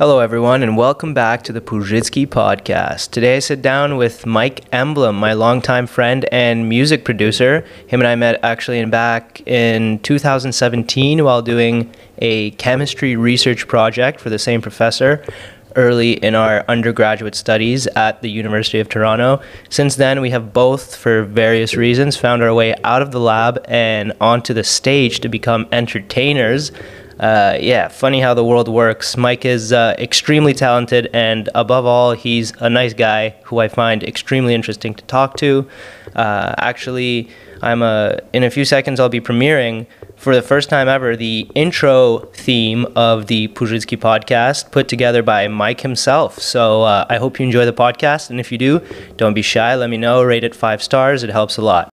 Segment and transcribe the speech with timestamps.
[0.00, 3.10] Hello, everyone, and welcome back to the Pujitsky podcast.
[3.10, 7.66] Today, I sit down with Mike Emblem, my longtime friend and music producer.
[7.86, 14.20] Him and I met actually in back in 2017 while doing a chemistry research project
[14.20, 15.22] for the same professor
[15.76, 19.42] early in our undergraduate studies at the University of Toronto.
[19.68, 23.62] Since then, we have both, for various reasons, found our way out of the lab
[23.68, 26.72] and onto the stage to become entertainers.
[27.20, 29.16] Uh, yeah, funny how the world works.
[29.16, 34.02] Mike is uh, extremely talented, and above all, he's a nice guy who I find
[34.02, 35.68] extremely interesting to talk to.
[36.16, 37.28] Uh, actually,
[37.60, 39.86] I'm a, in a few seconds, I'll be premiering
[40.16, 45.46] for the first time ever the intro theme of the Pujitsky podcast put together by
[45.48, 46.38] Mike himself.
[46.38, 48.30] So uh, I hope you enjoy the podcast.
[48.30, 48.80] And if you do,
[49.16, 49.74] don't be shy.
[49.74, 50.22] Let me know.
[50.22, 51.22] Rate it five stars.
[51.22, 51.90] It helps a lot.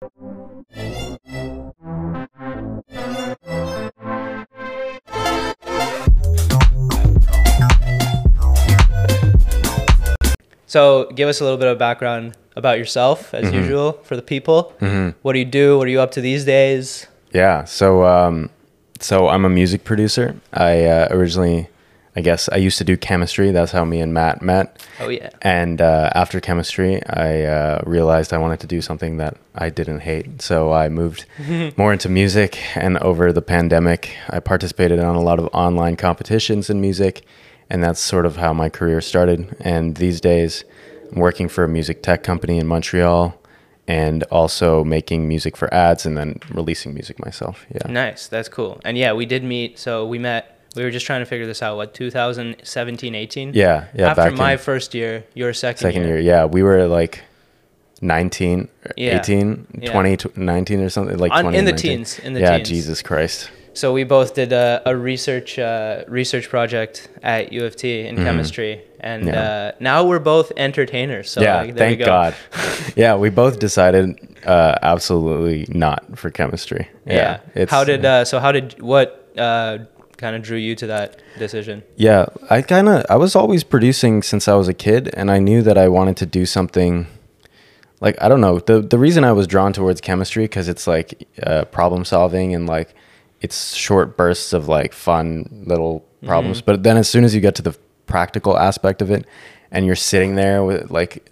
[10.77, 14.75] So, give us a little bit of background about yourself, as usual, for the people.
[15.23, 15.75] What do you do?
[15.79, 17.07] What are you up to these days?
[17.33, 17.63] Yeah.
[17.63, 18.51] So, um,
[18.99, 20.35] so I'm a music producer.
[20.53, 21.67] I uh, originally,
[22.15, 23.49] I guess, I used to do chemistry.
[23.49, 24.79] That's how me and Matt met.
[24.99, 25.31] Oh, yeah.
[25.41, 30.01] And uh, after chemistry, I uh, realized I wanted to do something that I didn't
[30.01, 30.43] hate.
[30.43, 31.25] So I moved
[31.75, 32.59] more into music.
[32.75, 37.25] And over the pandemic, I participated on a lot of online competitions in music.
[37.69, 39.55] And that's sort of how my career started.
[39.59, 40.63] And these days,
[41.11, 43.37] I'm working for a music tech company in Montreal
[43.87, 47.65] and also making music for ads and then releasing music myself.
[47.73, 47.91] Yeah.
[47.91, 48.27] Nice.
[48.27, 48.79] That's cool.
[48.85, 49.79] And yeah, we did meet.
[49.79, 53.51] So, we met, we were just trying to figure this out, what, 2017, 18?
[53.53, 53.87] Yeah.
[53.95, 54.11] Yeah.
[54.11, 56.17] After my first year, your second, second year.
[56.17, 56.19] year.
[56.19, 56.45] Yeah.
[56.45, 57.23] We were like
[58.01, 59.19] 19, Yeah.
[59.19, 59.91] 18, Yeah.
[59.91, 61.91] 20, tw- 19 or something like On- 20 in the 19.
[61.97, 62.57] teens, in the yeah.
[62.57, 62.69] teens.
[62.69, 63.49] Jesus Christ.
[63.77, 68.15] So we both did a, a research uh, research project at U of T in
[68.15, 69.33] chemistry, and Mm-hmm.
[69.33, 69.41] Yeah.
[69.41, 71.29] uh, now we're both entertainers.
[71.29, 71.61] So yeah.
[71.61, 72.05] like, thank we go.
[72.05, 72.35] God.
[72.95, 73.15] yeah.
[73.15, 76.87] We both decided uh, absolutely not for chemistry.
[77.05, 77.39] Yeah.
[77.53, 78.39] It's, how did uh, so?
[78.39, 79.79] How did what uh,
[80.17, 81.83] kind of drew you to that decision?
[81.95, 85.39] Yeah, I kind of I was always producing since I was a kid, and I
[85.39, 87.07] knew that I wanted to do something.
[88.01, 91.27] Like I don't know the the reason I was drawn towards chemistry because it's like
[91.43, 92.95] uh, problem solving and like
[93.41, 96.61] it's short bursts of like fun little problems.
[96.61, 97.77] But then as soon as you get to the
[98.07, 99.25] practical aspect of it,
[99.71, 101.29] and you're sitting there with like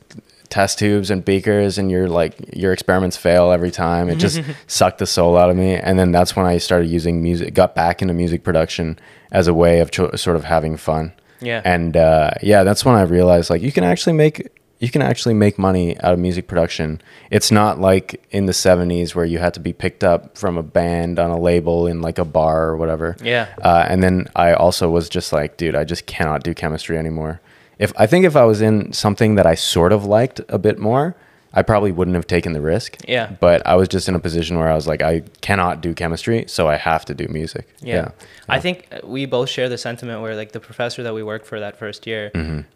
[0.49, 4.99] test tubes and beakers and your like your experiments fail every time it just sucked
[4.99, 8.01] the soul out of me and then that's when i started using music got back
[8.01, 8.97] into music production
[9.31, 11.11] as a way of cho- sort of having fun
[11.41, 11.61] Yeah.
[11.65, 14.47] and uh, yeah that's when i realized like you can actually make
[14.79, 19.15] you can actually make money out of music production it's not like in the 70s
[19.15, 22.17] where you had to be picked up from a band on a label in like
[22.17, 23.47] a bar or whatever Yeah.
[23.61, 27.39] uh, and then I also was just like, dude, I just cannot do chemistry anymore.
[27.79, 30.77] If I think if I was in something that I sort of liked a bit
[30.79, 31.15] more,
[31.57, 32.97] I probably wouldn't have taken the risk.
[33.07, 33.31] Yeah.
[33.39, 36.45] But I was just in a position where I was like, I cannot do chemistry,
[36.47, 37.67] so I have to do music.
[37.81, 38.09] Yeah.
[38.49, 41.47] I think uh, we both share the sentiment where like the professor that we worked
[41.47, 42.31] for that first year,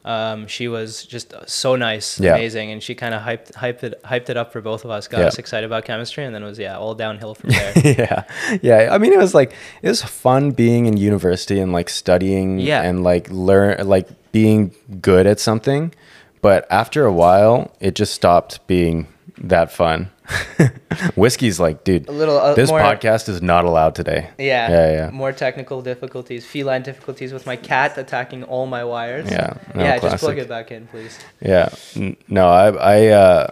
[0.05, 2.23] um, she was just so nice, Mm-hmm.
[2.23, 2.35] Yeah.
[2.35, 5.07] amazing, and she kind of hyped hyped it hyped it up for both of us,
[5.07, 5.27] got Yeah.
[5.27, 7.73] us excited about chemistry, and then it was yeah all downhill from there.
[7.75, 8.23] yeah
[8.61, 12.59] yeah i mean it was like it was fun being in university and like studying
[12.59, 12.81] Yeah.
[12.81, 15.91] and like learn like being good at something
[16.41, 19.07] but after a while it just stopped being
[19.37, 20.09] that fun
[21.15, 24.69] whiskey's like dude A little, uh, this more- podcast is not allowed today Yeah.
[24.69, 29.29] yeah yeah More technical difficulties, feline difficulties with my cat attacking all my wires.
[29.31, 31.17] Yeah, no, yeah, just plug it back in, please.
[31.41, 31.69] Yeah.
[32.27, 33.47] No, I, I, uh,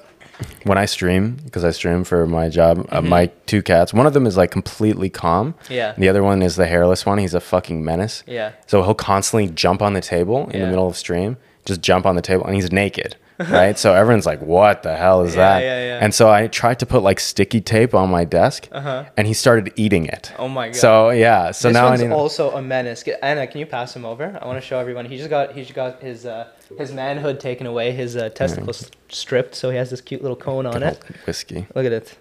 [0.64, 4.14] when I stream, because I stream for my job, uh, my two cats, one of
[4.14, 5.54] them is like completely calm.
[5.54, 5.74] Mm-hmm.
[5.74, 5.94] Yeah.
[5.98, 7.18] The other one is the hairless one.
[7.18, 8.24] He's a fucking menace.
[8.28, 8.52] Yeah.
[8.68, 10.66] So he'll constantly jump on the table in Yeah.
[10.66, 11.38] the middle of stream,
[11.68, 13.16] just jump on the table, and he's naked.
[13.40, 13.78] Right.
[13.78, 15.60] so everyone's like, what the hell is Yeah, that?
[15.64, 16.00] yeah, yeah.
[16.04, 19.06] And so I tried to put like sticky tape on my desk, Uh-huh.
[19.16, 20.32] and he started eating it.
[20.40, 20.76] Oh my god.
[20.76, 21.52] So yeah.
[21.52, 22.12] So this now I one's need.
[22.12, 23.04] also a menace.
[23.04, 24.40] Get, Anna, can you pass him over?
[24.42, 25.06] I want to show everyone.
[25.06, 26.48] He just got he just got his uh,
[26.80, 30.66] his manhood taken away, his uh, testicles stripped, so he has this cute little cone
[30.66, 31.00] on it.
[31.28, 31.68] whiskey.
[31.76, 32.18] Look at it.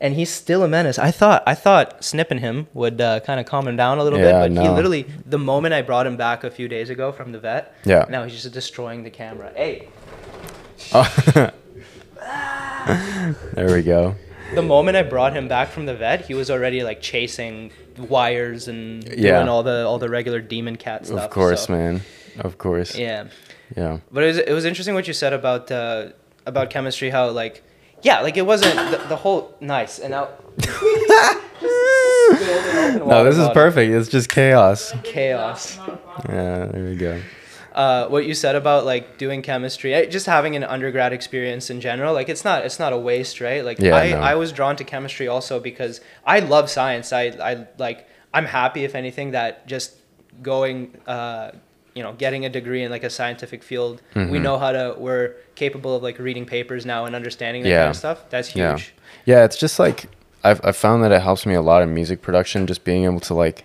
[0.00, 0.98] And he's still a menace.
[0.98, 4.18] I thought I thought snipping him would uh, kind of calm him down a little
[4.18, 7.12] Yeah, bit, but he literally the moment I brought him back a few days ago
[7.12, 8.04] from the vet, Yeah.
[8.08, 9.52] now he's just destroying the camera.
[9.54, 9.88] Hey,
[10.92, 11.06] Oh.
[13.54, 14.14] there we go.
[14.54, 18.68] the moment I brought him back from the vet, he was already like chasing wires
[18.68, 19.36] and Yeah.
[19.38, 21.20] doing all the all the regular demon cat stuff.
[21.24, 22.02] Of course, so- man.
[22.38, 22.96] Of course.
[22.98, 23.24] Yeah.
[23.76, 23.98] Yeah.
[24.12, 26.08] But it was it was interesting what you said about uh,
[26.44, 27.10] about chemistry.
[27.10, 27.62] How like
[28.06, 30.28] yeah, like it wasn't the, the whole nice and now.
[33.06, 33.92] No, this is perfect.
[33.92, 34.92] It's just chaos.
[35.02, 35.78] Chaos.
[36.28, 37.20] Yeah, there we go.
[37.74, 41.80] uh, what you said about like doing chemistry, eh, just having an undergrad experience in
[41.80, 43.64] general, like it's not it's not a waste, right?
[43.64, 44.20] Like Yeah, I, no.
[44.20, 47.12] I was drawn to chemistry also because I love science.
[47.12, 49.94] I I like I'm happy if anything that just
[50.42, 51.50] going uh,
[51.96, 54.42] you know getting a degree in like a scientific field we Mhm.
[54.42, 57.80] know how to we're capable of like reading papers now and understanding that Yeah.
[57.84, 58.82] kind of stuff that's huge
[59.26, 59.38] Yeah.
[59.38, 59.98] Yeah, it's just like
[60.44, 63.20] I've I've found that it helps me a lot in music production, just being able
[63.20, 63.64] to like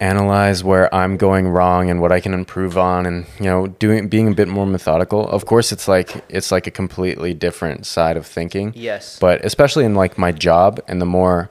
[0.00, 4.08] analyze where I'm going wrong and what I can improve on and you know doing
[4.08, 5.28] being a bit more methodical.
[5.28, 8.72] Of course it's like it's like a completely different side of thinking.
[8.74, 11.50] yes But especially in like my job and the more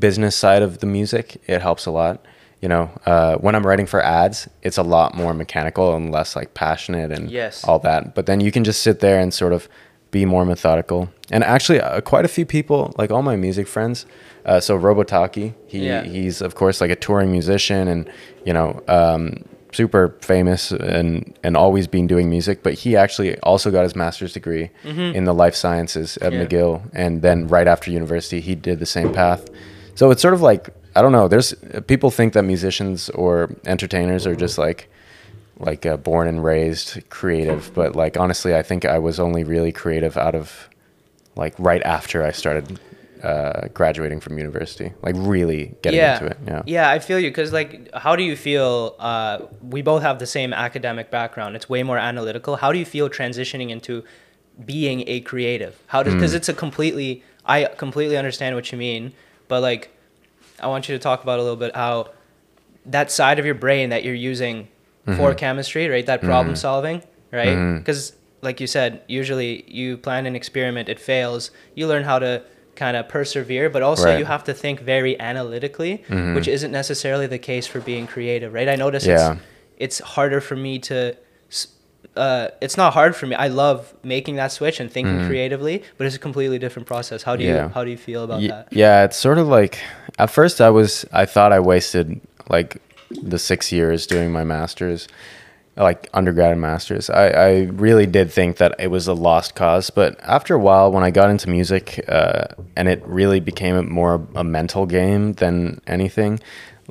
[0.00, 2.24] business side of the music, it helps a lot.
[2.62, 6.36] You know, uh, when I'm writing for ads, it's a lot more mechanical and less
[6.36, 7.64] like passionate and Yes.
[7.64, 8.14] all that.
[8.14, 9.68] But then you can just sit there and sort of
[10.12, 11.08] be more methodical.
[11.32, 14.06] And actually, uh, quite a few people, like all my music friends,
[14.46, 16.04] uh, so Robotaki, he Yeah.
[16.04, 18.08] he's of course like a touring musician and
[18.44, 19.42] you know um,
[19.72, 22.62] super famous and and always been doing music.
[22.62, 26.40] But he actually also got his master's degree in the life sciences at Mm-hmm.
[26.42, 26.46] Yeah.
[26.46, 29.42] McGill, and then right after university, he did the same path.
[29.96, 31.28] So it's sort of like I don't know.
[31.28, 31.54] There's
[31.86, 34.90] people think that musicians or entertainers are just like
[35.58, 39.72] like uh, born and raised creative, but like honestly, I think I was only really
[39.72, 40.68] creative out of
[41.36, 42.78] like right after I started
[43.22, 46.14] uh, graduating from university, like really getting yeah.
[46.14, 46.38] into it.
[46.46, 46.62] Yeah.
[46.66, 48.96] Yeah, I feel you because like, how do you feel?
[48.98, 51.56] Uh, we both have the same academic background.
[51.56, 52.56] It's way more analytical.
[52.56, 54.02] How do you feel transitioning into
[54.64, 55.80] being a creative?
[55.86, 57.22] How does because it's a completely.
[57.44, 59.14] I completely understand what you mean,
[59.48, 59.90] but like,
[60.62, 62.10] I want you to talk about a little bit how
[62.86, 64.68] that side of your brain that you're using
[65.04, 65.16] Mm-hmm.
[65.18, 66.06] for chemistry, right?
[66.06, 67.76] That problem solving, right?
[67.78, 71.50] Because like you said, usually you plan an experiment, it fails.
[71.74, 72.44] You learn how to
[72.76, 74.18] kind of persevere, but also Right.
[74.20, 76.36] you have to think very analytically, Mhm.
[76.36, 78.68] which isn't necessarily the case for being creative, right?
[78.68, 79.32] I notice Yeah.
[79.32, 81.16] it's it's harder for me to.
[82.16, 83.34] Uh, it's not hard for me.
[83.34, 85.26] I love making that switch and thinking Mhm.
[85.26, 87.22] creatively, but it's a completely different process.
[87.22, 88.68] How do you how do you feel about Ye- that?
[88.70, 89.78] Yeah, it's sort of like
[90.18, 92.20] at first I was I thought I wasted
[92.50, 92.76] like
[93.22, 95.08] the six years doing my masters,
[95.76, 97.08] like undergrad and masters.
[97.08, 100.92] I, I really did think that it was a lost cause, but after a while,
[100.92, 102.44] when I got into music, uh,
[102.76, 106.40] and it really became a more a mental game than anything.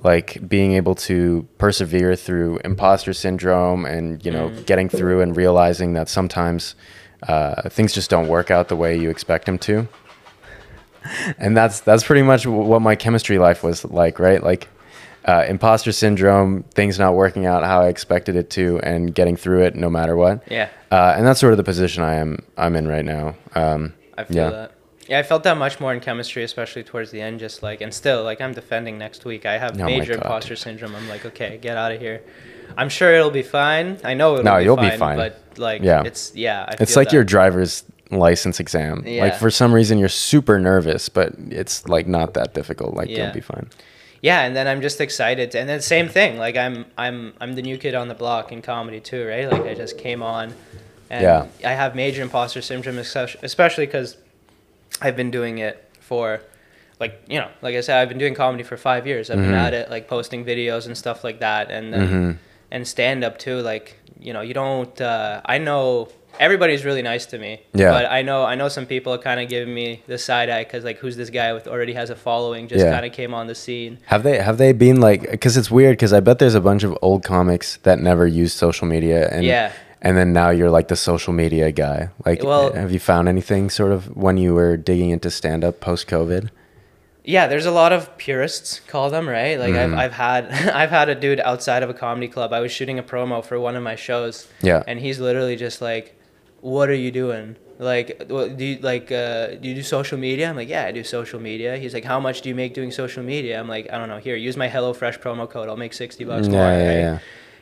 [0.03, 5.93] Like being able to persevere through imposter syndrome and you know getting through and realizing
[5.93, 6.75] that sometimes
[7.23, 9.87] uh, things just don't work out the way you expect them to.
[11.37, 14.41] And that's that's pretty much what my chemistry life was like right?
[14.43, 14.69] Like
[15.25, 19.63] uh, imposter syndrome things not working out how i expected it to and getting through
[19.63, 20.43] it no matter what.
[20.49, 20.69] Yeah.
[20.91, 23.35] uh, and that's sort of the position i am i'm in right now.
[23.55, 24.49] Um, I feel yeah.
[24.49, 24.71] that.
[25.11, 27.41] Yeah, I felt that much more in chemistry, especially towards the end.
[27.41, 29.45] Just like, and still, like, I'm defending next week.
[29.45, 30.95] I have Oh major imposter syndrome.
[30.95, 32.21] I'm like, okay, get out of here.
[32.77, 33.99] I'm sure it'll be fine.
[34.05, 35.17] I know it'll No, be you'll be fine, fine.
[35.17, 36.03] But like, Yeah.
[36.05, 36.63] it's yeah.
[36.65, 37.13] I it's like that.
[37.13, 39.23] your driver's license exam Yeah.
[39.23, 43.23] like for some reason you're super nervous but it's like not that difficult like Yeah.
[43.25, 43.67] you'll be fine
[44.21, 45.55] yeah, and then I'm just excited.
[45.55, 46.37] And then same thing.
[46.37, 49.49] Like, I'm I'm I'm the new kid on the block in comedy too, right?
[49.51, 50.53] Like, I just came on,
[51.09, 51.45] and Yeah.
[51.65, 54.17] I have major imposter syndrome, especially because
[55.01, 56.41] I've been doing it for.
[56.99, 59.31] Like you know, like I said, I've been doing comedy for five years.
[59.31, 59.67] I've been Mhm.
[59.67, 62.37] at it, like posting videos and stuff like that, and then Mhm.
[62.69, 63.59] and stand up too.
[63.61, 65.01] Like you know, you don't.
[65.01, 67.61] Uh, I know everybody's really nice to me.
[67.73, 67.89] Yeah.
[67.89, 70.63] But I know I know some people are kind of giving me the side eye
[70.63, 72.91] because like who's this guy with already has a following just Yeah.
[72.93, 73.97] kind of came on the scene.
[74.05, 76.83] Have they have they been like because it's weird because I bet there's a bunch
[76.83, 79.71] of old comics that never used social media and Yeah.
[80.01, 82.09] And then now you're like the social media guy.
[82.25, 85.79] Like, Well- have you found anything sort of when you were digging into stand up
[85.79, 86.49] post COVID?
[87.23, 89.59] Yeah, there's a lot of purists, call them right.
[89.59, 89.93] Like Mhm.
[89.93, 90.45] I've I've had
[90.81, 92.51] I've had a dude outside of a comedy club.
[92.51, 94.47] I was shooting a promo for one of my shows.
[94.61, 94.81] Yeah.
[94.87, 96.15] And he's literally just like,
[96.61, 97.57] "What are you doing?
[97.77, 99.11] Like, what, do you like?
[99.11, 102.05] Uh, do you do social media?" I'm like, "Yeah, I do social media." He's like,
[102.05, 104.17] "How much do you make doing social media?" I'm like, "I don't know.
[104.17, 105.67] Here, use my HelloFresh promo code.
[105.69, 106.97] I'll make sixty bucks Yeah, more." yeah, right?
[107.05, 107.17] yeah.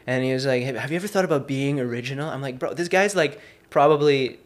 [0.10, 2.88] And he was like, "Have you ever thought about being original?" I'm like, "Bro, this
[2.88, 3.40] guy's like
[3.70, 4.40] probably."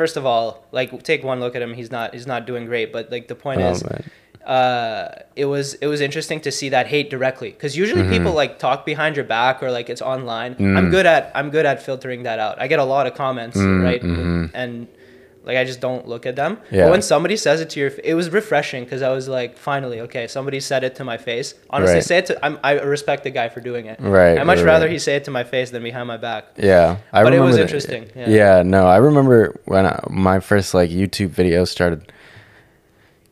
[0.00, 1.74] First of all, like take one look at him.
[1.74, 2.14] He's not.
[2.14, 2.88] He's not doing great.
[2.90, 4.02] But like the point Oh, is, man.
[4.46, 8.10] uh, it was it was interesting to see that hate directly because usually Mhm.
[8.16, 10.54] people like talk behind your back or like it's online.
[10.54, 10.76] Mm.
[10.78, 12.54] I'm good at I'm good at filtering that out.
[12.62, 14.50] I get a lot of comments, Mm, right, mhm.
[14.54, 14.86] and
[15.42, 16.58] like I just don't look at them.
[16.70, 16.84] Yeah.
[16.84, 20.00] But when somebody says it to your, it was refreshing because I was like, finally,
[20.02, 21.54] okay, somebody said it to my face.
[21.70, 22.04] Honestly, Right.
[22.04, 22.44] say it to.
[22.44, 23.98] I'm, I respect the guy for doing it.
[24.00, 24.92] Right, I much right, rather right.
[24.92, 26.44] he say it to my face than behind my back.
[26.56, 28.28] Yeah, I But it was that- interesting, yeah.
[28.28, 28.62] Yeah.
[28.62, 32.12] no, I remember when I, my first like YouTube video started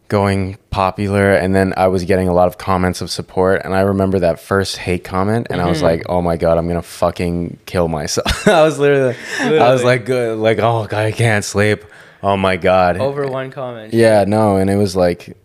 [0.08, 3.80] going popular and then I was getting a lot of comments of support and I
[3.80, 5.86] remember that first hate comment and I was mm-hmm.
[5.86, 9.84] like, "Oh my god, I'm going to fucking kill myself." I was literally, I was
[9.84, 11.84] like good like, "Oh god, I can't sleep."
[12.22, 12.98] Oh my god.
[12.98, 13.94] Over one comment.
[13.94, 15.36] Yeah, no, and it was like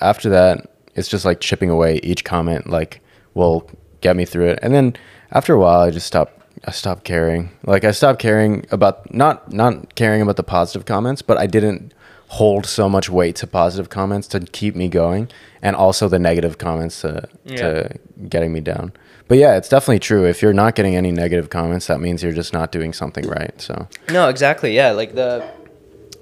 [0.00, 3.00] after that, it's just like chipping away each comment like
[3.34, 4.58] will get me through it.
[4.62, 4.96] And then
[5.30, 7.50] after a while, I just stopped I stopped caring.
[7.64, 11.94] Like I stopped caring about not not caring about the positive comments, but I didn't
[12.28, 15.28] hold so much weight to positive comments to keep me going
[15.62, 17.90] and also the negative comments to, to
[18.28, 18.92] getting me down.
[19.26, 20.26] But yeah, it's definitely true.
[20.26, 23.60] If you're not getting any negative comments, that means you're just not doing something right.
[23.60, 24.76] So No, exactly.
[24.76, 25.44] Yeah, like the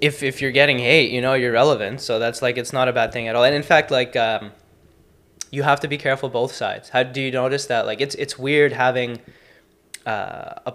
[0.01, 2.01] if if you're getting hate, you know, you're relevant.
[2.01, 3.43] So that's like it's not a bad thing at all.
[3.43, 4.51] And in fact, like um,
[5.51, 6.89] you have to be careful both sides.
[6.89, 7.85] How do you notice that?
[7.85, 9.19] Like it's it's weird having
[10.05, 10.73] uh, a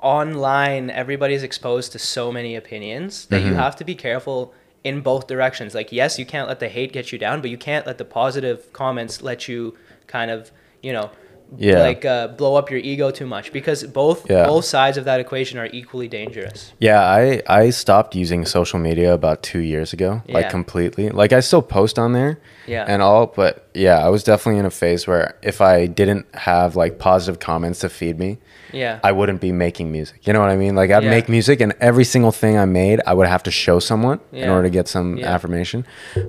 [0.00, 0.90] online.
[0.90, 5.74] Everybody's exposed to so many opinions that you have to be careful in both directions.
[5.74, 8.04] Like yes, you can't let the hate get you down, but you can't let the
[8.04, 9.76] positive comments let you
[10.06, 10.50] kind of
[10.82, 11.10] you know.
[11.56, 11.80] Yeah.
[11.80, 14.46] Like uh, blow up your ego too much because both Yeah.
[14.46, 16.72] both sides of that equation are equally dangerous.
[16.78, 21.08] Yeah, I I stopped using social media about two years ago, like completely.
[21.10, 22.84] Like I still post on there, Yeah.
[22.86, 26.76] and all, but yeah, I was definitely in a phase where if I didn't have
[26.76, 28.38] like positive comments to feed me,
[28.72, 29.00] Yeah.
[29.02, 30.26] I wouldn't be making music.
[30.26, 30.74] You know what I mean?
[30.74, 31.10] Like I'd Yeah.
[31.10, 34.48] make music, and every single thing I made, I would have to show someone in
[34.48, 35.32] order to get some Yeah.
[35.34, 35.84] affirmation.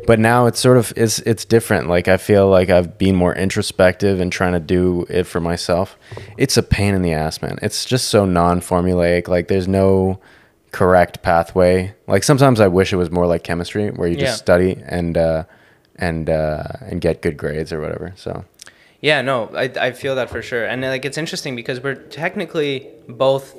[0.07, 1.87] But now it's sort of it's it's different.
[1.89, 5.97] Like I feel like I've been more introspective and trying to do it for myself.
[6.37, 7.57] It's a pain in the ass, man.
[7.61, 9.27] It's just so non-formulaic.
[9.27, 10.19] Like there's no
[10.71, 11.93] correct pathway.
[12.07, 14.25] Like sometimes I wish it was more like chemistry, where you Yeah.
[14.27, 15.43] just study and uh,
[15.97, 18.13] and uh, and get good grades or whatever.
[18.15, 18.45] So
[19.01, 20.65] Yeah, no, I, I feel that for sure.
[20.65, 23.55] And like it's interesting because we're technically both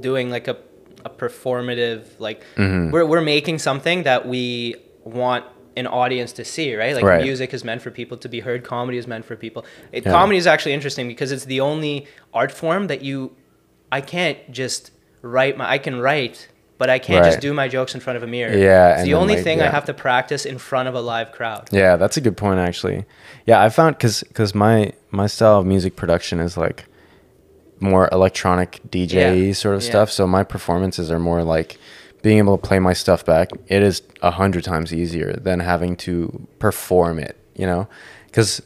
[0.00, 0.56] doing like a,
[1.04, 2.90] a performative like Mm-hmm.
[2.90, 5.44] we're we're making something that we want
[5.76, 6.94] an audience to see, right?
[6.94, 7.22] Like Right.
[7.22, 9.64] music is meant for people to be heard, comedy is meant for people.
[9.90, 10.12] It, Yeah.
[10.12, 13.34] Comedy is actually interesting because it's the only art form that you
[13.90, 14.90] I can't just
[15.22, 16.48] write my I can write
[16.82, 18.52] but I can't just do my jokes in front of a mirror.
[18.52, 21.30] Yeah, It's the only like, thing I have to practice in front of a live
[21.30, 21.68] crowd.
[21.70, 23.04] Yeah, that's a good point actually.
[23.46, 26.86] Yeah, I found cuz cuz my my style of music production is like
[27.78, 29.90] more electronic DJ Yeah, sort of yeah.
[29.90, 31.78] stuff, so my performances are more like
[32.22, 33.50] being able to play my stuff back.
[33.68, 37.86] It is a hundred times easier than having to perform it, you know?
[38.32, 38.60] Cuz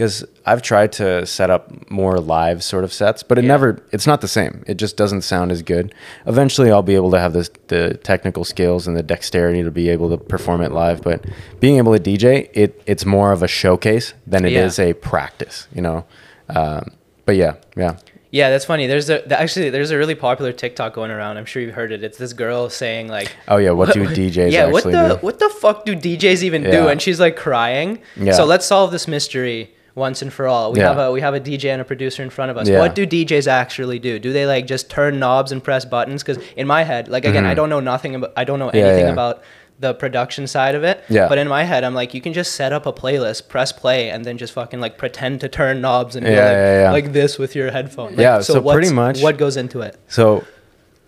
[0.00, 3.48] cuz I've tried to set up more live sort of sets, but it Yeah.
[3.54, 4.64] never it's not the same.
[4.66, 5.94] It just doesn't sound as good.
[6.26, 9.88] Eventually I'll be able to have this the technical skills and the dexterity to be
[9.90, 11.24] able to perform it live, but
[11.60, 14.86] being able to DJ, it it's more of a showcase than it is Yeah.
[14.86, 16.04] a practice, you know.
[16.48, 16.82] Um,
[17.26, 17.94] but yeah, yeah.
[18.32, 18.86] Yeah, that's funny.
[18.86, 21.36] There's a actually there's a really popular TikTok going around.
[21.36, 22.04] I'm sure you've heard it.
[22.04, 25.26] It's this girl saying like, Oh yeah, what do DJs yeah, what the do?
[25.26, 26.86] what the fuck do DJs even do?
[26.88, 27.98] And she's like crying.
[28.16, 28.32] Yeah.
[28.34, 30.72] So let's solve this mystery once and for all.
[30.72, 30.88] We Yeah.
[30.88, 32.68] have a we have a DJ and a producer in front of us.
[32.68, 32.78] Yeah.
[32.78, 34.18] What do DJs actually do?
[34.18, 36.22] Do they like just turn knobs and press buttons?
[36.22, 38.76] Because in my head, like again, I don't know nothing about I don't know Mm-hmm.
[38.76, 39.12] Anything yeah.
[39.12, 39.42] about
[39.80, 41.02] the production side of it.
[41.08, 41.26] Yeah.
[41.26, 44.10] But in my head, I'm like, you can just set up a playlist, press play,
[44.10, 47.56] and then just fucking like pretend to turn knobs and Yeah, like, like this with
[47.56, 48.10] your headphone.
[48.10, 49.96] Like, Yeah, so what's- pretty much- what goes into it.
[50.06, 50.44] So,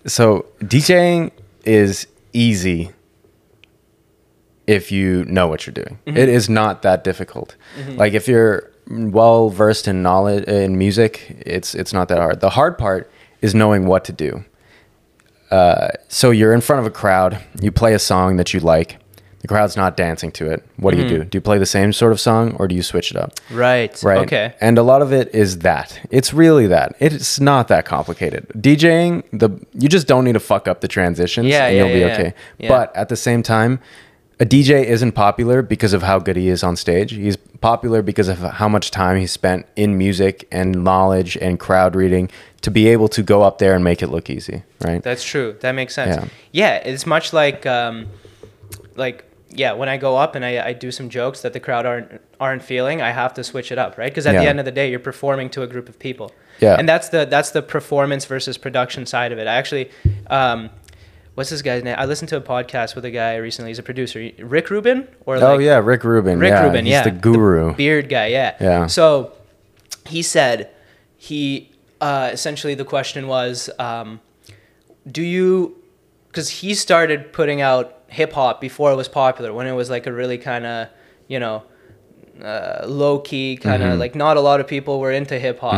[0.07, 1.33] so DJing
[1.65, 2.93] is easy
[4.67, 5.99] if you know what you're doing.
[6.07, 6.17] Mm-hmm.
[6.17, 7.57] It is not that difficult.
[7.97, 12.41] Like if you're well versed in knowledge in music, it's it's not that hard.
[12.41, 14.45] The hard part is knowing what to do.
[15.51, 17.43] Uh, so you're in front of a crowd.
[17.61, 18.99] You play a song that you like.
[19.41, 20.65] The crowd's not dancing to it.
[20.77, 21.25] What do you do?
[21.25, 23.33] Do you play the same sort of song or do you switch it up?
[23.51, 24.01] Right.
[24.01, 24.19] Right.
[24.19, 24.55] Okay.
[24.61, 26.01] And a lot of it is that.
[26.13, 26.95] It's really that.
[27.01, 28.47] It's not that complicated.
[28.57, 31.93] DJing, the you just don't need to fuck up the transitions Yeah, and yeah, you'll
[31.93, 32.35] be yeah, okay.
[32.69, 33.81] But at the same time,
[34.43, 37.13] a DJ isn't popular because of how good he is on stage.
[37.13, 41.95] He's popular because of how much time he spent in music and knowledge and crowd
[41.95, 42.29] reading
[42.63, 45.01] to be able to go up there and make it look easy, right?
[45.01, 45.57] That's true.
[45.61, 46.17] That makes sense.
[46.17, 46.29] Yeah.
[46.51, 48.09] Yeah, it's much like um,
[48.97, 51.87] like yeah, when I go up and I, I do some jokes that the crowd
[51.87, 54.11] aren't aren't feeling, I have to switch it up, right?
[54.11, 56.33] Because at the end of the day, you're performing to a group of people.
[56.59, 56.75] Yeah.
[56.77, 59.47] And that's the that's the performance versus production side of it.
[59.47, 59.89] I actually
[60.31, 60.71] um,
[61.35, 61.97] what's this guy's name?
[61.99, 63.71] I listened to a podcast with a guy recently.
[63.71, 66.39] He's a producer, Rick Rubin, or oh yeah, Rick Rubin.
[66.39, 67.75] Rick yeah, Rubin, he's yeah, the guru.
[67.75, 68.57] beard guy, yeah.
[68.61, 68.87] Yeah.
[68.87, 69.33] So
[70.07, 70.71] he said
[71.17, 71.71] he
[72.01, 74.21] uh, essentially the question was, um,
[75.11, 75.77] do you?
[76.29, 80.07] Because he started putting out hip hop before it was popular, when it was like
[80.07, 80.89] a really kind of
[81.29, 81.65] you know.
[82.43, 84.01] Uh, low key, kind of Mm-hmm.
[84.01, 85.75] like not a lot of people were into hip hop,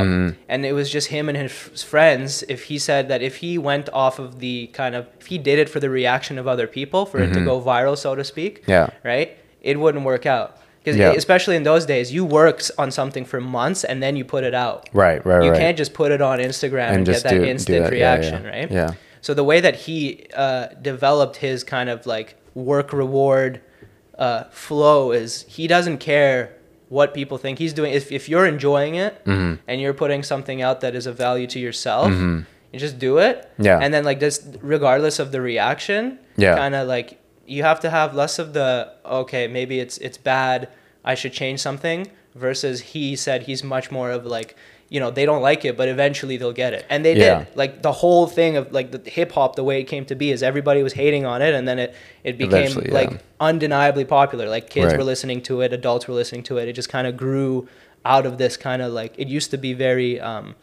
[0.48, 2.44] and it was just him and his friends.
[2.48, 5.58] If he said that if he went off of the kind of if he did
[5.58, 8.62] it for the reaction of other people for it to go viral, so to speak,
[8.62, 8.70] Mm-hmm.
[8.70, 8.90] Yeah.
[9.02, 9.36] right?
[9.62, 10.58] it wouldn't work out.
[10.78, 11.12] Because Yeah.
[11.12, 14.54] especially in those days, you worked on something for months and then you put it
[14.54, 14.88] out.
[14.92, 15.58] Right, right, You right.
[15.58, 17.98] can't just put it on Instagram and, And get that do- do instant that, yeah,
[17.98, 18.12] yeah.
[18.14, 18.70] reaction, right?
[18.70, 18.90] Yeah.
[19.22, 23.60] So the way that he uh, developed his kind of like work reward
[24.18, 26.54] uh, flow is he doesn't care
[26.88, 27.92] what people think he's doing.
[27.92, 29.54] If, if you're enjoying it Mm-hmm.
[29.66, 33.50] and you're putting something out that is of value to yourself, you just do it.
[33.58, 33.78] Yeah.
[33.80, 36.54] And then like this, regardless of the reaction, Yeah.
[36.56, 40.68] kind of like you have to have less of the okay, maybe it's it's bad.
[41.04, 42.08] I should change something.
[42.34, 44.56] Versus he said he's much more of like
[44.90, 47.38] you know they don't like it, but eventually they'll get it, and they Yeah.
[47.44, 47.56] did.
[47.56, 50.30] Like the whole thing of like the hip hop, the way it came to be
[50.30, 52.92] is everybody was hating on it, and then it it became yeah.
[52.92, 53.10] like
[53.40, 54.48] undeniably popular.
[54.48, 54.98] Like kids Right.
[54.98, 56.68] were listening to it, adults were listening to it.
[56.68, 57.66] It just kind of grew
[58.04, 60.54] out of this kind of like it used to be very um,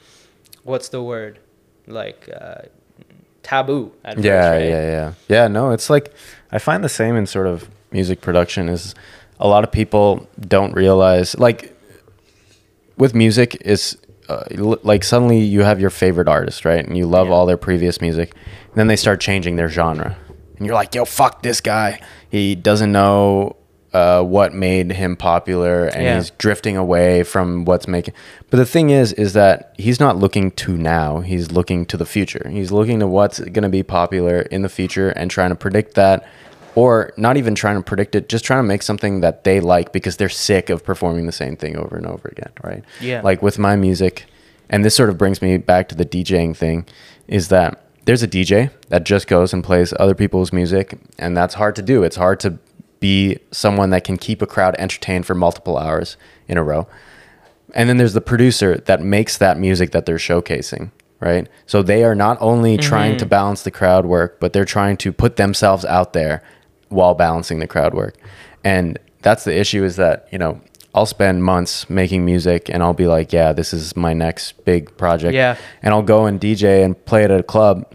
[0.63, 1.39] what's the word
[1.87, 2.61] like uh,
[3.43, 4.63] taboo at first, yeah, right?
[4.65, 5.47] yeah, yeah, yeah.
[5.47, 6.13] No, it's like
[6.51, 8.69] I find the same in sort of music production.
[8.69, 8.93] Is
[9.39, 11.75] a lot of people don't realize like
[12.97, 13.97] with music is
[14.31, 16.85] uh, like suddenly you have your favorite artist, right?
[16.85, 17.33] And you love Yeah.
[17.33, 18.33] all their previous music.
[18.33, 20.15] And then they start changing their genre.
[20.57, 21.99] And you're like, yo, fuck this guy.
[22.29, 23.55] He doesn't know
[23.93, 26.15] uh, what made him popular and Yeah.
[26.15, 28.13] he's drifting away from what's making.
[28.49, 31.19] But the thing is, is that he's not looking to now.
[31.19, 32.47] He's looking to the future.
[32.49, 35.95] He's looking to what's going to be popular in the future and trying to predict
[35.95, 36.25] that
[36.75, 39.91] or not even trying to predict it, just trying to make something that they like
[39.91, 42.83] because they're sick of performing the same thing over and over again, right?
[42.99, 43.21] Yeah.
[43.21, 44.25] Like with my music,
[44.69, 46.85] and this sort of brings me back to the DJing thing,
[47.27, 51.55] is that there's a DJ that just goes and plays other people's music, and that's
[51.55, 52.03] hard to do.
[52.03, 52.57] It's hard to
[52.99, 56.87] be someone that can keep a crowd entertained for multiple hours in a row.
[57.73, 61.47] And then there's the producer that makes that music that they're showcasing, right?
[61.65, 63.19] So they are not only trying mm-hmm.
[63.19, 66.43] to balance the crowd work, but they're trying to put themselves out there
[66.91, 68.15] while balancing the crowd work.
[68.63, 70.61] And that's the issue is that, you know,
[70.93, 74.95] I'll spend months making music and I'll be like, yeah, this is my next big
[74.97, 75.33] project.
[75.33, 75.55] Yeah.
[75.81, 77.85] And I'll go and DJ and play it at a club.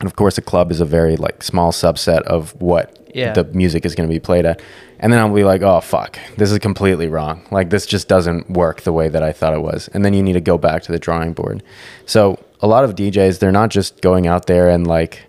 [0.00, 3.32] And of course, a club is a very like small subset of what Yeah.
[3.32, 4.60] the music is going to be played at.
[5.00, 7.46] And then I'll be like, oh, fuck, this is completely wrong.
[7.52, 9.88] Like, this just doesn't work the way that I thought it was.
[9.94, 11.62] And then you need to go back to the drawing board.
[12.04, 15.24] So, a lot of DJs, they're not just going out there and like,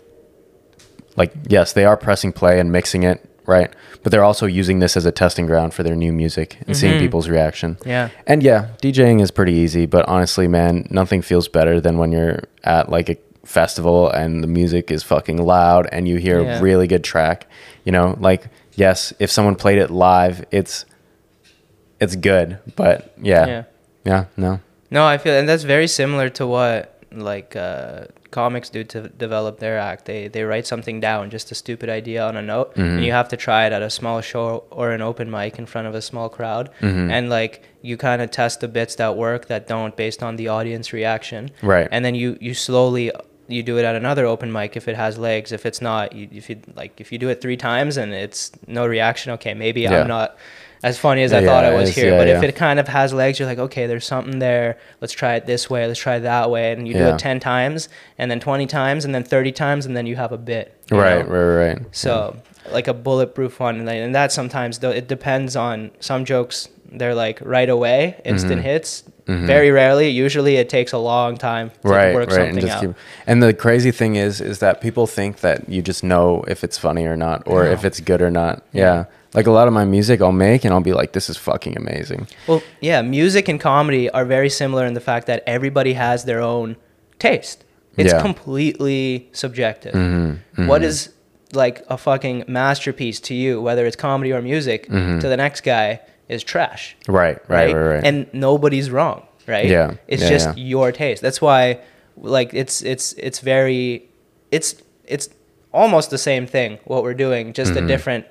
[1.19, 3.71] like, yes, they are pressing play and mixing it, right?
[4.01, 6.97] But they're also using this as a testing ground for their new music and seeing
[6.99, 7.77] people's reaction.
[7.85, 8.09] Yeah.
[8.25, 12.39] And yeah, DJing is pretty easy, but honestly, man, nothing feels better than when you're
[12.63, 16.59] at like a festival and the music is fucking loud and you hear Yeah.
[16.59, 17.47] a really good track.
[17.83, 20.85] You know, like yes, if someone played it live, it's
[21.99, 23.45] it's good, but yeah.
[23.47, 23.63] Yeah.
[24.05, 24.59] Yeah, no.
[24.91, 29.59] No, I feel, and that's very similar to what like uh, comics do to develop
[29.59, 30.05] their act.
[30.05, 32.81] They they write something down, just a stupid idea on a note, Mm-hmm.
[32.97, 35.65] and you have to try it at a small show or an open mic in
[35.65, 37.11] front of a small crowd, Mm-hmm.
[37.11, 40.47] and like you kind of test the bits that work that don't based on the
[40.47, 41.87] audience reaction, Right.
[41.91, 43.11] And then you you slowly
[43.47, 45.51] you do it at another open mic if it has legs.
[45.51, 48.51] If it's not, you, if you like if you do it three times and it's
[48.67, 50.01] no reaction, okay, maybe Yeah.
[50.01, 50.37] I'm not
[50.83, 52.11] as funny as I Yeah, thought I was here.
[52.11, 54.77] yeah, but if it kind of has legs, you're like, okay, there's something there.
[55.01, 55.85] Let's try it this way.
[55.87, 56.71] Let's try it that way.
[56.71, 59.95] And you do it 10 times and then 20 times and then 30 times and
[59.95, 60.75] then you have a bit.
[60.91, 61.33] Right, know?
[61.35, 61.79] right, right.
[61.91, 62.37] So
[62.71, 63.87] like a bulletproof one.
[63.87, 66.69] And, that sometimes though, it depends on some jokes.
[66.91, 68.61] They're like right away, instant Mm-hmm.
[68.61, 69.03] hits.
[69.27, 70.09] Very rarely.
[70.09, 72.81] Usually it takes a long time to right, work right, something and out.
[72.81, 72.91] keep.
[73.27, 76.79] And the crazy thing is, is that people think that you just know if it's
[76.79, 78.63] funny or not, or if it's good or not.
[78.73, 79.05] Yeah.
[79.33, 81.77] Like a lot of my music, I'll make and I'll be like, "This is fucking
[81.77, 86.25] amazing." Well, yeah, music and comedy are very similar in the fact that everybody has
[86.25, 86.75] their own
[87.19, 87.63] taste.
[87.97, 88.21] It's Yeah.
[88.21, 89.93] completely subjective.
[89.93, 91.09] Mm-hmm, What is
[91.53, 95.99] like a fucking masterpiece to you, whether it's comedy or music, to the next guy
[96.27, 96.95] is trash.
[97.07, 97.77] Right, right, Mm-hmm.
[97.77, 98.03] right, right.
[98.03, 99.65] And nobody's wrong, right?
[99.65, 100.63] Yeah, It's yeah, just yeah.
[100.63, 101.21] your taste.
[101.21, 101.79] That's why
[102.21, 104.03] like it's it's it's very
[104.51, 105.29] it's it's
[105.73, 108.25] almost the same thing what we're doing, just a different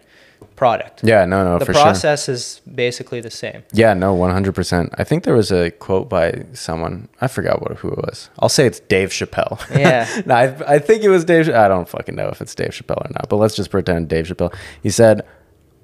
[0.57, 1.05] product.
[1.05, 1.83] Yeah, no, no, the for sure.
[1.83, 3.63] process is basically the same.
[3.73, 4.95] Yeah, no, one hundred percent.
[4.99, 7.09] I think there was a quote by someone.
[7.21, 8.31] I forgot what who it was.
[8.39, 9.59] I'll say it's Dave Chappelle.
[9.77, 10.23] Yeah.
[10.27, 11.49] no, I, I think it was Dave.
[11.49, 13.29] I don't fucking know if it's Dave Chappelle or not.
[13.29, 14.55] But let's just pretend Dave Chappelle.
[14.83, 15.23] He said,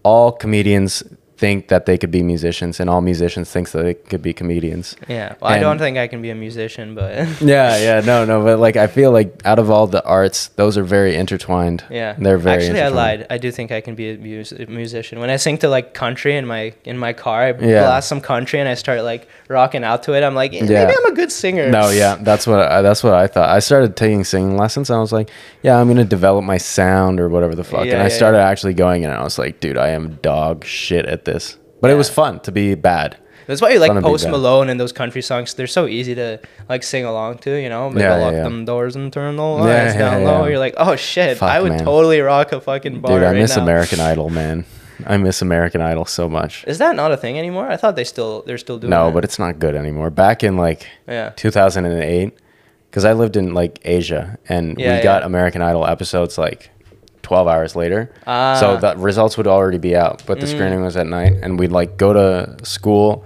[0.03, 1.03] "All comedians
[1.37, 4.95] think that they could be musicians and all musicians think that they could be comedians.
[5.09, 5.35] Yeah.
[5.41, 8.59] Well, I don't think I can be a musician, but Yeah, yeah, no, no, but
[8.61, 11.83] like I feel like out of all the arts, those are very intertwined.
[11.91, 12.15] yeah.
[12.19, 12.65] they're very.
[12.65, 13.27] Actually, I lied.
[13.31, 15.19] I do think I can be a mus- musician.
[15.19, 17.83] When I sing to like country in my in my car, I Yeah.
[17.83, 20.23] blast some country and I start like rocking out to it.
[20.23, 20.85] I'm like, eh, Yeah.
[20.87, 21.69] maybe I'm a good singer.
[21.71, 23.49] No, yeah, that's what I, that's what I thought.
[23.49, 24.89] I started taking singing lessons.
[24.89, 25.31] And I was like,
[25.63, 27.87] yeah, I'm gonna develop my sound or whatever the fuck.
[27.87, 31.07] Yeah, and I started actually going, and I was like, dude, I am dog shit
[31.07, 31.59] at this.
[31.81, 33.19] But it was fun to be bad.
[33.47, 34.29] That's why you like Fun to be Post.
[34.29, 35.53] Malone and those country songs.
[35.53, 37.51] They're so easy to like sing along to.
[37.61, 38.43] You know, maybe Yeah, lock yeah.
[38.45, 40.31] them doors and turn the lights yeah, down yeah.
[40.31, 40.47] low.
[40.47, 41.85] You're like, oh shit, Fuck, I would man.
[41.85, 43.63] totally rock a fucking bar Dude, I right miss now.
[43.63, 44.65] American Idol, man.
[45.07, 46.65] I miss American Idol so much.
[46.67, 47.69] Is that not a thing anymore?
[47.69, 48.91] I thought they still they're still doing.
[48.93, 48.97] It.
[48.97, 49.13] No, it.
[49.13, 50.09] but it's not good anymore.
[50.09, 52.33] Back in like yeah, 2008,
[52.91, 55.23] because I lived in like Asia, and Yeah, we got.
[55.23, 56.71] American Idol episodes like
[57.25, 58.11] 12 hours later.
[58.27, 58.57] Ah.
[58.61, 60.51] so the results would already be out, but the Mm.
[60.55, 63.25] screening was at night, and we'd like go to school.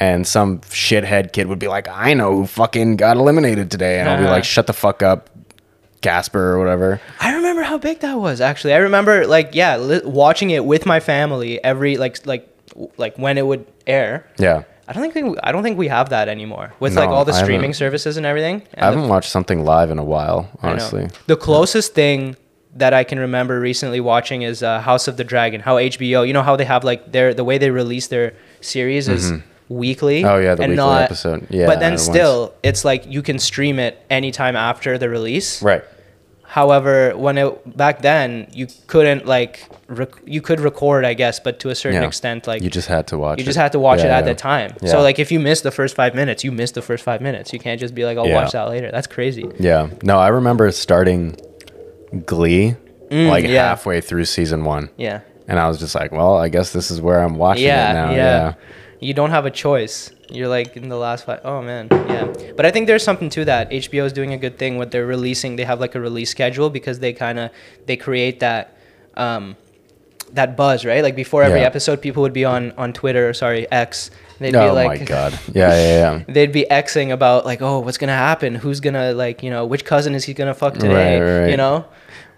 [0.00, 4.08] And some shithead kid would be like, "I know who fucking got eliminated today," and
[4.08, 5.28] I'll be like, "Shut the fuck up,
[6.02, 8.40] Casper or whatever." I remember how big that was.
[8.40, 12.48] Actually, I remember like yeah, li- watching it with my family every like like
[12.96, 14.24] like when it would air.
[14.38, 17.24] Yeah, I don't think we, I don't think we have that anymore with like all
[17.24, 18.62] the streaming services and everything.
[18.74, 21.08] And I haven't watched something live in a while, honestly.
[21.26, 22.36] The closest thing
[22.78, 25.60] that I can remember recently watching is uh, House of the Dragon.
[25.60, 29.08] How HBO, you know how they have like their the way they release their series
[29.08, 29.32] is
[29.68, 30.24] weekly.
[30.24, 31.46] Oh, yeah, the and weekly episode.
[31.50, 32.04] Yeah, but then at once.
[32.04, 35.62] still, it's like you can stream it anytime after the release.
[35.62, 35.84] Right.
[36.44, 41.58] However, when it back then you couldn't like rec- you could record, I guess, but
[41.60, 42.08] to a certain Yeah.
[42.08, 43.38] extent, like You just had to watch.
[43.38, 43.44] you it.
[43.44, 44.20] just had to watch it at yeah.
[44.22, 44.72] that time.
[44.80, 44.88] Yeah.
[44.92, 47.52] So like if you miss the first five minutes, you miss the first five minutes.
[47.52, 48.36] You can't just be like, I'll Yeah.
[48.42, 48.90] watch that later.
[48.90, 49.44] That's crazy.
[49.60, 49.88] Yeah.
[50.02, 51.36] No, I remember starting
[52.26, 52.76] Glee
[53.10, 53.68] like Mm, yeah.
[53.68, 54.90] halfway through season one.
[54.96, 55.20] Yeah.
[55.46, 57.94] And I was just like, well, I guess this is where I'm watching yeah, it
[57.94, 58.10] now.
[58.10, 58.16] Yeah.
[58.16, 58.54] Yeah.
[59.00, 60.10] You don't have a choice.
[60.30, 61.40] You're like in the last five.
[61.44, 62.26] Oh man, yeah.
[62.54, 63.70] But I think there's something to that.
[63.70, 65.56] HBO is doing a good thing with their releasing.
[65.56, 67.50] They have like a release schedule because they kind of
[67.86, 68.76] they create that
[69.16, 69.56] um,
[70.34, 71.02] that buzz, right?
[71.02, 71.66] Like before every Yeah.
[71.66, 74.10] episode, people would be on on Twitter, sorry, X.
[74.40, 75.38] They'd Oh be like, my god.
[75.52, 76.22] Yeah, yeah, yeah.
[76.28, 78.54] they'd be xing about like, oh, what's gonna happen?
[78.54, 81.18] Who's gonna like, you know, which cousin is he gonna fuck today?
[81.20, 81.50] Right, right.
[81.50, 81.84] You know,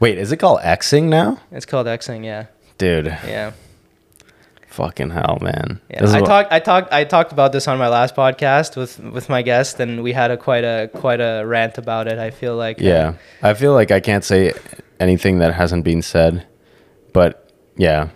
[0.00, 1.38] Wait, is it called Xing now?
[1.53, 2.24] it's called xing.
[2.24, 2.46] Yeah,
[2.79, 3.53] Dude, yeah.
[4.68, 5.81] fucking hell, man.
[5.90, 6.53] Yeah, I what- talked.
[6.53, 6.92] I talked.
[6.92, 10.31] I talked about this on my last podcast with with my guest, and we had
[10.31, 12.18] a quite a quite a rant about it.
[12.18, 12.81] I feel like.
[12.81, 13.14] Yeah.
[13.42, 14.53] I feel like I can't say
[14.98, 16.46] anything that hasn't been said,
[17.12, 17.39] but
[17.80, 18.08] yeah.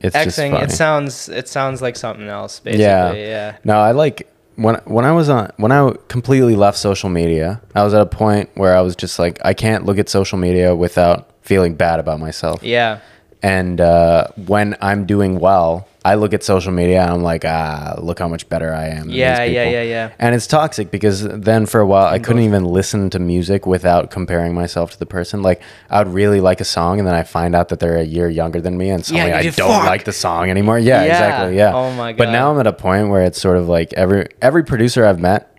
[0.00, 0.62] It's just Xing.
[0.62, 1.28] It sounds.
[1.28, 2.60] It sounds like something else.
[2.60, 2.84] Basically.
[2.84, 3.12] Yeah.
[3.12, 3.56] Yeah.
[3.64, 7.60] No, I like when when I was on when I completely left social media.
[7.74, 10.38] I was at a point where I was just like, I can't look at social
[10.38, 12.62] media without feeling bad about myself.
[12.62, 13.00] Yeah.
[13.42, 17.94] And uh, when I'm doing well, I look at social media and I'm like, ah,
[17.98, 19.08] look how much better I am.
[19.08, 20.12] than Yeah, yeah, people." yeah, yeah.
[20.18, 24.10] And it's toxic because then for a while I couldn't even listen to music without
[24.10, 25.42] comparing myself to the person.
[25.42, 28.04] Like I would really like a song and then I find out that they're a
[28.04, 29.86] year younger than me and suddenly you I don't fuck.
[29.86, 30.78] like the song anymore.
[30.78, 31.12] Yeah, Yeah.
[31.12, 31.56] exactly.
[31.56, 31.74] Yeah.
[31.74, 32.18] Oh my god.
[32.18, 35.20] But now I'm at a point where it's sort of like every every producer I've
[35.20, 35.52] met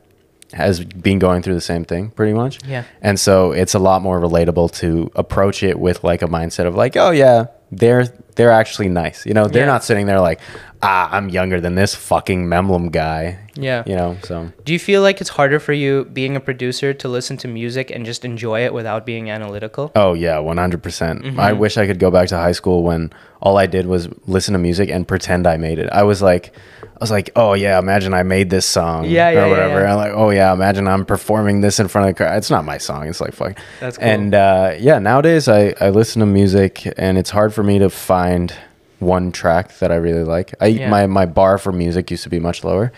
[0.53, 2.59] has been going through the same thing pretty much.
[2.65, 2.83] Yeah.
[3.01, 6.73] And so it's a lot more relatable to approach it with like a mindset of
[6.75, 8.05] like, oh yeah, they're
[8.37, 9.25] they're actually nice.
[9.25, 9.73] You know, they're Yeah.
[9.73, 10.39] not sitting there like,
[10.83, 13.39] ah, I'm younger than this fucking Memblem guy.
[13.55, 13.83] Yeah.
[13.87, 17.07] You know, so Do you feel like it's harder for you being a producer to
[17.07, 19.91] listen to music and just enjoy it without being analytical?
[19.95, 21.23] Oh yeah, one hundred percent.
[21.23, 21.39] Mm-hmm.
[21.39, 23.11] I wish I could go back to high school when
[23.41, 25.89] all I did was listen to music and pretend I made it.
[25.91, 29.39] I was like, I was like, oh yeah, imagine I made this song, Yeah, yeah,
[29.39, 29.79] or yeah, whatever.
[29.81, 29.91] yeah.
[29.91, 32.37] I'm like, oh yeah, imagine I'm performing this in front of the crowd.
[32.37, 33.07] It's not my song.
[33.07, 33.57] It's like fuck.
[33.79, 34.07] That's cool.
[34.07, 37.89] And uh, yeah, nowadays I I listen to music and it's hard for me to
[37.89, 38.53] find
[38.99, 40.53] one track that I really like.
[40.59, 40.89] I Yeah.
[40.89, 42.91] my my bar for music used to be much lower,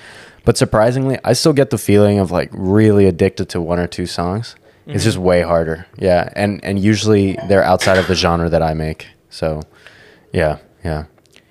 [0.45, 4.05] but surprisingly, I still get the feeling of like really addicted to one or two
[4.05, 4.55] songs.
[4.87, 5.25] It's just Mm-hmm.
[5.25, 5.85] way harder.
[5.97, 9.07] Yeah, and and usually they're outside of the genre that I make.
[9.29, 9.61] So,
[10.33, 11.03] yeah, yeah,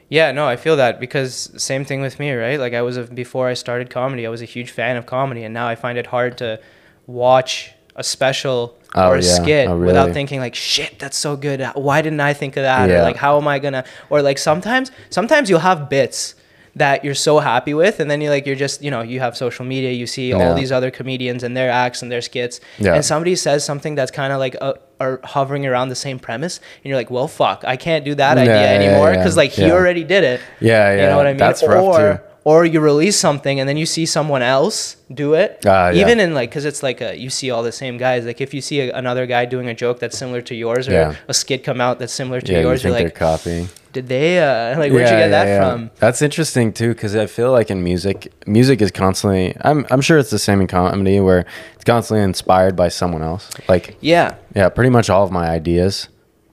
[0.09, 2.59] Yeah, no, I feel that because same thing with me, right?
[2.59, 5.45] Like I was a, before I started comedy, I was a huge fan of comedy,
[5.45, 6.59] and now I find it hard to
[7.07, 9.35] watch a special Oh, or a yeah.
[9.35, 11.61] skit Oh, without thinking like, "Shit, that's so good.
[11.75, 14.91] Why didn't I think of that?" Or like, "How am I gonna?" Or like sometimes,
[15.11, 16.35] sometimes you'll have bits
[16.77, 19.37] that you're so happy with, and then you like you're just you know you have
[19.37, 22.95] social media, you see all these other comedians and their acts and their skits, Yeah.
[22.95, 26.59] and somebody says something that's kind of like uh, are hovering around the same premise,
[26.59, 29.17] and you're like, "Well, fuck, I can't do that Yeah, idea yeah, anymore," yeah.
[29.19, 29.73] because like he Yeah.
[29.73, 30.41] already did it.
[30.61, 31.03] yeah, yeah.
[31.03, 31.39] You know what I mean?
[31.39, 32.23] That's or.
[32.45, 35.65] Or you release something and then you see someone else do it.
[35.67, 36.01] Ah, yeah.
[36.03, 38.25] Even in like, cause it's like a, you see all the same guys.
[38.25, 40.93] Like if you see a, another guy doing a joke that's similar to yours, or
[40.93, 41.15] Yeah.
[41.29, 43.69] a skit come out that's similar to yeah, you yours, think you're like, copying.
[43.93, 44.39] did they?
[44.39, 45.91] Uh, like, where'd you get that from?
[45.99, 49.55] That's interesting too, because I feel like in music, music is constantly.
[49.63, 53.51] I'm I'm sure it's the same in comedy, where it's constantly inspired by someone else.
[53.69, 54.35] Like Yeah.
[54.55, 56.09] yeah, pretty much all of my ideas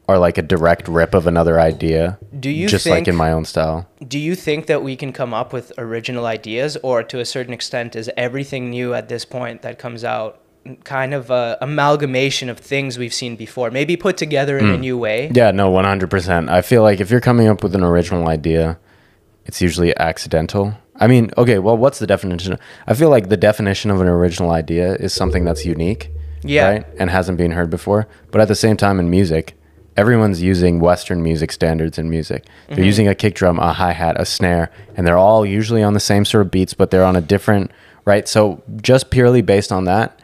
[0.08, 2.20] are like a direct rip of another idea.
[2.40, 3.88] Do you just think- like in my own style?
[4.08, 7.54] Do you think that we can come up with original ideas, or to a certain
[7.54, 10.40] extent, is everything new at this point that comes out
[10.84, 14.82] kind of a amalgamation of things we've seen before, maybe put together in a hmm.
[14.82, 15.32] new way?
[15.34, 16.50] Yeah, no, one hundred percent.
[16.50, 18.78] I feel like if you're coming up with an original idea,
[19.46, 20.76] it's usually accidental.
[20.98, 22.58] I mean, okay, well, what's the definition?
[22.88, 26.10] I feel like the definition of an original idea is something that's unique,
[26.42, 26.70] Yeah.
[26.70, 28.08] right, and hasn't been heard before.
[28.32, 29.58] But at the same time, in music,
[29.98, 32.46] everyone's using Western music standards in music.
[32.70, 35.94] They're using a kick drum, a hi hat, a snare, and they're all usually on
[35.94, 37.72] the same sort of beats, but they're on a different,
[38.04, 38.28] right?
[38.28, 40.20] So just purely based on that,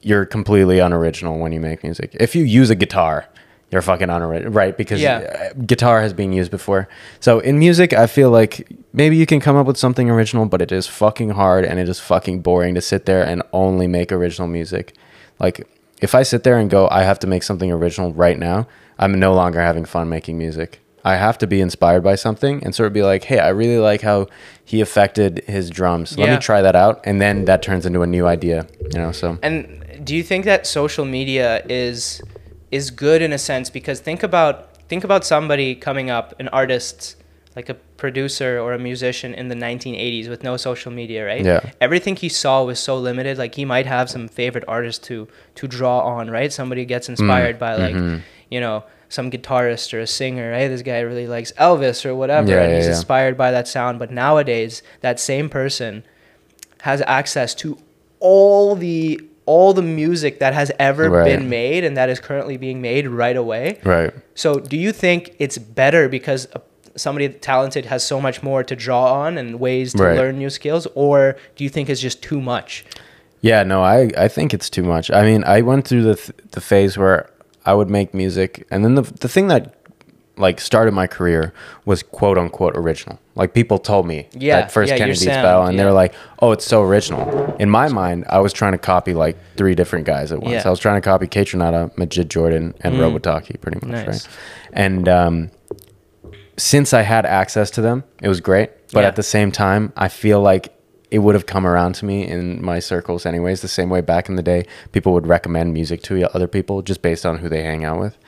[0.00, 2.16] you're completely unoriginal when you make music.
[2.18, 3.26] If you use a guitar,
[3.70, 4.76] you're fucking unoriginal, right?
[4.76, 5.50] Because Yeah.
[5.50, 6.88] uh, guitar has been used before.
[7.20, 10.62] So in music, I feel like maybe you can come up with something original, but
[10.62, 14.12] it is fucking hard and it is fucking boring to sit there and only make
[14.12, 14.94] original music.
[15.40, 15.66] Like
[16.00, 19.18] if I sit there and go, I have to make something original right now, I'm
[19.18, 20.80] no longer having fun making music.
[21.04, 23.78] I have to be inspired by something and sort of be like, hey, I really
[23.78, 24.26] like how
[24.64, 26.18] he affected his drums.
[26.18, 26.34] Let Yeah.
[26.34, 27.00] me try that out.
[27.04, 29.12] And then that turns into a new idea, you know?
[29.12, 32.20] So, And do you think that social media is
[32.72, 34.54] is good in a sense because think about
[34.88, 37.14] think about somebody coming up, an artist,
[37.54, 41.44] like a producer or a musician in the 1980s with no social media, right?
[41.44, 41.60] Yeah.
[41.80, 43.38] Everything he saw was so limited.
[43.38, 46.52] Like he might have some favorite artist to to draw on, right?
[46.52, 48.20] Somebody gets inspired by like, mhm.
[48.50, 52.50] You know, some guitarist or a singer, hey This guy really likes Elvis or whatever,
[52.50, 52.92] Yeah, and yeah, he's yeah.
[52.92, 53.98] inspired by that sound.
[53.98, 56.02] But nowadays, that same person
[56.82, 57.78] has access to
[58.20, 61.24] all the all the music that has ever Right.
[61.24, 63.78] been made and that is currently being made right away.
[63.84, 64.12] right.
[64.34, 66.58] So, do you think it's better because uh,
[66.96, 70.16] somebody talented has so much more to draw on and ways to Right.
[70.16, 72.84] learn new skills, or do you think it's just too much?
[73.40, 75.12] Yeah, no, I, I think it's too much.
[75.12, 77.30] I mean, I went through the th- the phase where
[77.66, 79.74] I would make music, and then the the thing that
[80.38, 81.54] like started my career
[81.86, 83.18] was quote unquote original.
[83.36, 85.88] Like people told me Yeah, that first yeah, sound, Bell, and they yeah.
[85.88, 89.36] were like, "Oh, it's so original." In my mind, I was trying to copy like
[89.56, 90.52] three different guys at once.
[90.52, 90.62] Yeah.
[90.66, 93.00] I was trying to copy Kaytranada, Majid Jordan, and Mm.
[93.00, 94.06] Robotaki, pretty much, Nice.
[94.26, 94.28] right?
[94.74, 95.50] And um,
[96.58, 98.70] since I had access to them, it was great.
[98.92, 100.72] But at the same time, I feel like
[101.10, 104.28] it would have come around to me in my circles anyways, the same way back
[104.28, 107.62] in the day people would recommend music to other people just based on who they
[107.62, 108.18] hang out with.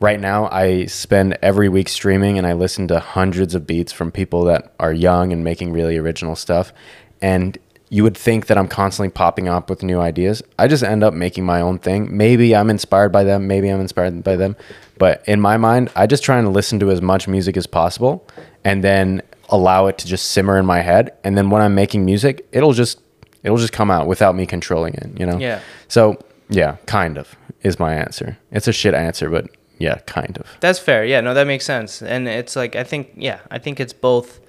[0.00, 4.10] Right now, I spend every week streaming and I listen to hundreds of beats from
[4.10, 6.72] people that are young and making really original stuff.
[7.20, 7.56] And
[7.88, 10.42] you would think that I'm constantly popping up with new ideas.
[10.58, 12.16] I just end up making my own thing.
[12.16, 14.56] Maybe I'm inspired by them, maybe I'm inspired by them.
[14.98, 18.26] But in my mind, I just try and listen to as much music as possible
[18.64, 21.12] and then allow it to just simmer in my head.
[21.22, 23.00] And then when I'm making music, it'll just
[23.44, 25.38] it'll just come out without me controlling it, you know?
[25.38, 25.60] Yeah.
[25.88, 28.38] So yeah, kind of is my answer.
[28.50, 29.46] It's a shit answer, but
[29.78, 30.46] yeah, kind of.
[30.60, 31.04] That's fair.
[31.04, 32.02] Yeah, no, that makes sense.
[32.02, 34.40] And it's like I think, yeah, I think it's both.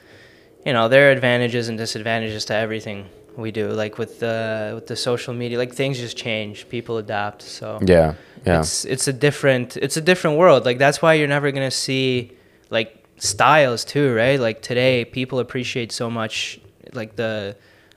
[0.65, 3.67] You know, there are advantages and disadvantages to everything we do.
[3.69, 7.41] Like with the with the social media, like things just change, people adapt.
[7.41, 8.13] So Yeah.
[8.45, 8.59] Yeah.
[8.59, 10.65] it's it's a different it's a different world.
[10.65, 12.31] Like that's why you're never gonna see
[12.69, 14.39] like styles too, right?
[14.39, 16.59] Like today, people appreciate so much
[16.93, 17.55] like the.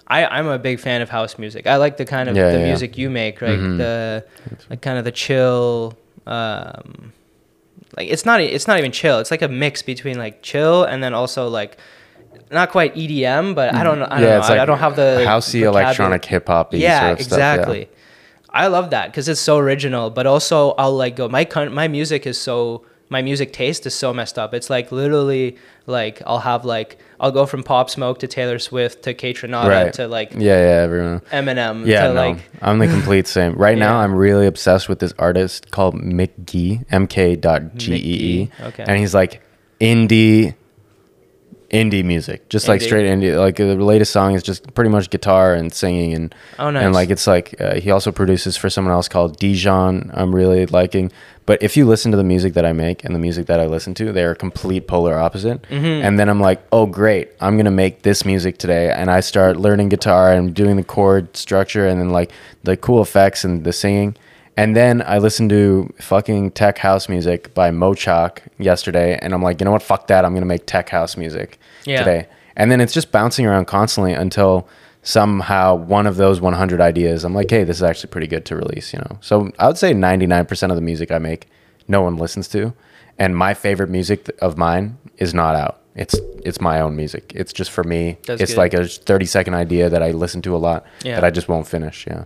[0.09, 1.67] I, I'm a big fan of house music.
[1.67, 2.65] I like the kind of Yeah, the yeah, yeah.
[2.67, 3.59] music you make, right?
[3.59, 3.77] Mhm.
[3.79, 4.25] The
[4.71, 7.13] like kind of the chill, um,
[7.97, 9.19] like it's not it's not even chill.
[9.19, 11.77] It's like a mix between like chill and then also like
[12.53, 14.07] not quite EDM, but I don't know.
[14.09, 14.55] I don't know.
[14.55, 15.85] I- I don't have the housey vocabulary.
[15.87, 16.73] electronic hip hop.
[16.73, 17.83] Yeah, sort of exactly.
[17.87, 17.93] Stuff,
[18.51, 22.27] I love that because it's so original, but also I'll like go my my music
[22.29, 24.53] is so my music taste is so messed up.
[24.53, 29.03] It's like literally like I'll have like I'll go from Pop Smoke to Taylor Swift
[29.05, 29.93] to Kaytranada Right.
[29.95, 30.39] to like yeah.
[30.41, 31.21] Yeah, yeah, everyone.
[31.31, 33.55] Eminem Yeah, to no, like I'm the complete same.
[33.55, 37.99] Right now, I'm really obsessed with this artist called Mick Gee, mk dot G E
[38.43, 38.51] E.
[38.63, 38.85] Okay.
[38.87, 39.41] And he's like
[39.81, 40.55] indie,
[41.71, 42.85] indie music, just like Indie.
[42.85, 43.39] straight indie.
[43.39, 46.85] Like the latest song is just pretty much guitar and singing, and Oh, nice.
[46.85, 50.11] and like it's like uh, he also produces for someone else called Dijon.
[50.15, 51.11] I'm really liking.
[51.47, 53.67] But if you listen to the music that I make and the music that I
[53.67, 55.63] listen to, they are complete polar opposite.
[55.63, 56.05] Mm-hmm.
[56.05, 59.57] And then I'm like, oh great, I'm gonna make this music today, and I start
[59.57, 62.33] learning guitar and doing the chord structure and then like
[62.65, 64.17] the cool effects and the singing.
[64.59, 69.61] And then I listened to fucking tech house music by Mochakk yesterday, and I'm like,
[69.61, 69.83] you know what?
[69.83, 70.25] Fuck that.
[70.25, 71.99] I'm gonna make tech house music Yeah.
[71.99, 72.27] today.
[72.59, 74.67] and then it's just bouncing around constantly until
[75.03, 78.57] somehow one of those 100 ideas i'm like hey this is actually pretty good to
[78.57, 81.47] release you know so i would say 99% of the music i make
[81.87, 82.73] no one listens to
[83.19, 87.53] and my favorite music of mine is not out it's it's my own music it's
[87.53, 88.59] just for me That's it's good.
[88.59, 91.15] like a 30 second idea that i listen to a lot Yeah.
[91.17, 92.25] that i just won't finish yeah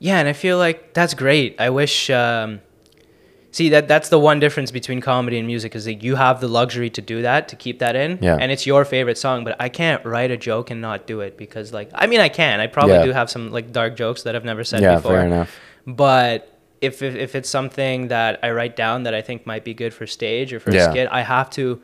[0.00, 1.54] Yeah, and I feel like that's great.
[1.60, 2.10] I wish.
[2.10, 2.60] Um,
[3.52, 6.46] see that that's the one difference between comedy and music is that you have the
[6.48, 8.36] luxury to do that to keep that in, Yeah.
[8.40, 9.44] and it's your favorite song.
[9.44, 12.28] But I can't write a joke and not do it because, like, I mean, I
[12.28, 12.60] can.
[12.60, 13.04] I probably Yeah.
[13.06, 15.12] do have some like dark jokes that I've never said yeah before.
[15.16, 19.46] fair enough But if, if if it's something that I write down that I think
[19.46, 20.88] might be good for stage or for Yeah.
[20.88, 21.80] a skit, I have to.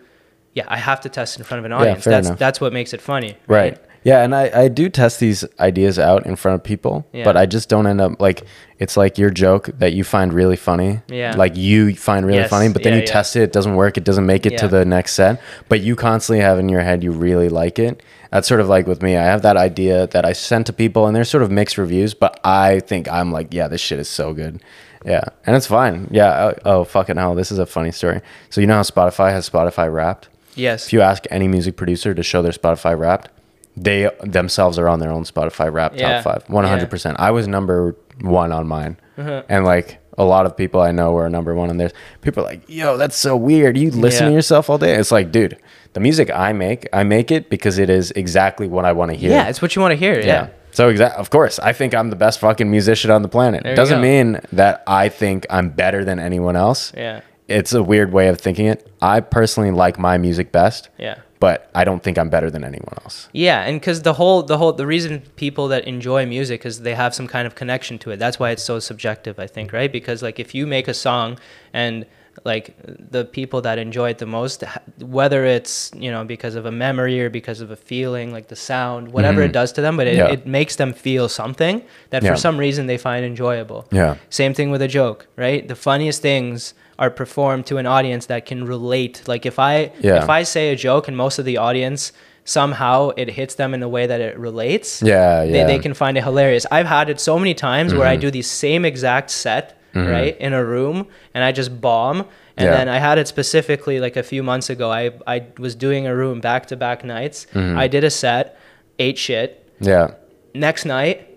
[0.55, 2.05] Yeah, I have to test in front of an Yeah, audience.
[2.05, 2.39] fair that's enough.
[2.39, 3.37] that's what makes it funny.
[3.47, 3.77] Right.
[4.07, 7.25] Yeah, and I, I do test these ideas out in front of people, Yeah.
[7.25, 8.45] but I just don't end up like
[8.79, 11.01] it's like your joke that you find really funny.
[11.09, 11.35] Yeah.
[11.37, 13.13] Like you find really Yes, funny, but then yeah, you yeah.
[13.13, 15.97] test it, it doesn't work, it doesn't make it to the next set, but you
[15.97, 18.01] constantly have in your head you really like it.
[18.31, 19.17] That's sort of like with me.
[19.17, 22.15] I have that idea that I send to people and there's sort of mixed reviews,
[22.15, 24.63] but I think I'm like, yeah, this shit is so good.
[25.05, 25.25] Yeah.
[25.47, 26.07] And it's fine.
[26.13, 26.53] Yeah.
[26.65, 27.35] Oh, oh fucking hell.
[27.35, 28.21] This is a funny story.
[28.51, 30.29] So you know how Spotify has Spotify wrapped?
[30.55, 30.87] Yes.
[30.87, 33.29] if you ask any music producer to show their Spotify Wrapped,
[33.77, 36.23] they themselves are on their own Spotify Wrapped Yeah.
[36.23, 37.17] top five, one hundred percent.
[37.21, 39.43] I was number one on mine, uh-huh.
[39.49, 41.93] and like a lot of people I know were number one on theirs.
[42.23, 43.77] People are like, "Yo, that's so weird.
[43.77, 44.29] You listen Yeah.
[44.31, 45.59] to yourself all day." It's like, dude,
[45.93, 49.17] the music I make, I make it because it is exactly what I want to
[49.17, 49.31] hear.
[49.31, 50.19] yeah, it's what you want to hear.
[50.21, 50.49] Yeah.
[50.73, 53.63] So exact, of course, I think I'm the best fucking musician on the planet.
[53.63, 56.93] There Doesn't mean that I think I'm better than anyone else.
[56.95, 57.21] Yeah.
[57.49, 58.87] It's a weird way of thinking it.
[59.01, 61.15] I personally like my music best Yeah.
[61.39, 63.29] But I don't think I'm better than anyone else.
[63.33, 66.95] Yeah, and because the whole the whole the reason people that enjoy music is they
[66.95, 68.19] have some kind of connection to it.
[68.19, 69.91] That's why it's so subjective, I think, right?
[69.91, 71.39] Because like if you make a song
[71.73, 72.07] and
[72.45, 74.63] like the people that enjoy it the most,
[75.01, 78.57] whether it's you know because of a memory or because of a feeling, like the
[78.57, 79.53] sound, whatever it mm-hmm.
[79.53, 80.29] does to them, but it, Yeah.
[80.29, 82.33] it makes them feel something that Yeah.
[82.33, 83.87] for some reason they find enjoyable.
[83.91, 84.17] Yeah.
[84.31, 85.67] Same thing with a joke, right?
[85.67, 89.23] The funniest things are performed to an audience that can relate.
[89.27, 90.23] Like if I Yeah.
[90.23, 92.13] if I say a joke and most of the audience
[92.45, 95.57] somehow it hits them in a way that it relates, Yeah, they, yeah.
[95.59, 95.67] Mm-hmm.
[95.69, 96.65] they can find it hilarious.
[96.71, 100.53] I've had it so many times where I do the same exact set, right, in
[100.53, 102.19] a room and I just bomb.
[102.59, 102.77] And Yeah.
[102.77, 104.91] then I had it specifically like a few months ago.
[104.91, 107.47] I, I was doing a room back to back nights.
[107.53, 107.77] Mm-hmm.
[107.79, 108.57] I did a set,
[108.99, 110.13] ate shit, Yeah.
[110.55, 111.29] next night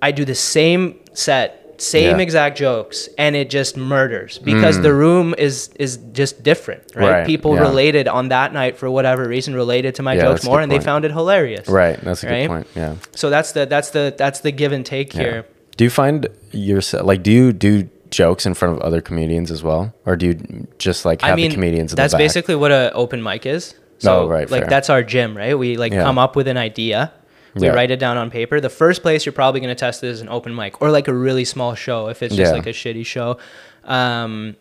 [0.00, 2.22] i do the same set same Yeah.
[2.22, 7.12] exact jokes and it just murders because the room is is just different right, Mm.
[7.12, 7.60] Right, people yeah.
[7.60, 10.80] related on that night for whatever reason related to my Yeah, jokes more and they
[10.80, 11.98] found it hilarious Right.
[12.02, 12.66] That's a good point.
[12.74, 12.94] Yeah.
[13.14, 15.44] so that's the that's the that's the give and take here
[15.76, 19.62] Do you find yourself like do you do jokes in front of other comedians as
[19.62, 21.92] well, or do you just like have i mean the comedians?
[21.92, 24.70] In that's the basically what a open mic is so Oh, right, like fair.
[24.70, 27.12] that's our gym right we like come up with an idea
[27.60, 27.72] we Yeah.
[27.74, 30.20] write it down on paper the first place you're probably going to test it is
[30.20, 32.56] an open mic or like a really small show if it's just Yeah.
[32.56, 33.38] like a shitty show
[33.84, 34.56] um,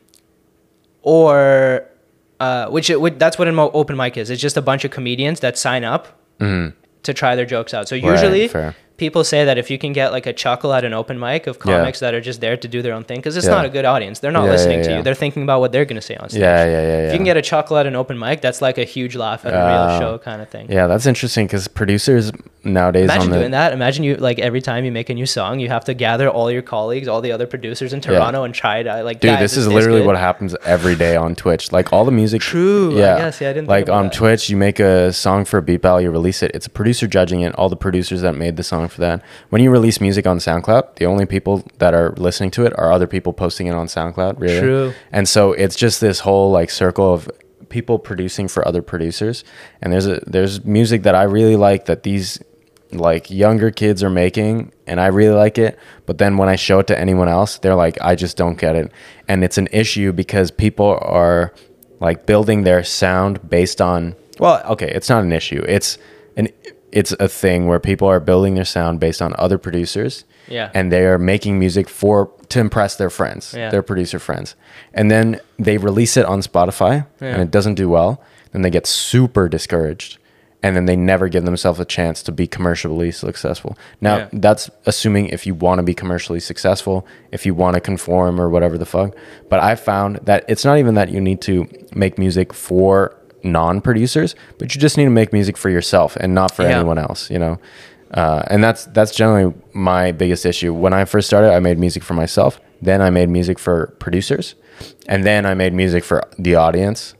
[1.01, 1.86] or
[2.39, 4.91] uh, which it would that's what an open mic is it's just a bunch of
[4.91, 6.07] comedians that sign up
[6.39, 8.77] to try their jokes out so usually Mm-hmm.
[8.97, 11.57] People say that if you can get like a chuckle at an open mic of
[11.65, 11.77] Yeah.
[11.77, 13.53] comics that are just there to do their own thing because it's Yeah.
[13.53, 15.71] not a good audience they're not Yeah, listening yeah, to you they're thinking about what
[15.71, 17.12] they're going to say on stage Yeah, yeah, yeah, if yeah.
[17.12, 19.53] you can get a chuckle at an open mic that's like a huge laugh at
[19.53, 22.31] a real show kind of thing Yeah, that's interesting because producers
[22.63, 23.71] nowadays Imagine the doing that.
[23.71, 26.51] Imagine you like every time you make a new song, you have to gather all
[26.51, 29.21] your colleagues, all the other producers in Toronto, and try to like.
[29.21, 30.07] Dude, guys, this is this literally good?
[30.07, 31.71] what happens every day on Twitch.
[31.71, 32.41] Like all the music.
[32.41, 33.17] True, Yeah.
[33.19, 34.13] yeah, I didn't think like on that.
[34.13, 36.51] Twitch, you make a song for a beat battle, you release it.
[36.53, 37.55] It's a producer judging it.
[37.55, 39.23] All the producers that made the song for that.
[39.50, 42.91] When you release music on SoundCloud, the only people that are listening to it are
[42.91, 44.39] other people posting it on SoundCloud.
[44.39, 44.60] Really.
[44.60, 44.93] True.
[45.12, 47.30] And so it's just this whole like circle of
[47.69, 49.43] people producing for other producers.
[49.82, 52.41] And there's a there's music that I really like that these
[52.91, 56.80] like younger kids are making and I really like it but then when I show
[56.80, 58.91] it to anyone else they're like I just don't get it
[59.28, 61.54] and it's an issue because people are
[62.00, 65.97] like building their sound based on well okay it's not an issue it's
[66.38, 66.47] an
[66.91, 70.69] it's a thing where people are building their sound based on other producers Yeah.
[70.73, 73.69] and they are making music for to impress their friends Yeah.
[73.69, 74.56] their producer friends
[74.93, 77.28] and then they release it on Spotify Yeah.
[77.34, 78.21] and it doesn't do well
[78.54, 80.17] then they get super discouraged
[80.63, 83.78] and then they never give themselves a chance to be commercially successful.
[84.02, 84.28] Now, Yeah.
[84.34, 88.50] that's assuming if you want to be commercially successful, if you want to conform or
[88.50, 89.15] whatever the fuck.
[89.50, 94.36] But I found that it's not even that you need to make music for non-producers,
[94.58, 96.78] but you just need to make music for yourself and not for Yeah.
[96.80, 97.60] anyone else, you know.
[98.12, 100.73] Uh, and that's that's generally my biggest issue.
[100.73, 102.60] When I first started, I made music for myself.
[102.82, 104.56] Then I made music for producers,
[105.08, 107.13] and then I made music for the audience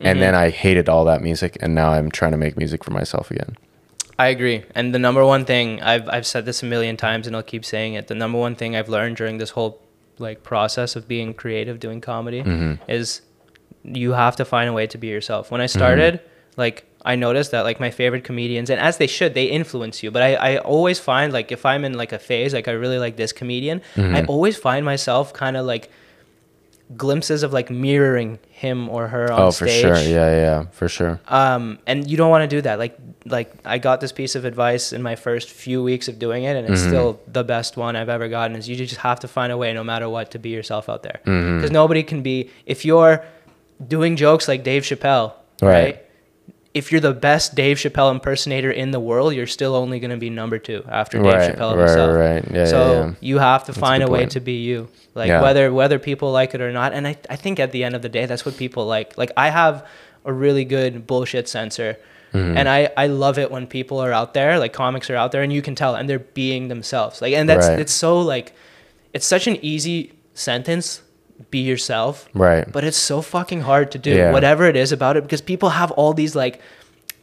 [0.00, 2.92] and then I hated all that music, and now I'm trying to make music for
[2.92, 3.56] myself again.
[4.16, 4.62] I agree.
[4.76, 7.64] And the number one thing I've I've said this a million times and I'll keep
[7.64, 8.06] saying it.
[8.06, 9.80] The number one thing I've learned during this whole
[10.18, 12.44] like process of being creative, doing comedy
[12.88, 13.22] is
[13.96, 15.50] you have to find a way to be yourself.
[15.50, 16.20] When I started,
[16.56, 20.10] like I noticed that like my favorite comedians and as they should, they influence you.
[20.10, 22.98] But I, I always find like if I'm in like a phase, like I really
[22.98, 25.90] like this comedian, I always find myself kind of like
[26.96, 29.94] glimpses of like mirroring him or her on oh, for stage sure.
[29.98, 31.20] Yeah, yeah, for sure.
[31.28, 34.46] um and you don't want to do that like like i got this piece of
[34.46, 36.88] advice in my first few weeks of doing it and it's Mm-hmm.
[36.90, 39.74] still the best one i've ever gotten is you just have to find a way
[39.74, 41.56] no matter what to be yourself out there Mm-hmm.
[41.58, 43.22] because nobody can be if you're
[43.86, 46.04] doing jokes like dave chappelle right, Right.
[46.74, 50.16] if you're the best dave chappelle impersonator in the world you're still only going to
[50.16, 52.44] be number two after dave Right, chappelle right, himself right.
[52.50, 53.14] Yeah, so yeah, yeah.
[53.20, 55.42] you have to a find a, good way to be you like Yeah.
[55.42, 58.02] whether whether people like it or not and I, I think at the end of
[58.02, 59.86] the day that's what people like like i have
[60.24, 61.96] a really good bullshit sensor
[62.34, 62.58] Mm-hmm.
[62.58, 65.42] and I, I love it when people are out there like comics are out there
[65.42, 68.52] and you can tell and they're being themselves like and that's it's so like
[69.14, 71.00] it's such an easy sentence
[71.50, 72.70] be yourself Right.
[72.70, 74.32] but it's so fucking hard to do Yeah.
[74.32, 76.60] whatever it is about it because people have all these like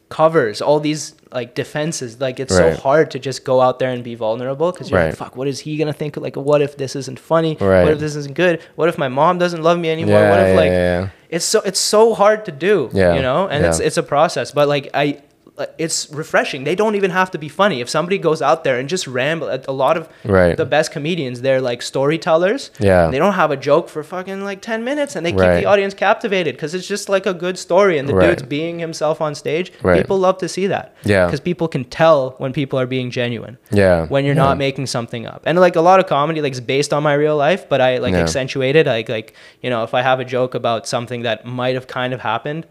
[0.10, 2.22] covers all these like defenses.
[2.22, 2.76] Like it's Right.
[2.76, 5.48] so hard to just go out there and be vulnerable because you're like fuck what
[5.48, 6.16] is he gonna think?
[6.16, 7.58] Like what if this isn't funny?
[7.60, 7.84] Right.
[7.84, 8.60] what if this isn't good?
[8.76, 10.20] What if my mom doesn't love me anymore?
[10.20, 13.48] Yeah, what if yeah, like it's so it's so hard to do Yeah, you know?
[13.48, 14.52] And it's it's a process.
[14.52, 15.18] But like i
[15.58, 18.78] Uh, it's refreshing they don't even have to be funny if somebody goes out there
[18.78, 20.58] and just ramble a lot of Right.
[20.58, 23.08] the best comedians they're like storytellers Yeah.
[23.10, 25.60] they don't have a joke for fucking like 10 minutes and they keep Right.
[25.62, 28.28] the audience captivated because it's just like a good story and the Right.
[28.32, 31.26] dude's being himself on stage people love to see that Yeah.
[31.26, 34.08] because people can tell when people are being genuine Yeah.
[34.08, 34.44] when you're yeah.
[34.44, 35.42] not making something up.
[35.46, 37.98] And like a lot of comedy like is based on my real life, but I
[38.00, 38.20] like Yeah.
[38.22, 38.88] accentuate it.
[38.88, 42.14] Like like you know, if I have a joke about something that might have kind
[42.14, 42.66] of happened,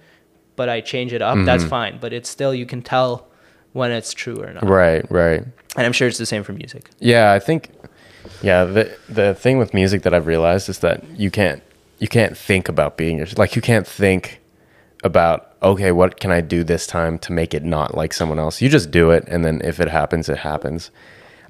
[0.56, 1.44] but I change it up, Mm-hmm.
[1.46, 1.98] that's fine.
[2.00, 3.26] But it's still you can tell
[3.72, 4.64] when it's true or not.
[4.68, 5.42] Right, right.
[5.76, 6.90] And I'm sure it's the same for music.
[7.00, 7.70] Yeah, I think
[8.42, 11.62] yeah, the the thing with music that I've realized is that you can't
[11.98, 14.40] you can't think about being your like you can't think
[15.02, 18.60] about okay, what can I do this time to make it not like someone else?
[18.60, 20.90] You just do it and then if it happens, it happens.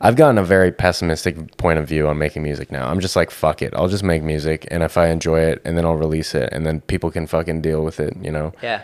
[0.01, 2.89] I've gotten a very pessimistic point of view on making music now.
[2.89, 3.73] I'm just like fuck it.
[3.75, 6.65] I'll just make music and if I enjoy it and then I'll release it and
[6.67, 8.53] then people can fucking deal with it, you know.
[8.63, 8.83] Yeah.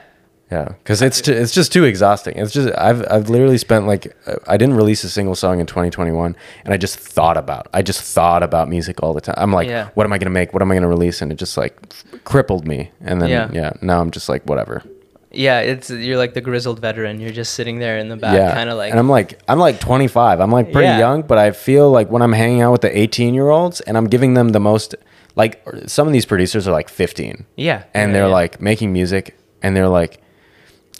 [0.50, 2.34] Yeah, because it's too, it's just too exhausting.
[2.36, 4.16] It's just I've I've literally spent like
[4.48, 6.34] I didn't release a single song in 2021,
[6.64, 9.36] and I just thought about I just thought about music all the time.
[9.38, 9.90] I'm like, Yeah.
[9.94, 10.52] what am I gonna make?
[10.52, 11.22] What am I gonna release?
[11.22, 11.76] And it just like
[12.24, 12.90] crippled me.
[13.00, 13.48] And then Yeah.
[13.52, 14.82] yeah, now I'm just like whatever.
[15.32, 17.20] Yeah, it's you're like the grizzled veteran.
[17.20, 19.60] You're just sitting there in the back, yeah, kind of like and I'm like I'm
[19.60, 20.40] like 25.
[20.40, 20.98] I'm like pretty Yeah.
[20.98, 23.96] young, but I feel like when I'm hanging out with the 18 year olds and
[23.96, 24.96] I'm giving them the most
[25.36, 27.44] like some of these producers are like 15.
[27.56, 30.19] yeah, and they're like making music and they're like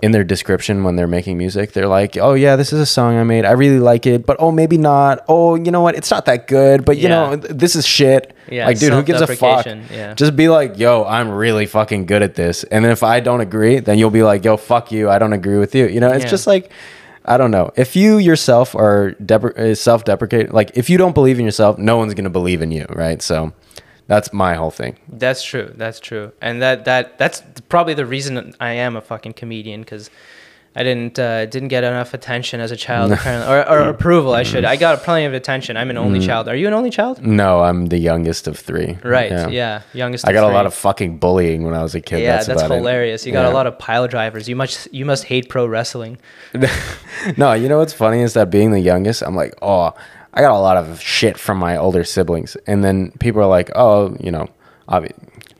[0.03, 3.17] in their description when they're making music they're like oh yeah this is a song
[3.17, 6.11] i made i really like it but oh maybe not oh you know what it's
[6.11, 7.09] not that good but you Yeah.
[7.09, 10.15] know th- this is shit Yeah, like dude who gives a fuck yeah.
[10.15, 13.41] just be like yo i'm really fucking good at this and then if i don't
[13.41, 16.09] agree then you'll be like yo fuck you i don't agree with you you know
[16.11, 16.31] it's Yeah.
[16.31, 16.71] just like
[17.23, 17.71] I don't know.
[17.77, 21.99] If you yourself are depre- uh, self-deprecate, like if you don't believe in yourself, no
[21.99, 23.21] one's gonna believe in you, right?
[23.21, 23.53] So,
[24.11, 24.99] that's my whole thing.
[25.09, 25.73] That's true.
[25.77, 26.33] That's true.
[26.43, 30.11] And that that that's probably the reason I am a fucking comedian because
[30.75, 34.35] I didn't uh, didn't get enough attention as a child apparently, or, or approval.
[34.35, 34.65] I should.
[34.65, 35.77] I got plenty of attention.
[35.77, 36.49] I'm an only child.
[36.49, 37.25] Are you an only child?
[37.25, 38.99] No, I'm the youngest of three.
[39.05, 39.31] Right.
[39.53, 39.83] Yeah.
[39.95, 40.27] Youngest.
[40.27, 40.55] I got a three.
[40.55, 42.23] lot of fucking bullying when I was a kid.
[42.23, 42.79] Yeah, that's, that's, about it.
[42.79, 43.25] hilarious.
[43.25, 43.53] You got Yeah.
[43.53, 44.49] a lot of pile drivers.
[44.49, 46.19] You must you must hate pro wrestling.
[47.37, 49.95] no, you know what's funny is that being the youngest, I'm like, oh,
[50.35, 53.71] I got a lot of shit from my older siblings, and then people are like,
[53.75, 54.49] oh, you know,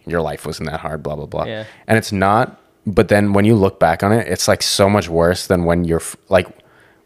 [0.07, 1.65] your life wasn't that hard, blah blah blah, Yeah.
[1.87, 2.57] and it's not.
[2.87, 5.85] But then when you look back on it, it's like so much worse than when
[5.85, 6.47] you're like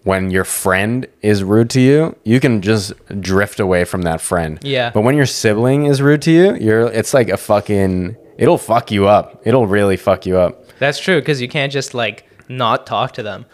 [0.04, 4.58] when your friend is rude to you, you can just drift away from that friend.
[4.62, 4.90] Yeah.
[4.90, 8.90] But when your sibling is rude to you, you're it's like a fucking it'll fuck
[8.90, 9.40] you up.
[9.44, 10.66] It'll really fuck you up.
[10.78, 13.46] That's true because you can't just like not talk to them.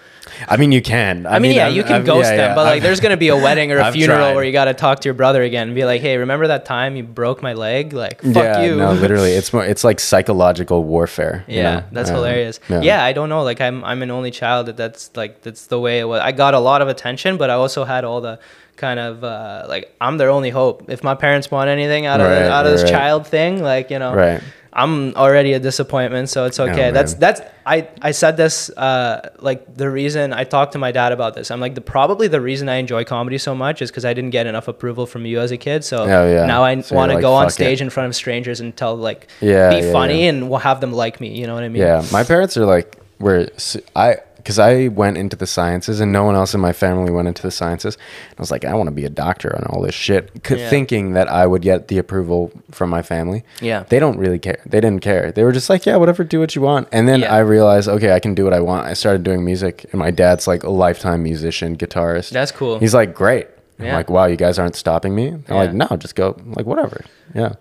[0.48, 1.26] I mean, you can.
[1.26, 2.54] I, mean, yeah, I'm- you can I'm- ghost yeah, them, yeah.
[2.54, 4.34] but like, there's gonna be a wedding or a I've funeral tried.
[4.34, 6.64] where you got to talk to your brother again and be like, "Hey, remember that
[6.64, 7.92] time you broke my leg?
[7.92, 11.44] Like, fuck yeah, you." no, literally, it's more, it's like psychological warfare.
[11.48, 11.82] you Yeah, know?
[11.92, 12.60] that's Um, hilarious.
[12.68, 13.04] Yeah.
[13.04, 13.42] I don't know.
[13.42, 14.66] Like I'm I'm an only child.
[14.76, 16.20] That's like that's the way it was.
[16.20, 18.38] I got a lot of attention, but I also had all the
[18.76, 20.88] kind of uh, like I'm their only hope.
[20.88, 23.98] If my parents want anything out of Right, out of this child thing, like you
[23.98, 24.40] know, Right.
[24.72, 26.92] I'm already a disappointment, so it's okay.
[26.92, 27.20] that's Oh, man.
[27.20, 31.34] that's I I said this uh like the reason I talked to my dad about
[31.34, 31.50] this.
[31.50, 34.30] I'm like the probably the reason I enjoy comedy so much is because I didn't
[34.30, 35.84] get enough approval from you as a kid.
[35.84, 36.46] So Oh, yeah.
[36.46, 38.60] now I So want to like, go on "Fuck it." stage in front of strangers
[38.60, 40.28] and tell like Yeah, be yeah, funny yeah.
[40.30, 41.36] and we'll have them like me.
[41.36, 41.82] You know what I mean?
[41.82, 46.10] Yeah, my parents are like, were s- I because I went into the sciences and
[46.12, 47.96] no one else in my family went into the sciences.
[48.36, 50.68] I was like, I want to be a doctor and all this shit, c- Yeah.
[50.70, 53.44] thinking that I would get the approval from my family.
[53.60, 53.84] Yeah.
[53.88, 54.60] they don't really care.
[54.66, 55.30] They didn't care.
[55.32, 56.88] They were just like, yeah, whatever, do what you want.
[56.92, 57.34] And then Yeah.
[57.34, 58.86] I realized, okay, I can do what I want.
[58.86, 62.30] I started doing music, and my dad's like a lifetime musician, guitarist.
[62.30, 62.78] That's cool.
[62.78, 63.46] He's like, great.
[63.78, 63.96] I'm Yeah.
[63.96, 65.28] like, wow, you guys aren't stopping me.
[65.48, 66.36] I'm like, no, just go.
[66.38, 67.04] I'm like, whatever.
[67.34, 67.52] Yeah.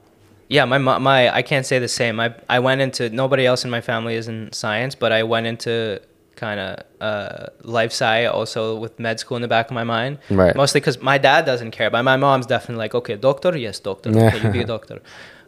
[0.51, 2.19] Yeah, my my I can't say the same.
[2.19, 5.45] I I went into nobody else in my family is in science, but I went
[5.45, 6.01] into
[6.39, 6.69] kind of
[7.01, 10.17] uh, life sci also with med school in the back of my mind.
[10.29, 10.55] Right.
[10.55, 14.09] Mostly because my dad doesn't care, but my mom's definitely like, okay, doctor, yes, doctor,
[14.09, 14.97] okay, you be a doctor.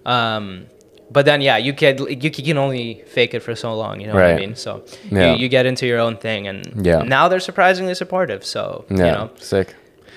[0.06, 0.66] Um,
[1.12, 4.00] but then yeah, you can you can only fake it for so long.
[4.02, 4.56] You know what I mean?
[4.56, 5.34] So Yeah.
[5.34, 7.04] you, you get into your own thing, and Yeah.
[7.04, 8.42] now they're surprisingly supportive.
[8.46, 8.98] So Yeah.
[8.98, 9.68] you know, sick.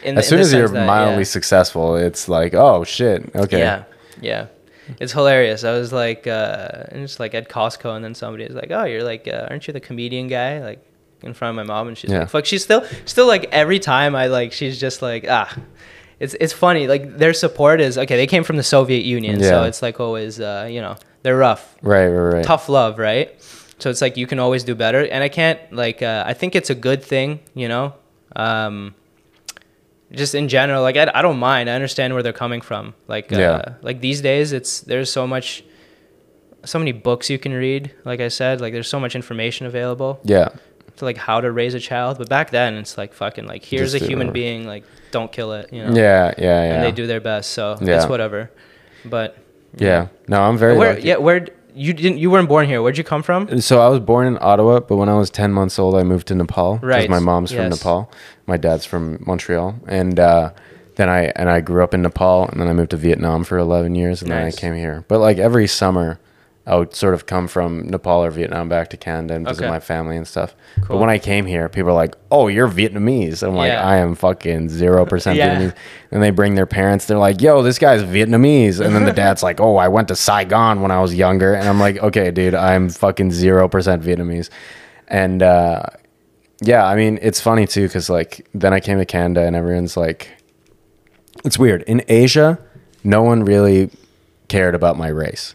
[0.05, 1.37] in as the- soon as you're sense that, mildly yeah.
[1.39, 3.59] successful, it's like, oh shit, okay.
[3.59, 3.83] Yeah,
[4.21, 4.47] yeah.
[5.01, 5.65] It's hilarious.
[5.65, 8.85] I was like, uh, and just like at Costco, and then somebody was like, "Oh,
[8.85, 10.85] you're like, uh, aren't you the comedian guy?" Like
[11.23, 12.21] in front of my mom, and she's Yeah.
[12.21, 15.55] like, "Fuck." She's still, still like every time I like, she's just like, ah.
[16.21, 16.87] It's it's funny.
[16.87, 18.17] Like their support is okay.
[18.17, 21.75] They came from the Soviet Union, so it's like always, uh, you know, they're rough,
[21.83, 22.45] Right, right, right.
[22.45, 23.35] tough love, right?
[23.81, 26.03] So it's like you can always do better, and I can't like.
[26.03, 27.95] Uh, I think it's a good thing, you know.
[28.37, 28.95] Um,
[30.17, 31.69] just in general, like I, I don't mind.
[31.69, 32.95] I understand where they're coming from.
[33.09, 33.75] Like uh, Yeah.
[33.83, 35.65] like these days, it's there's so much,
[36.65, 37.93] so many books you can read.
[38.05, 40.49] Like I said, like there's so much information available Yeah,
[40.97, 42.19] to like how to raise a child.
[42.19, 44.33] But back then, it's like fucking like here's Just a human whatever.
[44.35, 44.67] being.
[44.67, 45.73] Like don't kill it.
[45.73, 45.95] You know.
[45.95, 46.75] yeah, yeah, yeah.
[46.75, 47.51] And they do their best.
[47.51, 47.97] So Yeah.
[47.97, 48.51] it's whatever.
[49.05, 49.37] But
[49.77, 52.83] Yeah, no, I'm very where yeah where you didn't you weren't born here?
[52.83, 53.61] Where'd you come from?
[53.61, 56.29] So I was born in Ottawa, but when I was 10 months old, I moved
[56.29, 56.79] to Nepal.
[56.79, 57.79] Right, Because My mom's from yes.
[57.79, 58.11] Nepal.
[58.47, 60.53] My dad's from Montreal, and uh,
[60.97, 63.59] then I and I grew up in Nepal, and then I moved to Vietnam for
[63.59, 65.05] 11 years, and then I came here.
[65.09, 66.19] But like every summer,
[66.67, 69.71] I would sort of come from Nepal or Vietnam back to Canada and visit Okay.
[69.71, 70.55] my family and stuff.
[70.77, 70.97] Cool.
[70.97, 73.87] But when I came here, people are like, "Oh, you're Vietnamese." I'm like, Yeah.
[73.87, 75.57] "I am fucking zero percent Yeah.
[75.61, 75.75] Vietnamese."
[76.11, 77.05] And they bring their parents.
[77.05, 80.17] They're like, "Yo, this guy's Vietnamese." And then the dad's like, "Oh, I went to
[80.17, 84.49] Saigon when I was younger." And I'm like, "Okay, dude, I'm fucking zero percent Vietnamese."
[85.07, 85.83] And uh,
[86.63, 89.99] yeah, I mean, it's funny too because like then I came to Canada and everyone's
[89.99, 90.31] like,
[91.45, 92.59] it's weird in Asia.
[93.03, 93.91] No one really
[94.49, 95.55] cared about my race.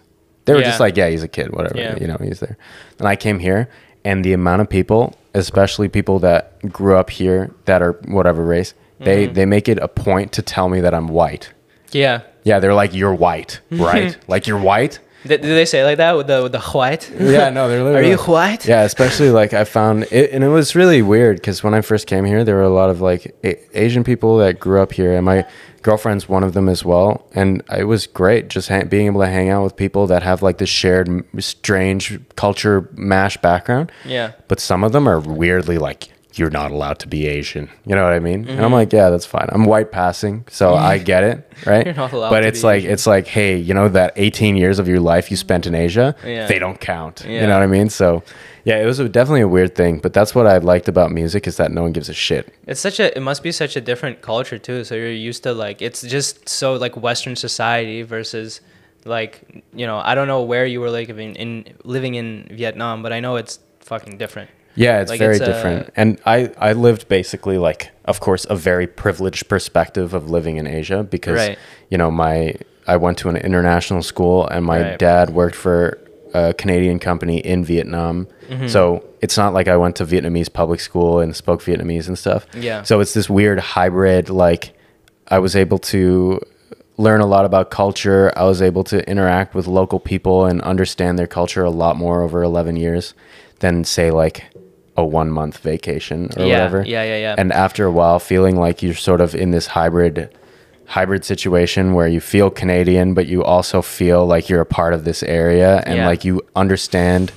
[0.50, 0.66] They were Yeah.
[0.68, 1.95] just like, "Yeah, he's a kid, whatever." Yeah.
[2.02, 2.58] You know, he's there.
[3.00, 3.70] And I came here,
[4.04, 8.74] and the amount of people, especially people that grew up here that are whatever race,
[9.00, 9.34] they Mm-hmm.
[9.34, 11.54] they make it a point to tell me that I'm white.
[11.91, 12.22] Yeah.
[12.43, 14.18] Yeah, they're like, "You're white, right?
[14.28, 17.12] like you're white." Did, did they say like that with the with the white?
[17.20, 18.08] Yeah, no, they're literally.
[18.08, 18.66] Are you white?
[18.66, 22.08] Yeah, especially like I found it, and it was really weird because when I first
[22.08, 25.14] came here, there were a lot of like a- Asian people that grew up here,
[25.14, 25.45] and my
[25.82, 27.28] girlfriend's one of them as well.
[27.34, 30.42] And it was great just ha- being able to hang out with people that have
[30.42, 31.10] like this shared
[31.44, 33.92] strange culture mash background.
[34.06, 34.34] Yeah.
[34.48, 37.70] But some of them are weirdly like, you're not allowed to be Asian.
[37.86, 38.44] You know what I mean?
[38.44, 38.52] Mm-hmm.
[38.52, 39.48] And I'm like, yeah, that's fine.
[39.52, 41.86] I'm white passing, so I get it, right?
[41.86, 42.92] You're not allowed but to it's like Asian.
[42.92, 46.16] it's like, hey, you know that 18 years of your life you spent in Asia,
[46.24, 46.46] Yeah.
[46.46, 47.26] they don't count.
[47.26, 47.90] You know what I mean?
[47.90, 48.24] So,
[48.70, 51.47] yeah, it was a, definitely a weird thing, but that's what I liked about music
[51.47, 52.43] is that no one gives a shit.
[52.67, 54.84] It's such a it must be such a different culture too.
[54.84, 58.61] So you're used to like it's just so like Western society versus
[59.05, 59.34] like
[59.74, 61.51] you know I don't know where you were like living in
[61.84, 64.49] living in Vietnam, but I know it's fucking different.
[64.76, 65.89] Yeah, it's Like, very it's, different.
[65.95, 66.38] and I
[66.70, 71.39] I lived basically like of course a very privileged perspective of living in Asia because
[71.43, 71.57] Right.
[71.89, 72.53] you know my
[72.93, 74.99] I went to an international school and my Right.
[74.99, 75.97] dad worked for
[76.34, 78.28] a Canadian company in Vietnam.
[78.50, 78.68] Mm-hmm.
[78.68, 82.46] So it's not like I went to Vietnamese public school and spoke Vietnamese and stuff.
[82.56, 82.84] Yeah.
[82.84, 84.76] So it's this weird hybrid like
[85.28, 86.40] I was able to
[86.98, 88.32] learn a lot about culture.
[88.36, 92.22] I was able to interact with local people and understand their culture a lot more
[92.22, 93.14] over 11 years
[93.60, 94.44] than say like
[94.98, 96.84] a one month vacation or Yeah, whatever.
[96.86, 97.36] yeah, yeah, yeah.
[97.38, 100.36] And after a while feeling like you're sort of in this hybrid
[100.90, 105.04] hybrid situation where you feel Canadian but you also feel like you're a part of
[105.06, 106.08] this area and Yeah.
[106.08, 107.32] like you understand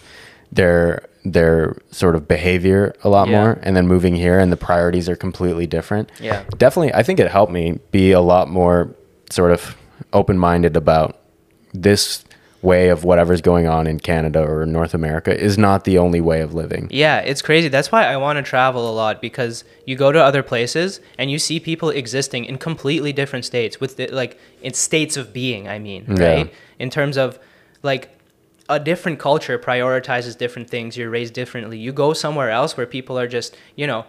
[0.50, 3.40] their their sort of behavior a lot Yeah.
[3.40, 6.42] more and then moving here and the priorities are completely different Yeah.
[6.58, 8.88] definitely i think it helped me be a lot more
[9.30, 9.76] sort of
[10.12, 11.18] open-minded about
[11.74, 12.24] this
[12.62, 16.40] way of whatever's going on in canada or north america is not the only way
[16.40, 17.68] of living Yeah, it's crazy.
[17.68, 21.30] That's why I want to travel a lot because you go to other places and
[21.30, 25.68] you see people existing in completely different states with the, like in states of being.
[25.68, 26.24] I mean, Yeah.
[26.34, 26.54] right?
[26.78, 27.38] In terms of
[27.82, 28.04] like
[28.68, 30.96] a different culture prioritizes different things.
[30.96, 31.78] You're raised differently.
[31.78, 34.04] You go somewhere else where people are just, you know,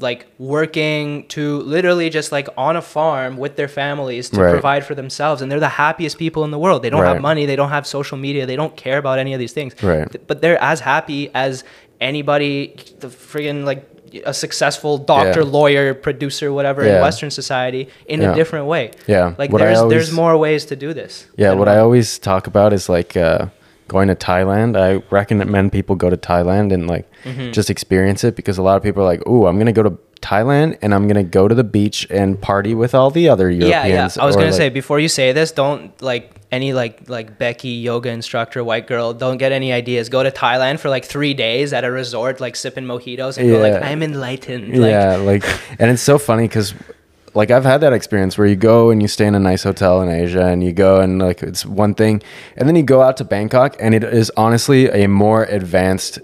[0.00, 4.50] like working to literally just like on a farm with their families to Right.
[4.50, 6.82] provide for themselves and they're the happiest people in the world.
[6.82, 9.38] They don't have money, they don't have social media, they don't care about any of
[9.38, 9.72] these things.
[9.82, 10.08] Right.
[10.26, 11.62] But they're as happy as
[12.00, 13.88] anybody the friggin' like
[14.24, 15.46] a successful doctor, Yeah.
[15.60, 18.32] lawyer, producer, whatever in Western society in Yeah.
[18.32, 18.90] a different way.
[19.06, 19.34] Yeah.
[19.38, 21.26] Like What there's always- there's more ways to do this.
[21.36, 23.46] Yeah, what I always talk about is like uh,
[23.88, 24.76] going to Thailand.
[24.78, 27.52] I recommend people go to Thailand and like Mm-hmm.
[27.52, 29.96] just experience it because a lot of people are like, "Ooh, I'm gonna go to
[30.20, 33.64] Thailand and I'm gonna go to the beach and party with all the other yeah,
[33.86, 34.20] Europeans." yeah.
[34.20, 34.22] yeah.
[34.22, 37.70] I was gonna like- say before you say this, don't like any like like Becky
[37.70, 39.14] yoga instructor, white girl.
[39.14, 40.10] Don't get any ideas.
[40.10, 43.58] Go to Thailand for like three days at a resort, like sipping mojitos, and go
[43.58, 44.76] like, I'm enlightened.
[44.78, 45.44] Like, yeah, like,
[45.80, 46.74] and it's so funny because,
[47.34, 50.00] like, I've had that experience where you go and you stay in a nice hotel
[50.02, 52.22] in Asia, and you go and like it's one thing,
[52.56, 56.18] and then you go out to Bangkok, and it is honestly a more advanced,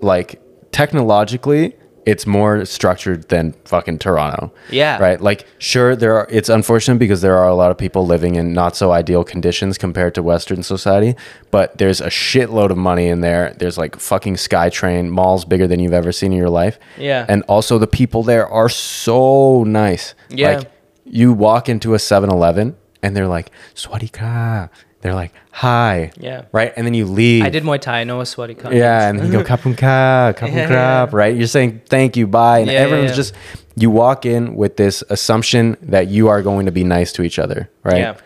[0.00, 0.40] like,
[0.72, 4.52] technologically, it's more structured than fucking Toronto.
[4.70, 4.98] Yeah.
[4.98, 5.20] Right.
[5.20, 6.26] Like, sure, there are.
[6.30, 9.78] It's unfortunate because there are a lot of people living in not so ideal conditions
[9.78, 11.14] compared to Western society.
[11.50, 13.54] But there's a shitload of money in there.
[13.58, 16.78] There's like fucking SkyTrain malls bigger than you've ever seen in your life.
[16.98, 17.24] Yeah.
[17.28, 20.14] And also the people there are so nice.
[20.28, 20.58] Yeah.
[20.58, 20.72] Like
[21.04, 24.70] you walk into a 7-Eleven and they're like, Swadika.
[25.02, 26.12] They're like, hi.
[26.16, 26.44] Yeah.
[26.52, 26.72] Right.
[26.76, 27.44] And then you leave.
[27.44, 28.00] I did Muay Thai.
[28.00, 28.72] I know a sweaty cunt.
[28.72, 31.36] Yeah, and then you go kapun ka, kapun Yeah, krap, right?
[31.36, 33.16] You're saying thank you, bye, and yeah, everyone's yeah.
[33.16, 33.34] just
[33.74, 37.38] you walk in with this assumption that you are going to be nice to each
[37.40, 37.98] other, right?
[37.98, 38.16] Yeah.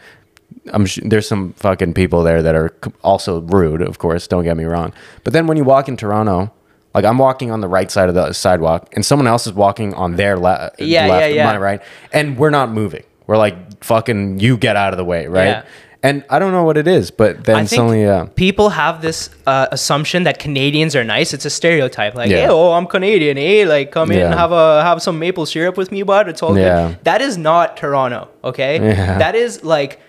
[0.73, 4.27] I'm sh- there's some fucking people there that are also rude, of course.
[4.29, 4.93] Don't get me wrong,
[5.25, 6.53] but then when you walk in Toronto.
[6.95, 9.93] Like I'm walking on the right side of the sidewalk, and someone else is walking
[9.93, 11.45] on their le- Yeah, left, yeah, yeah.
[11.45, 13.03] my right, and we're not moving.
[13.27, 15.45] We're like fucking, you get out of the way, right?
[15.47, 15.63] Yeah.
[16.07, 19.67] And I don't know what it is, but then suddenly, yeah, people have this uh,
[19.73, 21.35] assumption that Canadians are nice.
[21.37, 22.15] It's a stereotype.
[22.15, 22.43] Like, Yeah.
[22.43, 23.37] hey, oh, I'm Canadian.
[23.37, 26.29] Hey, like, come in and have a have some maple syrup with me, bud.
[26.29, 26.89] It's all Yeah.
[26.89, 27.05] good.
[27.05, 28.29] That is not Toronto.
[28.45, 29.19] Okay, Yeah.
[29.19, 30.01] that is like.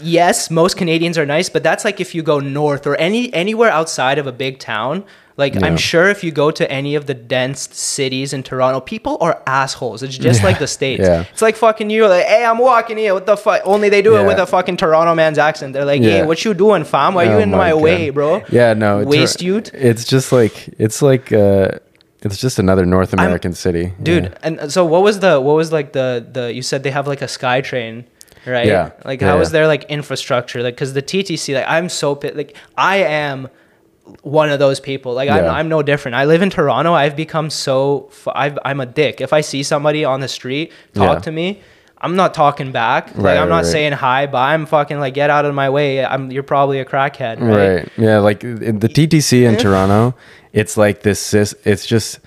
[0.00, 3.70] Yes, most Canadians are nice, but that's like if you go north or any anywhere
[3.70, 5.04] outside of a big town.
[5.38, 5.66] Like Yeah.
[5.66, 9.42] I'm sure if you go to any of the dense cities in Toronto, people are
[9.46, 10.02] assholes.
[10.02, 10.46] It's just Yeah.
[10.46, 11.02] like the states.
[11.02, 11.24] Yeah.
[11.32, 12.06] It's like fucking you.
[12.08, 13.12] Like, hey, I'm walking here.
[13.12, 13.60] What the fuck?
[13.64, 15.74] Only they do it with a fucking Toronto man's accent.
[15.74, 17.12] They're like, hey, what you doing, fam?
[17.14, 17.82] Why are you Oh in my, God.
[17.82, 18.42] way, bro?
[18.50, 19.70] Yeah, no, it's- Waste youth?
[19.74, 21.68] It's just like it's like uh,
[22.22, 25.92] it's just another North American city, dude and so what was the what was like
[25.92, 28.04] the the you said they have like a sky train
[28.46, 28.90] right Yeah.
[29.04, 29.52] like Yeah, how is yeah.
[29.52, 33.48] their like infrastructure like because the ttc like i'm so pi- like i am
[34.22, 37.50] one of those people like I'm, I'm no different i live in toronto i've become
[37.50, 41.20] so f- I've, i'm a dick if i see somebody on the street talk Yeah.
[41.20, 41.60] to me
[41.98, 45.14] i'm not talking back like Right, i'm not right, saying hi bye i'm fucking like
[45.14, 47.88] get out of my way i'm you're probably a crackhead right, right.
[47.96, 50.14] Yeah, like the TTC in Toronto,
[50.52, 51.34] it's like this.
[51.34, 52.20] It's just.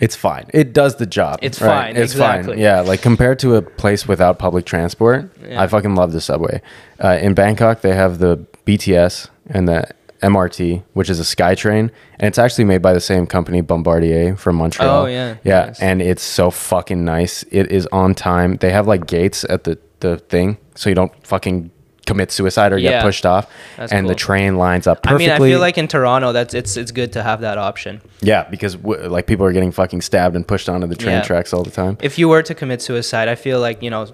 [0.00, 0.46] It's fine.
[0.52, 1.38] It does the job.
[1.42, 1.68] It's right?
[1.68, 2.54] fine, It's exactly.
[2.54, 2.58] fine.
[2.58, 5.62] Yeah, like compared to a place without public transport, Yeah.
[5.62, 6.60] I fucking love the subway.
[6.98, 9.84] Uh, in Bangkok, they have the BTS and the
[10.22, 14.56] MRT, which is a SkyTrain, and it's actually made by the same company, Bombardier from
[14.56, 15.02] Montreal.
[15.02, 15.36] Oh, yeah.
[15.44, 15.80] yeah, Nice.
[15.80, 17.42] and it's so fucking nice.
[17.50, 18.56] It is on time.
[18.56, 21.70] They have like gates at the the thing, so you don't fucking
[22.06, 23.48] commit suicide or get pushed off.
[23.76, 25.26] That's and the train lines up perfectly.
[25.30, 28.00] I mean, I feel like in Toronto, that's it's it's good to have that option.
[28.20, 31.22] yeah, because w- like people are getting fucking stabbed and pushed onto the train Yeah.
[31.22, 31.98] tracks all the time.
[32.02, 34.06] if you were to commit suicide, I feel like you know,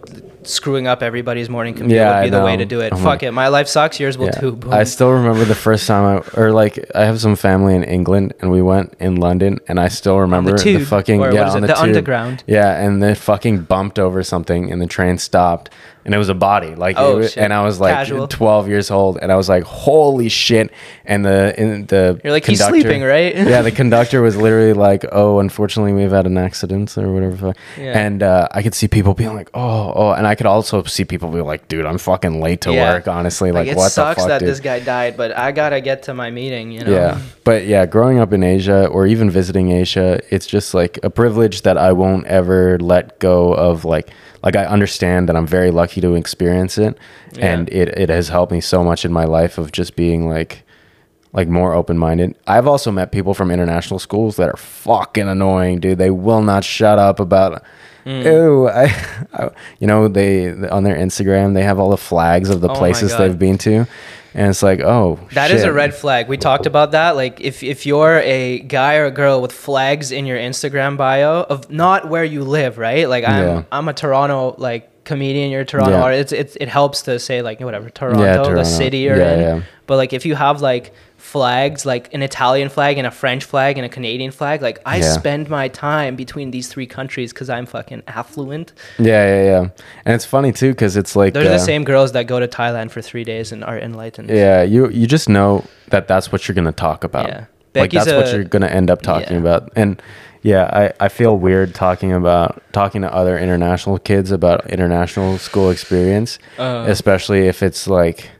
[0.42, 2.92] screwing up everybody's morning commute Yeah, would be the way to do it.
[2.92, 3.98] Oh Fuck it, my life sucks.
[4.00, 4.40] Yours will Yeah.
[4.40, 4.52] too.
[4.52, 4.72] Boom.
[4.72, 6.04] I still remember the first time
[6.36, 9.78] I, or like, I have some family in England and we went in London and
[9.80, 11.82] I still remember the, tube, fucking, or yeah, on it, the, the tube.
[11.82, 12.44] underground.
[12.46, 12.72] Yeah.
[12.82, 15.70] And they fucking bumped over something and the train stopped
[16.08, 16.74] and it was a body.
[16.74, 18.26] Like, Oh, was- and I was like Casual.
[18.28, 20.70] 12 years old and I was like, holy shit.
[21.04, 23.36] And the, in the, You're like, he's sleeping, right?
[23.52, 23.60] yeah.
[23.60, 27.52] The conductor was literally like, oh, unfortunately we've had an accident or whatever.
[27.76, 27.98] Yeah.
[28.06, 30.10] And uh, I could see people being like, oh, oh.
[30.12, 32.94] And I could also see people be like, dude, I'm fucking late to Yeah.
[32.94, 33.52] work, honestly.
[33.52, 34.48] like, Like, it what sucks the fuck, that dude?
[34.48, 36.72] this guy died, but I gotta get to my meeting.
[36.72, 36.90] You know.
[36.92, 37.20] Yeah.
[37.44, 41.62] But yeah, growing up in Asia or even visiting Asia, it's just like a privilege
[41.62, 44.08] that I won't ever let go of like
[44.42, 46.96] like I understand that I'm very lucky to experience it
[47.32, 47.46] Yeah.
[47.52, 50.62] and it it has helped me so much in my life of just being like
[51.32, 52.34] like more open-minded.
[52.46, 55.98] I've also met people from international schools that are fucking annoying, dude.
[55.98, 57.62] They will not shut up about
[58.04, 58.22] Hmm.
[58.22, 58.84] Ew, I,
[59.34, 62.74] I, you know, they on their Instagram they have all the flags of the Oh
[62.74, 63.86] places they've been to,
[64.38, 66.28] and it's like, oh, That is a red flag.
[66.28, 67.16] We talked about that.
[67.16, 71.42] Like, if, if you're a guy or a girl with flags in your Instagram bio
[71.42, 73.08] of not where you live, right?
[73.08, 73.62] Like, I'm Yeah.
[73.72, 75.50] I'm a Toronto like comedian.
[75.50, 76.02] You're a Toronto Yeah.
[76.02, 76.32] artist.
[76.32, 78.54] It's, it's it helps to say like whatever Toronto, Toronto.
[78.54, 79.40] the city you're Yeah, in.
[79.40, 79.62] yeah.
[79.86, 83.76] But like, if you have like flags, like an Italian flag and a French flag
[83.76, 84.62] and a Canadian flag.
[84.62, 85.12] Like I Yeah.
[85.12, 88.72] spend my time between these three countries because I'm fucking affluent.
[88.98, 89.60] Yeah, yeah, yeah.
[90.06, 92.48] And it's funny too because it's like They're uh, the same girls that go to
[92.48, 94.30] Thailand for three days and are enlightened.
[94.30, 97.28] Yeah, you you just know that that's what you're gonna talk about.
[97.28, 97.44] Yeah.
[97.74, 99.38] like Becky's that's what you're gonna end up talking Yeah.
[99.40, 99.70] about.
[99.76, 100.00] And
[100.42, 100.64] yeah,
[101.00, 106.38] I I feel weird talking about talking to other international kids about international school experience,
[106.58, 106.84] Uh.
[106.88, 108.30] especially if it's like.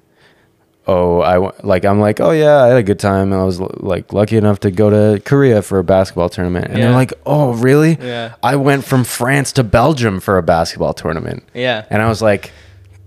[0.91, 3.61] Oh, I like I'm like oh yeah I had a good time and I was
[3.61, 6.87] like lucky enough to go to Korea for a basketball tournament and Yeah.
[6.87, 8.35] they're like oh really Yeah.
[8.43, 11.85] I went from France to Belgium for a basketball tournament Yeah.
[11.91, 12.53] and I was like,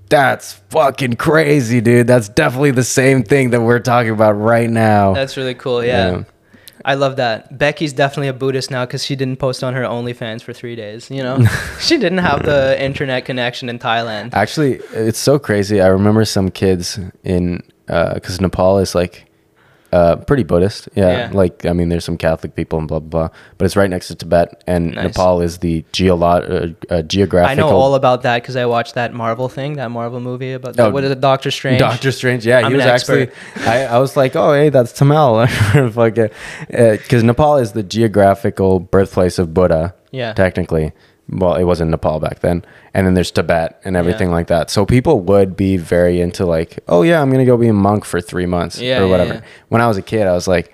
[0.10, 2.06] that's fucking crazy, dude.
[2.06, 5.14] That's definitely the same thing that we're talking about right now.
[5.14, 5.84] That's really cool.
[5.84, 6.12] Yeah.
[6.12, 6.24] Yeah.
[6.86, 7.58] I love that.
[7.58, 11.10] Becky's definitely a Buddhist now because she didn't post on her OnlyFans for three days.
[11.10, 11.46] You know,
[11.80, 14.34] she didn't have the internet connection in Thailand.
[14.34, 15.82] Actually, it's so crazy.
[15.82, 19.31] I remember some kids in, uh, because Nepal is like
[19.92, 20.88] uh, pretty Buddhist.
[20.96, 21.32] Yeah, Yeah.
[21.34, 23.38] Like, I mean, there's some Catholic people and blah, blah, blah.
[23.58, 24.64] But it's right next to Tibet.
[24.68, 25.08] And Nice.
[25.08, 27.66] Nepal is the geolo- uh, uh, geographical.
[27.66, 30.80] I know all about that because I watched that Marvel thing, that Marvel movie about
[30.80, 31.80] Oh, what is it, Doctor Strange.
[31.80, 33.30] Doctor Strange, yeah, I'm he was an actually.
[33.66, 35.48] I, I was like, oh, hey, that's Thamel,
[36.68, 39.94] because Nepal is the geographical birthplace of Buddha.
[40.14, 40.34] Yeah.
[40.34, 40.92] technically.
[41.30, 44.36] Well, it wasn't Nepal back then, and then there's Tibet and everything Yeah.
[44.36, 44.70] like that.
[44.70, 48.04] So people would be very into like, oh yeah, I'm gonna go be a monk
[48.06, 49.36] for three months Yeah, or whatever.
[49.36, 49.42] yeah.
[49.70, 50.72] When I was a kid, I was like.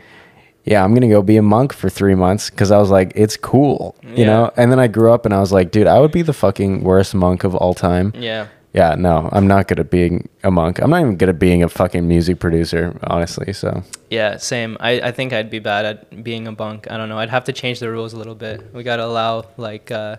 [0.70, 3.38] Yeah, I'm gonna go be a monk for three months because I was like, it's
[3.38, 4.52] cool, you know.
[4.58, 6.84] And then I grew up and I was like, dude, I would be the fucking
[6.84, 8.12] worst monk of all time.
[8.14, 8.48] Yeah.
[8.80, 10.80] Yeah, no, I'm not good at being a monk.
[10.82, 13.51] I'm not even good at being a fucking music producer, honestly.
[13.53, 13.69] So
[14.09, 14.78] Yeah, same.
[14.80, 16.80] I, I think I'd be bad at being a bunk.
[16.91, 17.17] I don't know.
[17.23, 18.57] I'd have to change the rules a little bit.
[18.73, 20.17] We gotta allow like, uh,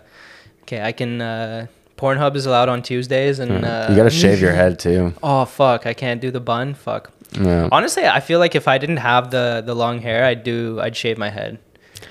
[0.63, 1.21] okay, I can.
[1.21, 3.91] Uh, Pornhub is allowed on Tuesdays, and uh, Hmm.
[3.91, 5.13] you gotta shave your head too.
[5.21, 5.85] Oh fuck!
[5.85, 6.73] I can't do the bun.
[6.73, 7.11] Fuck.
[7.39, 7.67] Yeah.
[7.71, 10.79] Honestly, I feel like if I didn't have the the long hair, I'd do.
[10.79, 11.59] I'd shave my head.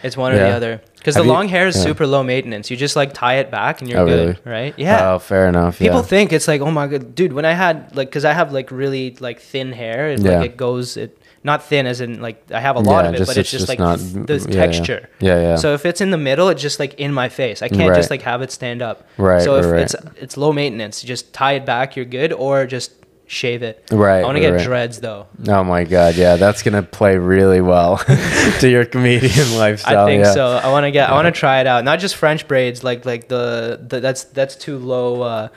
[0.03, 0.81] It's one or the other.
[0.97, 1.83] Because the you- long hair is yeah.
[1.85, 2.71] super low maintenance.
[2.71, 4.39] You just like tie it back and you're Oh, good, really?
[4.45, 4.75] right?
[4.77, 5.13] Yeah.
[5.15, 5.79] Oh, fair enough.
[5.79, 6.03] People yeah.
[6.03, 7.33] think it's like, oh my god, dude.
[7.33, 10.39] When I had like, cause I have like really like thin hair, it, Yeah.
[10.41, 13.15] like it goes, it not thin as in like I have a lot Yeah, of
[13.15, 14.67] it, just- but it's it's just, just like not- th- the yeah, yeah.
[14.67, 15.09] texture.
[15.21, 15.57] Yeah, yeah.
[15.57, 17.63] So if it's in the middle, it's just like in my face.
[17.63, 17.97] I can't Right.
[17.97, 19.07] just like have it stand up.
[19.19, 19.81] Right, So if right, right.
[19.83, 22.93] it's it's low maintenance, you just tie it back, you're good, or just
[23.29, 23.85] shave it.
[23.93, 24.65] Right, I want to get right.
[24.65, 25.27] dreads though.
[25.47, 27.99] Oh my god, yeah, that's gonna play really well
[28.61, 30.07] to your comedian lifestyle.
[30.07, 30.33] I think yeah.
[30.33, 30.47] so.
[30.47, 31.09] I want to get.
[31.11, 31.85] I want to try it out.
[31.85, 35.23] Not just French braids, like like the, the that's that's too low.
[35.23, 35.49] Uh,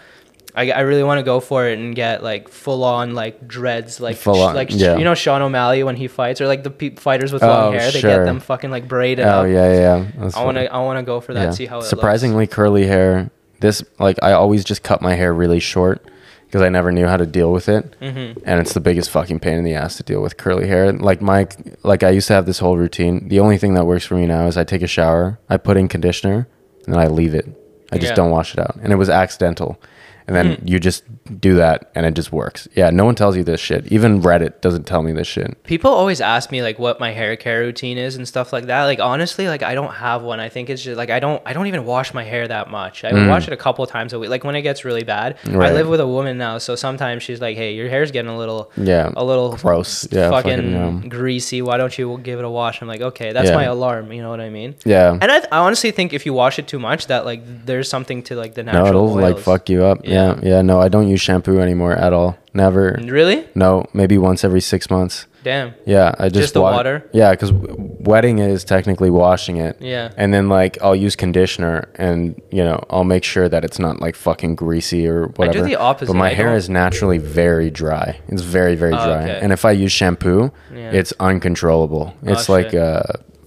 [0.53, 4.01] I, I really want to go for it and get like full on like dreads,
[4.01, 4.97] like Full on, like yeah.
[4.97, 7.77] you know Sean O'Malley when he fights, or like the pe- fighters with long Oh,
[7.77, 8.11] hair, they sure.
[8.11, 9.47] get them fucking like braided Oh up.
[9.47, 10.11] yeah, yeah.
[10.17, 11.53] That's I want to I want to go for that.
[11.53, 13.31] See how it surprisingly curly hair.
[13.61, 16.05] This like I always just cut my hair really short
[16.51, 18.39] because I never knew how to deal with it, Mm-hmm.
[18.45, 20.91] and it's the biggest fucking pain in the ass to deal with curly hair.
[20.91, 21.47] Like my
[21.83, 23.29] like I used to have this whole routine.
[23.29, 25.77] The only thing that works for me now is I take a shower, I put
[25.77, 26.47] in conditioner,
[26.85, 27.47] and then I leave it.
[27.93, 28.15] I just Yeah.
[28.15, 29.79] don't wash it out, and it was accidental.
[30.27, 30.67] And then Hmm.
[30.67, 31.03] you just
[31.39, 32.67] do that, and it just works.
[32.75, 33.87] Yeah, no one tells you this shit.
[33.91, 35.63] Even Reddit doesn't tell me this shit.
[35.63, 38.83] People always ask me like what my hair care routine is and stuff like that.
[38.85, 40.39] Like honestly, like I don't have one.
[40.39, 43.03] I think it's just like I don't I don't even wash my hair that much.
[43.03, 44.29] I wash it a couple times a week.
[44.29, 45.37] Like when it gets really bad.
[45.45, 45.73] I Mm.
[45.73, 48.71] Live with a woman now, so sometimes she's like, "Hey, your hair's getting a little
[48.75, 50.07] Yeah, a little gross.
[50.11, 51.61] Yeah, fucking, fucking, um, greasy.
[51.61, 53.55] Why don't you give it a wash?" I'm like, "Okay, that's Yeah.
[53.55, 54.75] my alarm." You know what I mean?
[54.85, 55.17] Yeah.
[55.21, 58.21] And I, I honestly think if you wash it too much, that like there's something
[58.23, 59.99] to like the natural No, it'll like fuck you up.
[60.03, 60.37] Yeah.
[60.43, 62.37] yeah, No, I don't use shampoo anymore at all.
[62.53, 62.99] Never.
[63.03, 63.47] Really?
[63.55, 65.25] No, maybe once every six months.
[65.43, 65.73] Damn.
[65.85, 67.09] Yeah, I just, Just the wa- water?
[67.13, 69.77] Yeah, because wetting is technically washing it.
[69.79, 70.11] Yeah.
[70.15, 73.99] And then like I'll use conditioner, and you know I'll make sure that it's not
[74.01, 75.59] like fucking greasy or whatever.
[75.59, 76.11] I do the opposite.
[76.11, 78.19] But my I hair don't- is naturally very dry.
[78.27, 79.23] It's very very Oh, dry.
[79.23, 79.39] okay.
[79.41, 80.91] And if I use shampoo, Yeah.
[80.91, 82.13] it's uncontrollable.
[82.23, 82.81] It's like shit.
[82.81, 83.01] uh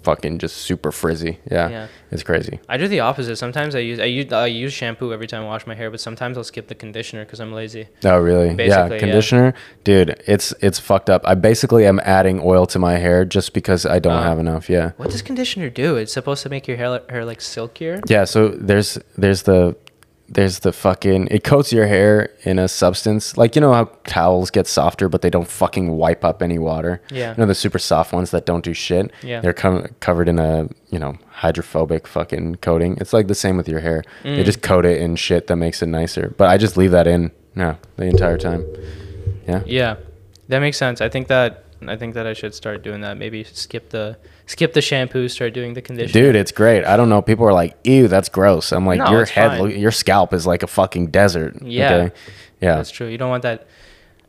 [0.04, 1.38] fucking just super frizzy.
[1.50, 1.68] Yeah.
[1.68, 1.86] Yeah.
[2.10, 2.60] It's crazy.
[2.68, 3.36] I do the opposite.
[3.36, 6.00] Sometimes I use I use I use shampoo every time I wash my hair, but
[6.00, 7.88] sometimes I'll skip the conditioner because I'm lazy.
[8.04, 8.54] Oh really?
[8.54, 8.98] Basically, yeah, yeah.
[8.98, 10.22] conditioner, dude.
[10.26, 11.22] It's it's fucked up.
[11.24, 14.22] I basically am adding oil to my hair just because I don't Uh.
[14.22, 14.68] have enough.
[14.70, 14.92] Yeah.
[14.96, 15.96] What does conditioner do?
[15.96, 18.00] It's supposed to make your hair hair like silkier.
[18.08, 19.74] Yeah, so there's there's the
[20.28, 24.50] there's the fucking it coats your hair in a substance like you know how towels
[24.50, 27.02] get softer but they don't fucking wipe up any water.
[27.10, 27.32] Yeah.
[27.32, 29.10] You know the super soft ones that don't do shit.
[29.22, 29.40] Yeah.
[29.42, 32.96] They're com- covered in a you know hydrophobic fucking coating.
[33.00, 34.02] It's like the same with your hair.
[34.22, 34.44] They Mm.
[34.46, 36.32] just coat it in shit that makes it nicer.
[36.38, 37.30] But I just leave that in.
[37.54, 38.64] No, the entire time.
[39.46, 39.62] Yeah.
[39.66, 39.96] Yeah,
[40.48, 41.00] that makes sense.
[41.02, 43.18] I think that I think that I should start doing that.
[43.18, 44.16] Maybe skip the
[44.46, 46.26] skip the shampoo, start doing the conditioner.
[46.26, 46.84] Dude, it's great.
[46.84, 47.22] I don't know.
[47.22, 49.60] People are like, "Ew, that's gross." I'm like, No, "Your it's head, fine.
[49.60, 51.94] lo- your scalp is like a fucking desert." Yeah.
[51.94, 52.14] Okay?
[52.60, 52.76] Yeah.
[52.76, 53.06] That's true.
[53.08, 53.66] You don't want that.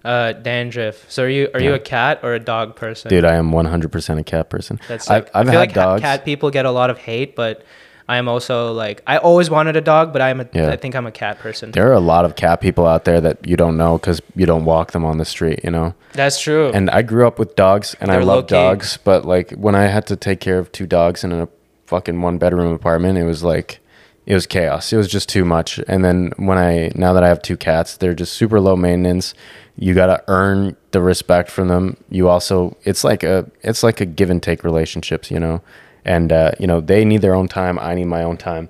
[0.03, 1.03] Uh, dandruff.
[1.09, 3.09] So are you are you a cat or a dog person?
[3.09, 4.79] Dude, I am 100% a cat person.
[4.87, 6.01] That's I've, like, I've I feel had like ha- dogs.
[6.01, 7.63] cat people get a lot of hate, but
[8.07, 10.69] I am also like I always wanted a dog, but I'm a Yeah.
[10.69, 11.71] I think I'm a cat person.
[11.71, 14.45] there are a lot of cat people out there that you don't know because you
[14.45, 15.93] don't walk them on the street, you know?
[16.13, 16.71] That's true.
[16.73, 19.87] And I grew up with dogs and I They're love dogs, but like when I
[19.87, 21.47] had to take care of two dogs in a
[21.87, 23.79] fucking one bedroom apartment, it was like
[24.25, 24.91] it was chaos.
[24.91, 25.79] It was just too much.
[25.87, 29.33] And then when I now that I have two cats, they're just super low maintenance.
[29.77, 31.97] You got to earn the respect from them.
[32.09, 35.61] You also it's like a it's like a give and take relationships, you know.
[36.05, 38.69] And uh, you know, they need their own time, I need my own time.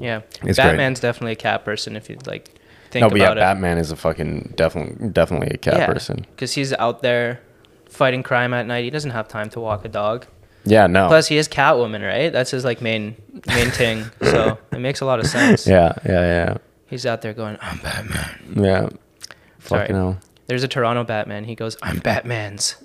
[0.00, 0.70] yeah, It's great.
[0.72, 1.96] Batman's definitely a cat person.
[1.96, 2.48] If you like
[2.90, 6.26] think no, but yeah, about it, Batman is a fucking definitely definitely a cat person.
[6.30, 7.40] because he's out there
[7.88, 8.84] fighting crime at night.
[8.84, 10.26] He doesn't have time to walk a dog.
[10.66, 11.08] Yeah, no.
[11.08, 12.32] Plus, he is Catwoman, right?
[12.32, 13.16] That's his like main
[13.46, 14.04] main thing.
[14.22, 15.66] So it makes a lot of sense.
[15.66, 16.56] yeah, yeah, yeah.
[16.86, 18.62] He's out there going, "I'm Batman." yeah.
[18.62, 18.88] Yeah.
[19.60, 19.80] Sorry.
[19.82, 20.18] Fucking hell.
[20.46, 21.44] There's a Toronto Batman.
[21.44, 22.76] He goes, "I'm Batman's."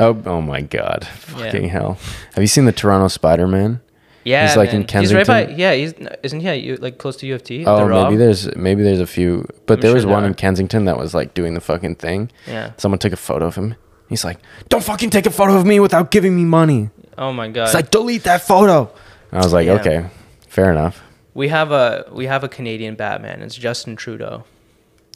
[0.00, 1.00] Oh, oh my God!
[1.02, 1.08] Yeah.
[1.16, 1.98] Fucking hell!
[2.34, 3.80] Have you seen the Toronto Spider Man?
[4.24, 5.02] Yeah, He's, like, in man.
[5.02, 5.46] He's right by.
[5.48, 6.76] Yeah, he's isn't he?
[6.76, 7.64] like close to U of T.
[7.64, 8.04] Oh, Rob?
[8.04, 10.34] maybe there's maybe there's a few, but I'm there sure was one in.
[10.34, 12.30] Kensington that was like doing the fucking thing.
[12.46, 12.72] Yeah.
[12.76, 13.74] Someone took a photo of him.
[14.08, 14.38] He's like,
[14.68, 17.66] "Don't fucking take a photo of me without giving me money." Oh my god.
[17.66, 18.90] He's like, "Delete that photo."
[19.32, 19.74] I was like, Yeah.
[19.74, 20.06] "Okay,
[20.48, 21.02] fair enough."
[21.34, 23.42] we have a we have a Canadian Batman.
[23.42, 24.44] It's Justin Trudeau.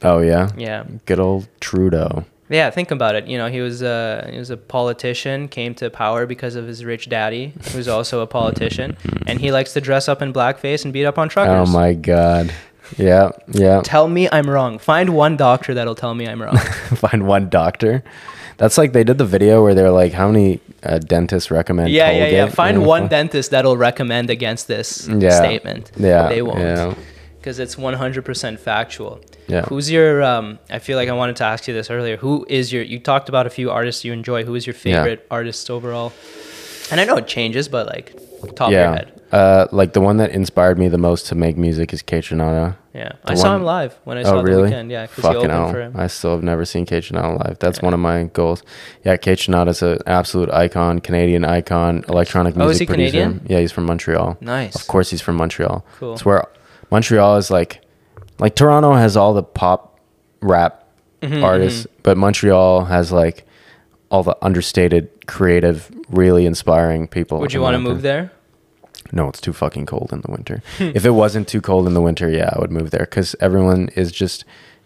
[0.03, 0.85] Oh yeah, Yeah.
[1.07, 2.25] good old Trudeau.
[2.53, 3.27] Yeah, think about it.
[3.27, 6.85] You know, he was a he was a politician, came to power because of his
[6.85, 8.97] rich daddy, who's also a politician,
[9.27, 11.69] and he likes to dress up in blackface and beat up on truckers.
[11.69, 12.53] Oh my God.
[12.99, 13.81] Yeah, yeah.
[13.83, 14.79] Tell me I'm wrong.
[14.79, 16.57] Find one doctor that'll tell me I'm wrong.
[16.95, 18.05] Find one doctor.
[18.59, 22.11] That's like they did the video where they're like, "How many uh, dentists recommend?" yeah,
[22.11, 22.49] yeah, yeah.
[22.51, 25.31] Find one dentist that'll recommend against this Yeah.
[25.31, 25.91] statement.
[25.97, 26.59] Yeah, They won't.
[26.59, 26.95] yeah.
[27.43, 29.21] Because it's 100% factual.
[29.49, 29.63] Yeah.
[29.63, 32.17] Who's your, um, I feel like I wanted to ask you this earlier.
[32.19, 34.45] Who is your, you talked about a few artists you enjoy.
[34.45, 35.03] Who is your Yeah.
[35.03, 36.13] favorite artist overall?
[36.93, 38.15] And I know it changes, but like
[38.55, 39.21] top of your head.
[39.33, 42.77] Uh, like the one that inspired me the most to make music is Kaytranada.
[42.95, 43.13] Yeah.
[43.25, 44.71] The I saw him live when I saw Oh, saw the really?
[44.71, 44.91] Weeknd.
[44.91, 45.03] Yeah.
[45.07, 45.73] Because he Fucking opened hell.
[45.73, 45.93] for him.
[45.97, 47.59] I still have never seen Kaytranada live.
[47.59, 48.63] That's one of my goals.
[49.05, 53.19] Yeah, Kate is an absolute icon, Canadian icon, electronic music Oh, is he producer.
[53.19, 53.47] Canadian?
[53.49, 54.37] Yeah, he's from Montreal.
[54.41, 54.75] Nice.
[54.77, 55.85] Of course, he's from Montreal.
[55.99, 56.13] Cool.
[56.13, 56.47] It's where
[56.93, 57.81] Montreal is like,
[58.39, 59.99] like Toronto has all the pop
[60.41, 60.79] rap
[61.23, 63.47] Mm-hmm, artists, but Montreal has like
[64.11, 67.39] all the understated, creative, really inspiring people.
[67.39, 68.33] Would you want to move there?
[69.13, 70.63] No, it's too fucking cold in the winter.
[70.81, 73.89] if it wasn't too cold in the winter, yeah, I would move there because everyone
[73.95, 74.45] is just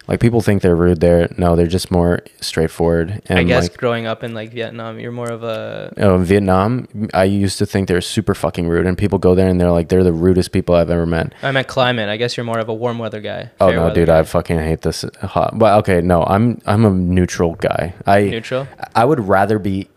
[0.08, 1.28] like people think they're rude there.
[1.36, 3.22] No, they're just more straightforward.
[3.26, 6.86] And I guess like, growing up in like Vietnam, you're more of a, oh, Vietnam,
[7.12, 9.88] I used to think they're super fucking rude, and people go there and they're like
[9.88, 11.32] they're the rudest people I've ever met.
[11.42, 12.08] I meant climate.
[12.08, 13.50] I guess you're more of a warm weather guy.
[13.60, 14.20] Oh no, dude, guy.
[14.20, 15.58] I fucking hate this hot.
[15.58, 17.94] But okay, no, I'm I'm a neutral guy.
[18.06, 18.68] I Neutral?
[18.94, 19.88] I would rather be.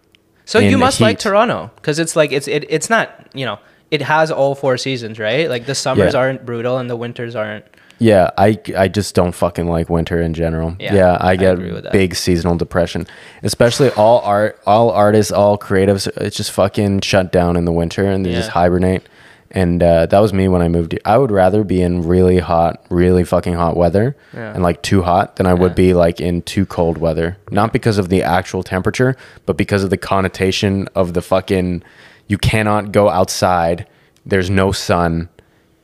[0.45, 1.19] So you must like.
[1.19, 3.59] Toronto because it's like it's it, it's not you know
[3.91, 6.19] it has all four seasons right like the summers Yeah.
[6.19, 7.65] aren't brutal and the winters aren't
[7.99, 10.75] Yeah, I I just don't fucking like winter in general.
[10.79, 11.91] Yeah, Yeah, I I get that.
[11.91, 13.05] big seasonal depression.
[13.43, 16.07] Especially all art, all artists, all creatives.
[16.17, 19.03] It's just fucking shut down in the winter and they just hibernate.
[19.51, 20.97] And uh, that was me when I moved.
[21.05, 24.53] I would rather be in really hot, really fucking hot weather Yeah.
[24.53, 27.35] and like too hot than I would be like in too cold weather.
[27.49, 29.15] Not because of the actual temperature,
[29.47, 31.83] but because of the connotation of the fucking.
[32.27, 33.87] You cannot go outside.
[34.23, 35.29] There's no sun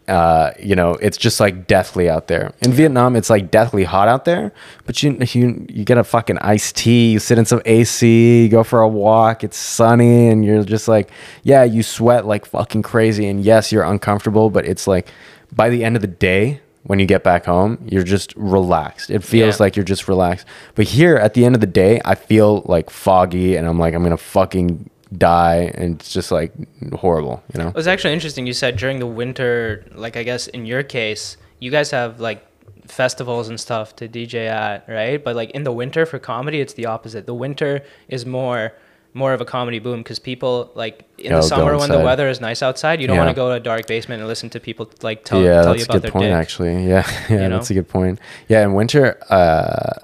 [0.08, 2.51] uh, you know, it's just like deathly out there.
[2.62, 4.51] In Vietnam, it's like deathly hot out there,
[4.86, 8.49] but you you you get a fucking iced tea, you sit in some AC, you
[8.49, 11.10] go for a walk, it's sunny, and you're just like,
[11.43, 15.08] yeah, you sweat like fucking crazy, and yes, you're uncomfortable, but it's like
[15.51, 16.62] by the end of the day.
[16.88, 19.10] When you get back home, you're just relaxed.
[19.10, 19.64] It feels Yeah.
[19.64, 20.45] like you're just relaxed.
[20.76, 23.95] But here, at the end of the day, I feel like foggy, and I'm like,
[23.95, 24.88] I'm gonna fucking
[25.18, 26.51] die, and it's just like
[26.93, 27.70] horrible, you know?
[27.70, 31.38] it was actually interesting you said during the winter like i guess in your case
[31.60, 32.45] you guys have like
[32.88, 36.74] festivals and stuff to dj at right but like in the winter for comedy it's
[36.74, 38.72] the opposite the winter is more
[39.14, 42.41] more of a comedy boom because people like in the summer when the weather is
[42.41, 43.24] nice outside you don't Yeah.
[43.26, 45.74] want to go to a dark basement and listen to people like tell, yeah, tell
[45.74, 46.24] that's you a about good their point.
[46.26, 46.34] dick.
[46.34, 47.58] Actually, yeah, yeah, You know?
[47.58, 48.20] that's a good point.
[48.49, 49.99] Yeah, in winter, uh,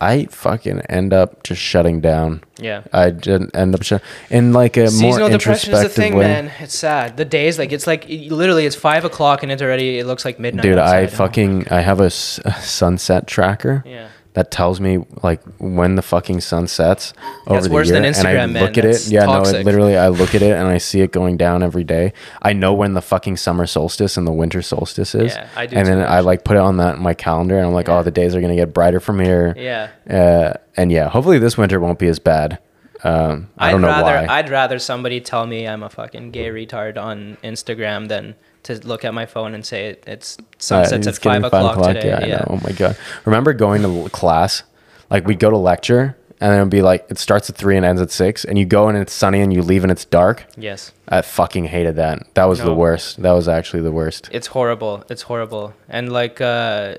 [0.00, 2.42] I fucking end up just shutting down.
[2.58, 6.14] yeah I just end up shut in like a more Seasonal depression is the thing,
[6.14, 6.24] way.
[6.26, 6.52] man.
[6.60, 7.16] It's sad.
[7.16, 9.98] The days, like, it's like it- literally, it's five o'clock and it's already.
[9.98, 10.62] It looks like midnight.
[10.62, 11.14] Dude, I outside.
[11.14, 14.08] Oh, fucking I have a, s- a sunset tracker Yeah.
[14.34, 17.12] That tells me like when the fucking sun sets
[17.46, 18.62] over That's the worse year, than and I Instagram, man.
[18.64, 19.12] look at That's it.
[19.12, 21.82] Yeah, no, it literally, I look at it and I see it going down every
[21.82, 22.12] day.
[22.40, 25.34] I know when the fucking summer solstice and the winter solstice is.
[25.34, 27.72] Yeah, I do And then I like put it on that my calendar, and I'm
[27.72, 27.98] like, Yeah.
[27.98, 29.54] oh, the days are gonna get brighter from here.
[29.56, 29.88] Yeah.
[30.08, 32.58] Uh, and yeah, hopefully this winter won't be as bad.
[33.04, 34.38] Um, I don't know rather, why.
[34.38, 38.34] I'd rather somebody tell me I'm a fucking gay retard on Instagram than
[38.68, 40.38] to look at my phone and say it, it's
[40.70, 42.08] Uh, it's at five getting o'clock, today.
[42.08, 42.44] Yeah, Yeah.
[42.46, 42.96] Oh my god.
[43.24, 44.62] Remember going to class?
[45.10, 47.84] Like we'd go to lecture and then it'd be like it starts at three and
[47.84, 50.46] ends at six, and you go and it's sunny and you leave and it's dark.
[50.56, 50.92] Yes.
[51.08, 52.32] I fucking hated that.
[52.34, 53.20] That was the worst.
[53.22, 54.28] That was actually the worst.
[54.32, 55.04] It's horrible.
[55.08, 55.74] It's horrible.
[55.88, 56.96] And like uh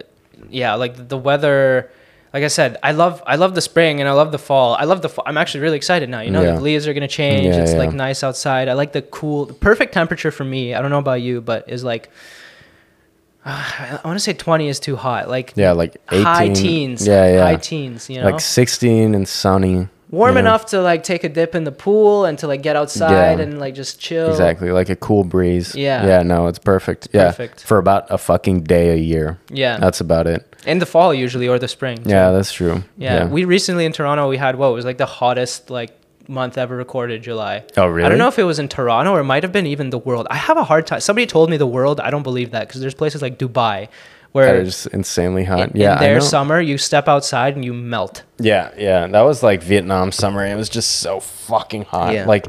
[0.50, 1.90] yeah, like the weather
[2.34, 4.76] like I said, I love I love the spring and I love the fall.
[4.76, 5.24] I love the fall.
[5.28, 6.22] I'm actually really excited now.
[6.22, 6.52] You know, Yeah.
[6.56, 7.56] the leaves are gonna change.
[7.56, 8.68] Yeah, it's like nice outside.
[8.70, 10.74] I like the cool, the perfect temperature for me.
[10.76, 12.10] I don't know about you, but is like
[13.46, 15.30] I want to say 20 is too hot.
[15.30, 16.24] Like Yeah, like 18.
[16.26, 17.08] high teens.
[17.08, 17.44] Yeah, yeah.
[17.44, 18.10] High teens.
[18.10, 19.88] You know, Like 16 and sunny.
[20.12, 20.40] warm you know?
[20.50, 23.44] enough to like take a dip in the pool and to like get outside Yeah.
[23.46, 24.30] and like just chill.
[24.30, 25.74] Exactly, like a cool breeze.
[25.76, 26.06] Yeah.
[26.06, 27.08] Yeah, no, it's perfect.
[27.14, 27.28] yeah.
[27.28, 27.64] perfect.
[27.64, 29.40] For about a fucking day a year.
[29.50, 29.78] Yeah.
[29.78, 30.49] That's about it.
[30.66, 31.99] In the fall usually or the spring.
[32.05, 32.84] Yeah, that's true.
[32.97, 35.95] Yeah, we recently in Toronto we had what was like the hottest like
[36.28, 37.64] month ever recorded, July.
[37.76, 38.05] Oh, really?
[38.05, 39.97] I don't know if it was in Toronto or it might have been even the
[39.97, 40.28] world.
[40.30, 40.99] I have a hard time.
[40.99, 41.99] Somebody told me the world.
[41.99, 43.89] I don't believe that because there's places like Dubai
[44.32, 45.72] where is just insanely hot.
[45.72, 48.24] in, yeah, in their summer you step outside and you melt.
[48.38, 49.07] Yeah, yeah.
[49.07, 50.45] That was like Vietnam summer.
[50.45, 52.14] It was just so fucking hot.
[52.14, 52.26] Yeah.
[52.26, 52.47] Like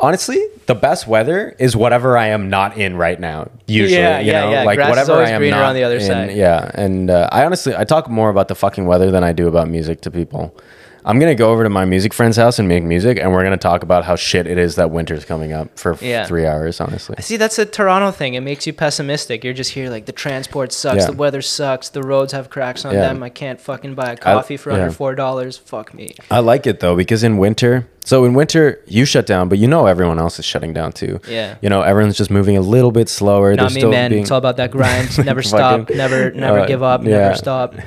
[0.00, 3.50] honestly, the best weather is whatever I am not in right now.
[3.66, 4.62] Usually, Yeah, you yeah, know, yeah.
[4.64, 6.32] like Grass is whatever I am not on the other in- side.
[6.36, 9.48] Yeah, and uh, I honestly I talk more about the fucking weather than I do
[9.48, 10.56] about music to people.
[11.02, 13.56] I'm gonna go over to my music friend's house and make music, and we're gonna
[13.56, 16.26] talk about how shit it is that winter's coming up for Yeah.
[16.26, 16.78] three hours.
[16.78, 18.34] Honestly, See, that's a Toronto thing.
[18.34, 19.42] It makes you pessimistic.
[19.42, 21.06] You're just here like the transport sucks, Yeah.
[21.06, 23.00] the weather sucks, the roads have cracks on Yeah.
[23.00, 23.22] them.
[23.22, 25.56] I can't fucking buy a coffee for under four dollars.
[25.56, 26.16] Fuck me.
[26.30, 29.68] I like it though because in winter, so in winter you shut down, but you
[29.68, 31.20] know everyone else is shutting down too.
[31.28, 31.56] Yeah.
[31.60, 33.54] you know everyone's just moving a little bit slower.
[33.54, 34.10] Not They're me, still man.
[34.10, 35.16] being- It's all about that grind.
[35.24, 35.90] never stop.
[35.90, 37.02] Never, never uh, give up.
[37.04, 37.10] yeah.
[37.10, 37.74] Never stop.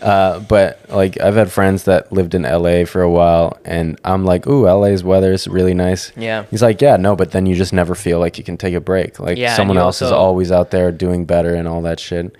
[0.00, 4.24] Uh, but like I've had friends that lived in LA for a while, and I'm
[4.24, 6.44] like, "Ooh, LA's weather is really nice." Yeah.
[6.50, 8.80] He's like, "Yeah, no, but then you just never feel like you can take a
[8.80, 9.18] break.
[9.18, 12.36] Like Yeah, someone else is always out there doing better and all that shit."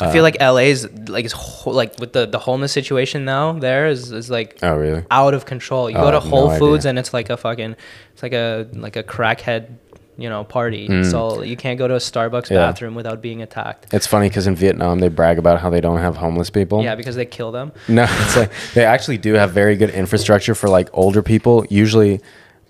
[0.00, 3.52] I feel like LA's like is ho- like with the the homeless situation now.
[3.52, 5.04] There is is like Oh, really?
[5.10, 5.88] out of control.
[5.90, 6.90] You Oh, go to Whole no Foods idea.
[6.90, 7.76] and it's like a fucking
[8.12, 9.66] it's like a like a crackhead
[10.16, 10.88] you know party.
[10.88, 11.10] Mm.
[11.10, 12.58] So you can't go to a Starbucks Yeah.
[12.58, 13.92] bathroom without being attacked.
[13.92, 16.82] It's funny because in Vietnam they brag about how they don't have homeless people.
[16.82, 17.72] Yeah, because they kill them.
[17.88, 21.64] No, it's like they actually do have very good infrastructure for like older people.
[21.70, 22.20] Usually,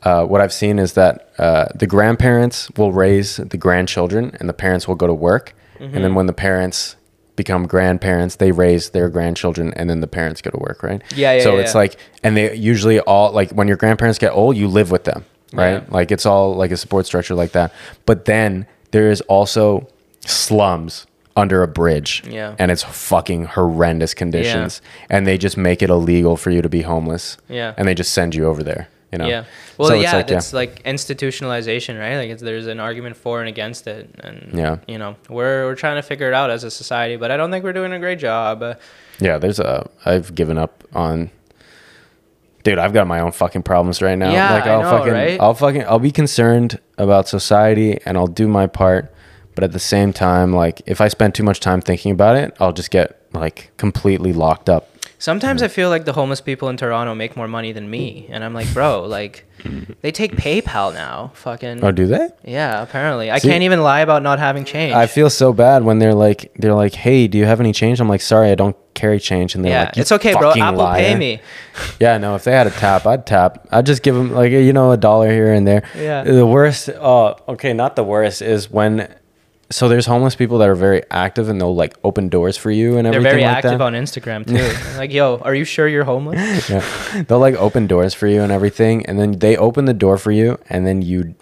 [0.03, 4.53] uh, what I've seen is that uh, the grandparents will raise the grandchildren, and the
[4.55, 5.55] parents will go to work.
[5.81, 6.03] And Mm-hmm.
[6.03, 6.97] then when the parents
[7.37, 11.03] become grandparents, they raise their grandchildren, and then the parents go to work, right?
[11.14, 11.78] Yeah, yeah, So yeah, it's yeah.
[11.78, 15.24] like, and they usually all like when your grandparents get old, you live with them,
[15.53, 15.82] right?
[15.82, 15.85] Yeah.
[15.89, 17.72] Like it's all like a support structure like that.
[18.07, 19.89] But then there is also
[20.20, 21.07] slums
[21.37, 22.55] under a bridge Yeah.
[22.61, 24.80] and it's fucking horrendous conditions
[25.11, 27.74] and they just make it illegal for you to be homeless Yeah.
[27.76, 29.45] and they just send you over there you know Yeah.
[29.79, 32.17] Well, So yeah, it's like, that's like institutionalization, right?
[32.17, 34.77] Like it's, there's an argument for and against it, and Yeah.
[34.87, 37.51] you know, we're we're trying to figure it out as a society, but I don't
[37.53, 38.62] think we're doing a great job.
[38.62, 38.75] Uh,
[39.21, 41.31] yeah there's a i've given up on
[42.65, 45.12] dude i've got my own fucking problems right now Yeah, like I i'll know, fucking
[45.12, 45.41] right?
[45.41, 49.15] i'll fucking i'll be concerned about society and i'll do my part
[49.55, 52.57] but at the same time like if i spend too much time thinking about it
[52.59, 54.89] i'll just get like completely locked up
[55.25, 58.45] Sometimes I feel like the homeless people in Toronto make more money than me, and
[58.45, 59.47] I'm like, bro, like
[60.03, 61.83] they take PayPal now, fucking.
[61.83, 63.31] oh do they Yeah, apparently.
[63.31, 64.93] I See- can't even lie about not having change.
[64.93, 68.01] I feel so bad when they're like, they're like, "Hey, do you have any change?"
[68.01, 70.53] I'm like, "Sorry, I don't carry change." And they're yeah, like, "You it's okay, bro.
[70.53, 71.41] Apple Pay me.
[72.01, 72.35] Yeah, no.
[72.35, 73.66] If they had a tap, I'd tap.
[73.72, 75.85] I'd just give them like you know a dollar here and there.
[75.97, 76.25] Yeah.
[76.25, 76.91] The worst.
[76.91, 77.72] Oh, okay.
[77.72, 79.09] Not the worst is when.
[79.71, 82.99] So there's homeless people that are very active and they'll like open doors for you
[82.99, 83.23] and everything.
[83.23, 83.81] They're very like active that.
[83.81, 84.97] on Instagram too.
[84.99, 86.69] like, yo, are you sure you're homeless?
[86.71, 87.23] yeah.
[87.23, 90.31] They'll like open doors for you and everything, and then they open the door for
[90.31, 91.35] you, and then you,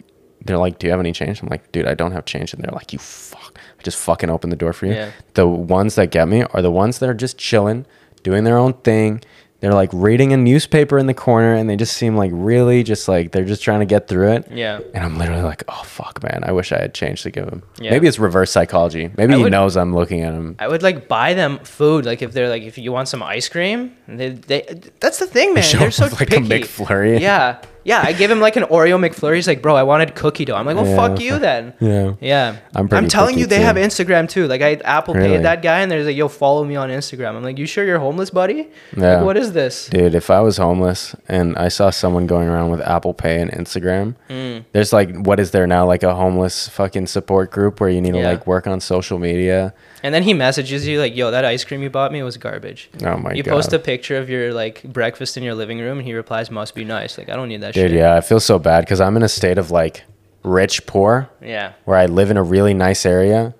[0.45, 2.63] they're like, "Do you have any change?" I'm like, "Dude, I don't have change," and
[2.63, 4.95] they're like, "You fuck." I just fucking open the door for you.
[4.95, 5.11] Yeah.
[5.35, 7.87] The ones that get me are the ones that are just chilling,
[8.23, 9.23] doing their own thing.
[9.63, 13.07] They're like reading a newspaper in the corner, and they just seem like really just
[13.07, 14.49] like they're just trying to get through it.
[14.51, 14.81] Yeah.
[14.93, 17.63] And I'm literally like, oh fuck, man, I wish I had change to give him.
[17.81, 17.93] Yeah.
[17.93, 19.11] Maybe it's reverse psychology.
[19.17, 20.57] Maybe I he would- knows I'm looking at him.
[20.59, 22.05] I would like buy them food.
[22.05, 25.55] Like if they're like, if you want some ice cream, they, they that's the thing,
[25.55, 25.65] man.
[25.71, 26.41] They're up so like, a picky.
[26.41, 27.21] McFlurry.
[27.21, 29.37] Yeah, Yeah, I give him like an Oreo McFlurry.
[29.37, 30.55] He's like, bro, I wanted cookie dough.
[30.57, 31.75] I'm like, well, Yeah, fuck you then.
[31.81, 32.15] Yeah.
[32.21, 33.63] Yeah, I'm pretty telling you, they too.
[33.65, 34.47] have Instagram too.
[34.47, 35.29] Like I Apple Really?
[35.37, 37.35] paid that guy, and there's like, yo, follow me on Instagram.
[37.37, 38.69] I'm like, you sure you're homeless, buddy?
[38.97, 39.17] Yeah.
[39.17, 39.89] Like, what is this?
[39.89, 43.51] Dude, if I was homeless and I saw someone going around with Apple Pay and
[43.51, 44.65] Instagram, Mm.
[44.73, 45.87] there's like, what is there now?
[45.87, 49.75] Like a homeless fucking support group where you need to like work on social media.
[50.03, 52.91] And then he messages you like, yo, that ice cream you bought me was garbage.
[53.05, 53.37] Oh my you god.
[53.37, 56.51] You post a picture of your like breakfast in your living room, and he replies,
[56.51, 57.99] "Must be nice." Like I don't need that Dude, shit.
[57.99, 60.03] yeah, I feel so bad because I'm in a state of like
[60.43, 61.73] rich poor Yeah.
[61.85, 63.55] where I live in a really nice area,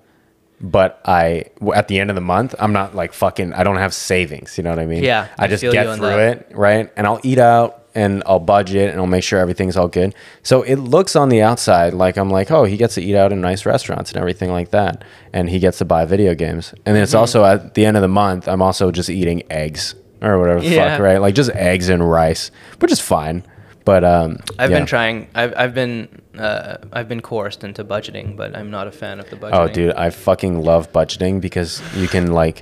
[0.59, 3.53] but I at the end of the month I'm not like fucking.
[3.53, 4.57] I don't have savings.
[4.57, 5.03] You know what I mean?
[5.03, 6.91] Yeah, I I just get through it, right?
[6.97, 10.15] And I'll eat out and I'll budget and I'll make sure everything's all good.
[10.41, 13.31] So it looks on the outside like I'm like, oh, he gets to eat out
[13.31, 16.71] in nice restaurants and everything like that, and he gets to buy video games.
[16.85, 17.03] And then Mm-hmm.
[17.03, 20.61] it's also at the end of the month I'm also just eating eggs or whatever
[20.61, 20.91] the Yeah.
[20.97, 21.17] fuck, right?
[21.19, 23.43] Like just eggs and rice, which is fine.
[23.85, 24.77] But um, I've yeah.
[24.77, 25.27] been trying.
[25.35, 26.07] I've I've been
[26.39, 29.51] uh, I've been coerced into budgeting, but I'm not a fan of the budgeting.
[29.59, 32.61] Oh, dude, I fucking love budgeting because you can like,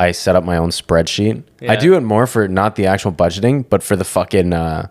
[0.00, 1.42] I set up my own spreadsheet.
[1.62, 4.88] I do it more for not the actual budgeting, but for the fucking uh,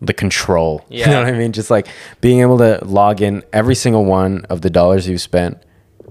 [0.00, 0.84] the control.
[0.90, 1.52] You know what I mean?
[1.52, 1.86] Just like
[2.20, 5.58] being able to log in every single one of the dollars you've spent,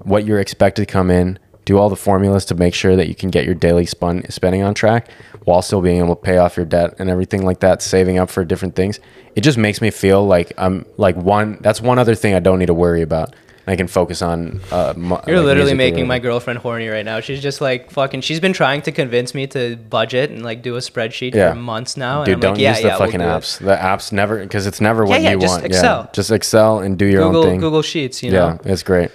[0.04, 3.16] what you're expected to come in, do all the formulas to make sure that you
[3.16, 5.10] can get your daily spun- spending on track
[5.44, 8.30] while still being able to pay off your debt and everything like that, saving up
[8.30, 9.00] for different things.
[9.36, 11.58] It just makes me feel like I'm like one.
[11.62, 13.36] That's one other thing I don't need to worry about.
[13.70, 14.62] I can focus on.
[14.72, 17.20] Uh, You're like, literally making my girlfriend horny right now.
[17.20, 18.22] She's just like fucking.
[18.22, 21.52] She's been trying to convince me to budget and like do a spreadsheet Yeah.
[21.52, 22.24] for months now.
[22.24, 23.60] Dude, and I'm don't like, yeah, use the yeah, we'll fucking apps.
[23.60, 25.66] The apps never because it's never what you just want.
[25.66, 26.02] Excel.
[26.02, 27.60] Yeah, just Excel and do your Google own thing.
[27.60, 28.24] Google Sheets.
[28.24, 28.60] You know.
[28.66, 29.12] yeah, it's great.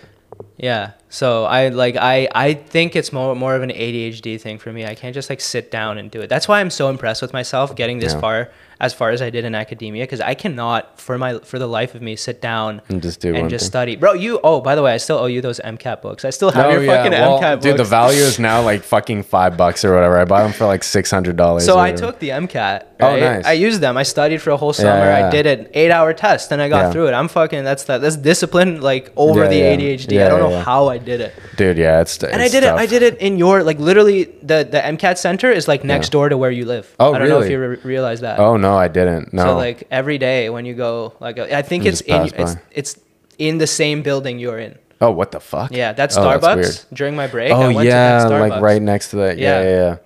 [0.56, 0.92] Yeah.
[1.08, 4.84] So I like I I think it's more more of an ADHD thing for me.
[4.84, 6.28] I can't just like sit down and do it.
[6.28, 8.50] That's why I'm so impressed with myself getting this far
[8.84, 11.94] as far as I did in academia because I cannot for my for the life
[11.96, 13.70] of me sit down And just do and just thing.
[13.74, 13.96] study.
[13.96, 16.24] Bro, you oh by the way, I still owe you those MCAT books.
[16.24, 19.56] I still have your fucking well, MCAT dude, the value is now like fucking five
[19.56, 20.16] bucks or whatever.
[20.18, 21.64] I bought them for like six hundred dollars.
[21.64, 22.84] so I took the MCAT.
[23.00, 23.44] Oh, nice.
[23.44, 23.96] I used them.
[23.96, 25.04] I studied for a whole summer.
[25.04, 25.26] yeah.
[25.26, 26.92] I did an eight-hour test, and I got Yeah.
[26.92, 27.12] through it.
[27.12, 27.62] I'm fucking.
[27.64, 28.00] That's that.
[28.00, 29.76] That's discipline, like over Yeah, the yeah.
[29.76, 30.12] ADHD.
[30.12, 30.62] Yeah, I don't yeah, know yeah.
[30.64, 31.32] how I did it.
[31.56, 31.76] dude.
[31.76, 32.70] Yeah, it's And I did it.
[32.72, 36.12] I did it in your like literally the the MCAT center is like next Yeah.
[36.16, 36.86] door to where you live.
[37.00, 38.38] Oh, I don't know if you re- realize that.
[38.38, 39.32] Oh no, I didn't.
[39.32, 39.44] No.
[39.44, 42.98] So like every day when you go, like I think it's in it's it's
[43.38, 44.78] in the same building you're in.
[45.00, 45.70] oh, what the fuck?
[45.72, 46.56] Yeah, that's Oh, Starbucks.
[46.56, 46.80] weird.
[46.92, 49.38] During my break, I Oh went yeah, to that like right next to that.
[49.38, 49.60] Yeah.
[49.62, 49.68] Yeah.
[49.68, 49.96] yeah, yeah.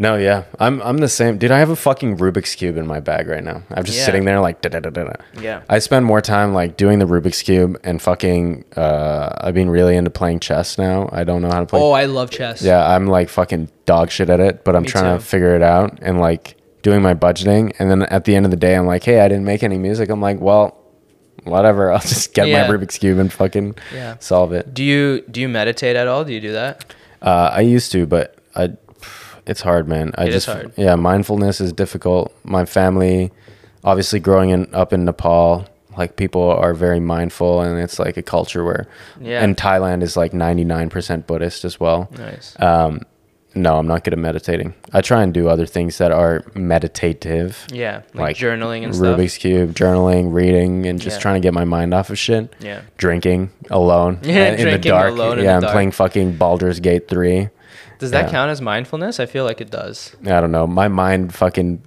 [0.00, 1.50] No, yeah, I'm I'm the same, dude.
[1.50, 3.64] I have a fucking Rubik's cube in my bag right now.
[3.68, 4.04] I'm just Yeah.
[4.06, 5.12] sitting there like da da da da.
[5.42, 5.62] Yeah.
[5.68, 8.64] I spend more time like doing the Rubik's cube and fucking.
[8.76, 11.08] Uh, I've been really into playing chess now.
[11.12, 11.80] I don't know how to play.
[11.82, 12.62] Oh, I love chess.
[12.62, 15.18] Yeah, I'm like fucking dog shit at it, but I'm Me trying too.
[15.20, 16.54] to figure it out and like
[16.88, 17.74] doing my budgeting.
[17.78, 19.78] And then at the end of the day, I'm like, hey, I didn't make any
[19.78, 20.08] music.
[20.08, 20.76] I'm like, well,
[21.44, 21.92] whatever.
[21.94, 22.66] I'll just get Yeah.
[22.66, 24.16] my Rubik's cube and fucking Yeah.
[24.20, 24.72] solve it.
[24.72, 26.24] Do you do you meditate at all?
[26.24, 26.84] Do you do that?
[27.20, 28.70] Uh, I used to, but I,
[29.46, 30.12] it's hard, man.
[30.16, 30.72] I It is just, hard.
[30.76, 32.32] yeah, mindfulness is difficult.
[32.44, 33.32] My family,
[33.84, 35.66] obviously, growing in, up in Nepal,
[35.96, 38.86] like people are very mindful, and it's like a culture where,
[39.20, 39.42] Yeah.
[39.42, 42.08] and Thailand is like 99% Buddhist as well.
[42.16, 42.54] Nice.
[42.60, 43.00] Um,
[43.54, 44.74] no, I'm not good at meditating.
[44.92, 47.66] I try and do other things that are meditative.
[47.72, 49.18] yeah, like, like journaling and stuff.
[49.18, 51.20] Rubik's Cube, journaling, reading, and just Yeah.
[51.22, 52.54] trying to get my mind off of shit.
[52.60, 52.80] Yeah.
[52.98, 55.10] Drinking alone Yeah, in the drinking dark.
[55.10, 55.72] alone yeah, I'm dark.
[55.72, 57.48] playing fucking Baldur's Gate 3.
[57.98, 58.30] Does that Yeah.
[58.30, 59.18] count as mindfulness?
[59.18, 60.14] I feel like it does.
[60.24, 60.66] I don't know.
[60.66, 61.82] My mind fucking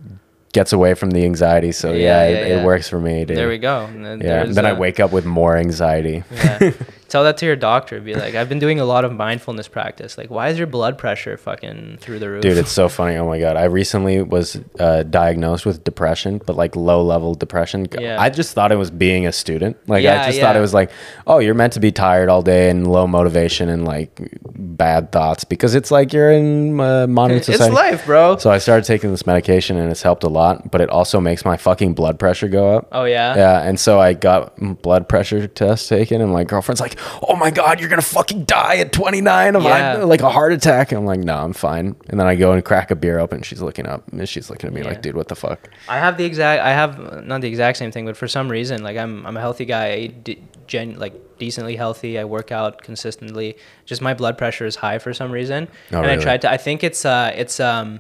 [0.53, 1.71] gets away from the anxiety.
[1.71, 3.37] So yeah, Yeah, it, yeah, it works for me, dude.
[3.37, 3.87] There we go.
[3.95, 4.43] Then Yeah.
[4.45, 6.23] Then I uh, wake up with more anxiety.
[6.33, 6.71] Yeah.
[7.11, 7.99] Tell that to your doctor.
[7.99, 10.17] Be like, I've been doing a lot of mindfulness practice.
[10.17, 12.41] Like, why is your blood pressure fucking through the roof?
[12.41, 13.17] Dude, it's so funny.
[13.17, 17.85] Oh my god, I recently was uh, diagnosed with depression, but like low level depression.
[17.99, 18.15] Yeah.
[18.17, 19.75] I just thought it was being a student.
[19.89, 20.89] Like Yeah, I just thought it was like,
[21.27, 25.43] oh, you're meant to be tired all day and low motivation and like bad thoughts
[25.43, 27.75] because it's like you're in uh, modern it's society.
[27.75, 28.37] life, bro.
[28.37, 31.43] So I started taking this medication and it's helped a lot, but it also makes
[31.43, 32.87] my fucking blood pressure go up.
[32.93, 33.35] oh yeah.
[33.35, 37.51] Yeah, and so I got blood pressure test taken, and my girlfriend's like, "Oh my
[37.51, 39.97] god, you're gonna fucking die at 29 of Yeah.
[40.03, 42.63] like a heart attack." And I'm like, "No, I'm fine." And then I go and
[42.63, 43.37] crack a beer open.
[43.37, 44.87] and She's looking up, and she's looking at me Yeah.
[44.89, 46.61] like, "Dude, what the fuck?" I have the exact.
[46.63, 49.41] I have not the exact same thing, but for some reason, like I'm, I'm a
[49.41, 49.85] healthy guy.
[49.93, 52.19] I eat de- gen, like decently healthy.
[52.19, 53.57] I work out consistently.
[53.85, 55.67] Just my blood pressure is high for some reason.
[55.91, 56.23] Oh, and I really?
[56.23, 56.51] tried to.
[56.51, 57.99] I think it's uh, it's um,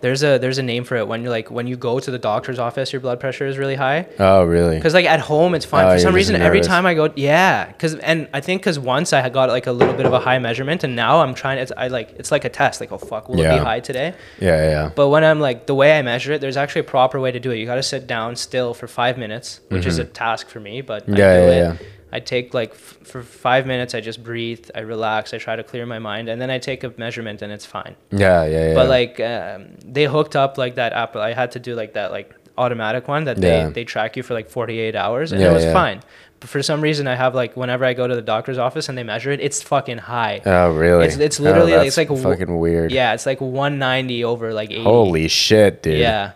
[0.00, 2.18] There's a there's a name for it when you're like when you go to the
[2.18, 4.06] doctor's office, your blood pressure is really high.
[4.18, 4.76] Oh, really?
[4.76, 5.86] Because like at home it's fine.
[5.86, 7.66] Oh, For some reason, every time I go, yeah.
[7.66, 10.38] Because and I think because once I got like a little bit of a high
[10.38, 11.58] measurement, and now I'm trying.
[11.58, 12.80] It's I like it's like a test.
[12.80, 14.14] Like oh fuck, will it be high today?
[14.40, 14.90] Yeah, yeah, yeah.
[14.94, 17.38] But when I'm like the way I measure it, there's actually a proper way to
[17.40, 17.58] do it.
[17.58, 20.80] You got to sit down still for five minutes, which is a task for me.
[20.80, 21.16] But I Mm-hmm.
[21.16, 21.56] Yeah, do yeah, it.
[21.80, 21.86] yeah.
[22.12, 23.94] I take like f- for five minutes.
[23.94, 24.68] I just breathe.
[24.74, 25.32] I relax.
[25.34, 27.94] I try to clear my mind, and then I take a measurement, and it's fine.
[28.10, 28.74] Yeah, yeah, yeah.
[28.74, 31.14] But like um, they hooked up like that app.
[31.16, 33.68] I had to do like that like automatic one that they, Yeah.
[33.70, 35.72] they track you for like 48 hours and Yeah, it was yeah.
[35.72, 36.00] fine.
[36.40, 38.98] But for some reason I have like whenever I go to the doctor's office and
[38.98, 40.42] they measure it, it's fucking high.
[40.44, 41.04] oh, really?
[41.06, 42.92] It's- it's Oh, literally, like- it's like fucking weird.
[42.92, 44.82] yeah, it's like 190 over like 80.
[44.82, 45.98] Holy shit, dude.
[46.00, 46.32] Yeah.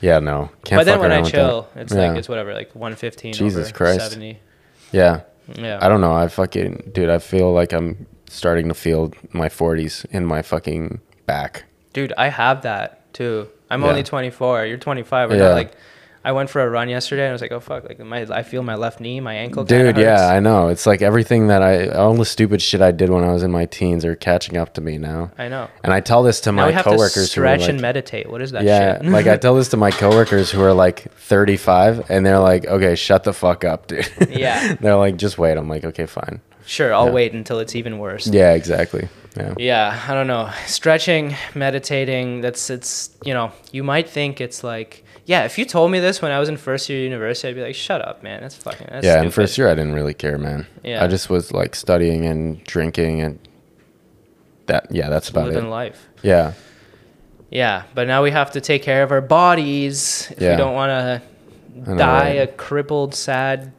[0.00, 0.48] Yeah, no.
[0.64, 4.00] Can't but then when I chill, it's like it's whatever, like 115 Jesus over Christ.
[4.12, 4.40] 70.
[4.92, 5.20] Yeah.
[5.54, 5.78] Yeah.
[5.80, 6.12] I don't know.
[6.14, 11.00] I fucking dude, I feel like I'm starting to feel my 40s in my fucking
[11.26, 11.64] back.
[11.92, 13.48] Dude, I have that too.
[13.70, 13.88] I'm Yeah.
[13.88, 14.66] only 24.
[14.66, 15.30] You're 25.
[15.30, 15.48] We're Yeah.
[15.48, 15.72] not like
[16.22, 18.42] I went for a run yesterday and I was like, oh fuck, like my I
[18.42, 19.64] feel my left knee, my ankle.
[19.64, 20.26] Dude, yeah.
[20.26, 20.68] I know.
[20.68, 23.50] It's like everything that I all the stupid shit I did when I was in
[23.50, 25.30] my teens are catching up to me now.
[25.38, 25.68] I know.
[25.82, 27.70] And I tell this to Now my we have to coworkers who are stretch like,
[27.70, 28.30] and meditate.
[28.30, 29.06] What is that yeah, shit?
[29.10, 32.94] like I tell this to my coworkers who are like 35 and they're like, "Okay,
[32.96, 34.74] shut the fuck up, dude." Yeah.
[34.80, 37.12] they're like, "Just wait." I'm like, "Okay, fine." sure, I'll Yeah.
[37.12, 38.28] wait until it's even worse.
[38.28, 39.08] Yeah, exactly.
[39.36, 39.54] Yeah.
[39.58, 40.50] Yeah, I don't know.
[40.66, 45.90] Stretching, meditating, that's it's, you know, you might think it's like, yeah, if you told
[45.90, 48.40] me this when I was in first year university, I'd be like, shut up, man.
[48.40, 49.24] That's fucking that's yeah, stupid.
[49.26, 50.66] in first year I didn't really care, man.
[50.82, 51.02] Yeah.
[51.04, 53.38] I just was like studying and drinking and
[54.66, 55.56] that yeah, that's about living it.
[55.58, 56.08] Living life.
[56.22, 56.52] Yeah.
[57.50, 60.52] Yeah, but now we have to take care of our bodies if Yeah.
[60.52, 61.22] we don't want to
[61.96, 62.32] die right?
[62.36, 63.72] a crippled, sad,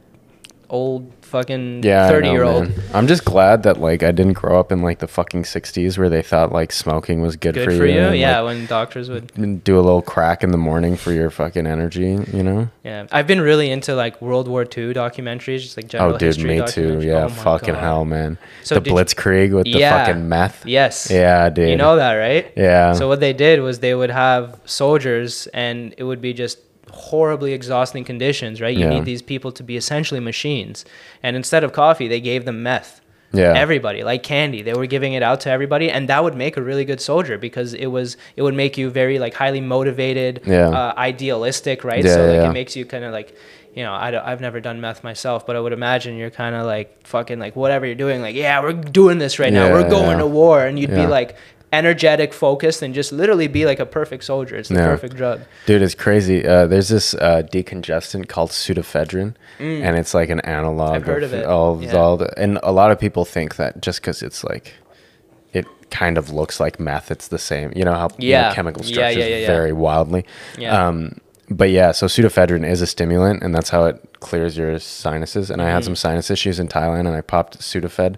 [0.70, 2.64] old fucking Yeah, I know, 30 year old.
[2.70, 2.74] man.
[2.94, 6.10] I'm just glad that like I didn't grow up in like the fucking 60s where
[6.10, 7.99] they thought like smoking was good, Good for, for you.
[7.99, 9.64] and, Yeah, like, when doctors would.
[9.64, 12.70] do a little crack in the morning for your fucking energy, you know?
[12.84, 16.28] Yeah, I've been really into like World War II documentaries, just like general Oh, dude,
[16.36, 16.99] history me too.
[17.02, 17.80] Yeah, Oh fucking God.
[17.82, 18.38] hell, man.
[18.64, 20.06] So the did you- Blitzkrieg with the Yeah.
[20.06, 20.66] fucking meth.
[20.66, 21.10] Yes.
[21.10, 21.70] Yeah, dude.
[21.70, 22.52] You know that, right?
[22.56, 22.94] Yeah.
[22.94, 26.60] So what they did was they would have soldiers, and it would be just
[26.92, 28.76] horribly exhausting conditions, right?
[28.76, 28.90] You Yeah.
[28.96, 30.86] need these people to be essentially machines,
[31.24, 33.00] and instead of coffee, they gave them meth.
[33.34, 33.54] yeah.
[33.56, 36.62] Everybody, like candy, they were giving it out to everybody, and that would make a
[36.62, 40.68] really good soldier because it was it would make you very like highly motivated, Yeah.
[40.68, 42.04] uh, idealistic, right?
[42.04, 42.50] Yeah, so like yeah.
[42.50, 43.34] it makes you kind of like.
[43.74, 46.66] You know, I, have never done meth myself, but I would imagine you're kind of
[46.66, 49.68] like fucking like whatever you're doing, like, yeah, we're doing this right now.
[49.68, 50.26] Yeah, We're going yeah.
[50.26, 50.66] to war.
[50.66, 51.06] And you'd Yeah.
[51.06, 51.38] be like
[51.73, 54.56] energetic, focused, and just literally be like a perfect soldier.
[54.57, 54.85] It's the Yeah.
[54.88, 55.41] perfect drug.
[55.65, 56.45] Dude, it's crazy.
[56.45, 60.95] Uh, there's this uh, decongestant called pseudoephedrine, and it's like an analog Mm.
[60.95, 61.45] I've heard of it.
[61.45, 61.93] all, Yeah.
[61.95, 64.73] all the, and a lot of people think that just because it's like,
[65.53, 67.72] it kind of looks like meth, it's the same.
[67.76, 69.48] You know how you know, chemical structures yeah, yeah, yeah.
[69.48, 70.26] vary wildly.
[70.57, 70.88] Yeah.
[70.88, 71.18] Um,
[71.49, 75.49] but yeah, so pseudoephedrine is a stimulant, and that's how it clears your sinuses.
[75.49, 75.73] And I Mm-hmm.
[75.76, 78.15] had some sinus issues in Thailand, and I popped Sudafed,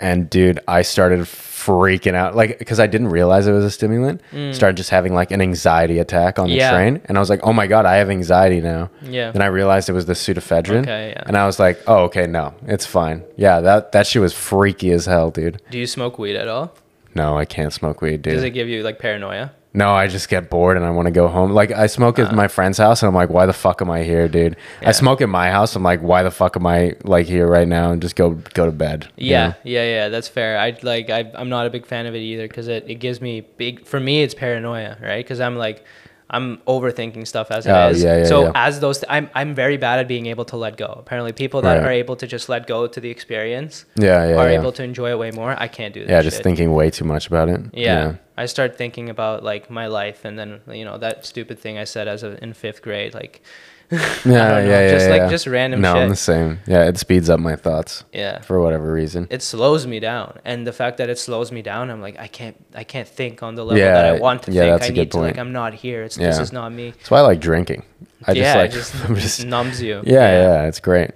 [0.00, 4.20] and dude, I started freaking out, like because I didn't realize it was a stimulant.
[4.52, 6.58] Started just having like an anxiety attack on the Mm.
[6.58, 6.70] Yeah.
[6.72, 9.30] train, and I was like, "Oh my god, I have anxiety now." Yeah.
[9.32, 11.22] Then I realized it was the pseudoephedrine, Okay, yeah.
[11.26, 14.90] and I was like, "Oh, okay, no, it's fine." Yeah, that that shit was freaky
[14.92, 15.60] as hell, dude.
[15.70, 16.72] Do you smoke weed at all?
[17.14, 18.34] No, I can't smoke weed, dude.
[18.34, 19.52] Does it give you like paranoia?
[19.76, 21.50] No, I just get bored and I want to go home.
[21.52, 22.34] Like I smoke at uh.
[22.34, 24.56] my friend's house and I'm like, why the fuck am I here, dude?
[24.80, 24.88] Yeah.
[24.88, 25.76] I smoke at my house.
[25.76, 28.64] I'm like, why the fuck am I like here right now and just go go
[28.64, 29.08] to bed?
[29.16, 29.54] you Yeah, know?
[29.64, 30.08] yeah, yeah.
[30.08, 30.58] That's fair.
[30.58, 31.10] I like.
[31.10, 33.84] I, I'm not a big fan of it either because it, it gives me big.
[33.84, 35.22] For me, it's paranoia, right?
[35.22, 35.84] Because I'm like,
[36.28, 38.02] I'm overthinking stuff as it Oh, is.
[38.02, 38.52] yeah, yeah, so yeah.
[38.54, 40.86] as those, I'm I'm very bad at being able to let go.
[40.98, 41.86] Apparently, people that Right.
[41.86, 45.10] are able to just let go to the experience Yeah, yeah, are able to enjoy
[45.10, 45.54] it way more.
[45.56, 46.10] I can't do that.
[46.10, 46.44] yeah, just shit.
[46.44, 47.60] thinking way too much about it.
[47.72, 48.14] Yeah.
[48.36, 51.84] I start thinking about like my life and then you know that stupid thing I
[51.84, 53.40] said as a, in fifth grade like
[54.24, 54.90] Yeah, yeah, yeah.
[54.90, 55.28] just, like, yeah.
[55.28, 56.58] just random No, I'm the same.
[56.66, 59.26] Yeah, it speeds up my thoughts yeah for whatever reason.
[59.30, 62.26] it slows me down and the fact that it slows me down i'm like i
[62.26, 64.84] can't i can't think on the level Yeah, that i want to yeah, think that's
[64.84, 65.38] i a good need to like point.
[65.46, 67.84] i'm not here it's this is not me That's why I like drinking.
[68.26, 68.92] I just yeah like it just,
[69.26, 71.10] just numbs you yeah, yeah, it's great.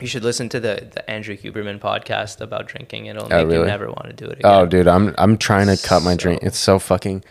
[0.00, 3.64] you should listen to the the andrew huberman podcast about drinking it'll Oh, make you
[3.64, 6.16] never want to do it oh, again Oh, dude, I'm I'm trying to cut my
[6.16, 6.42] drink.
[6.42, 7.22] It's so fucking.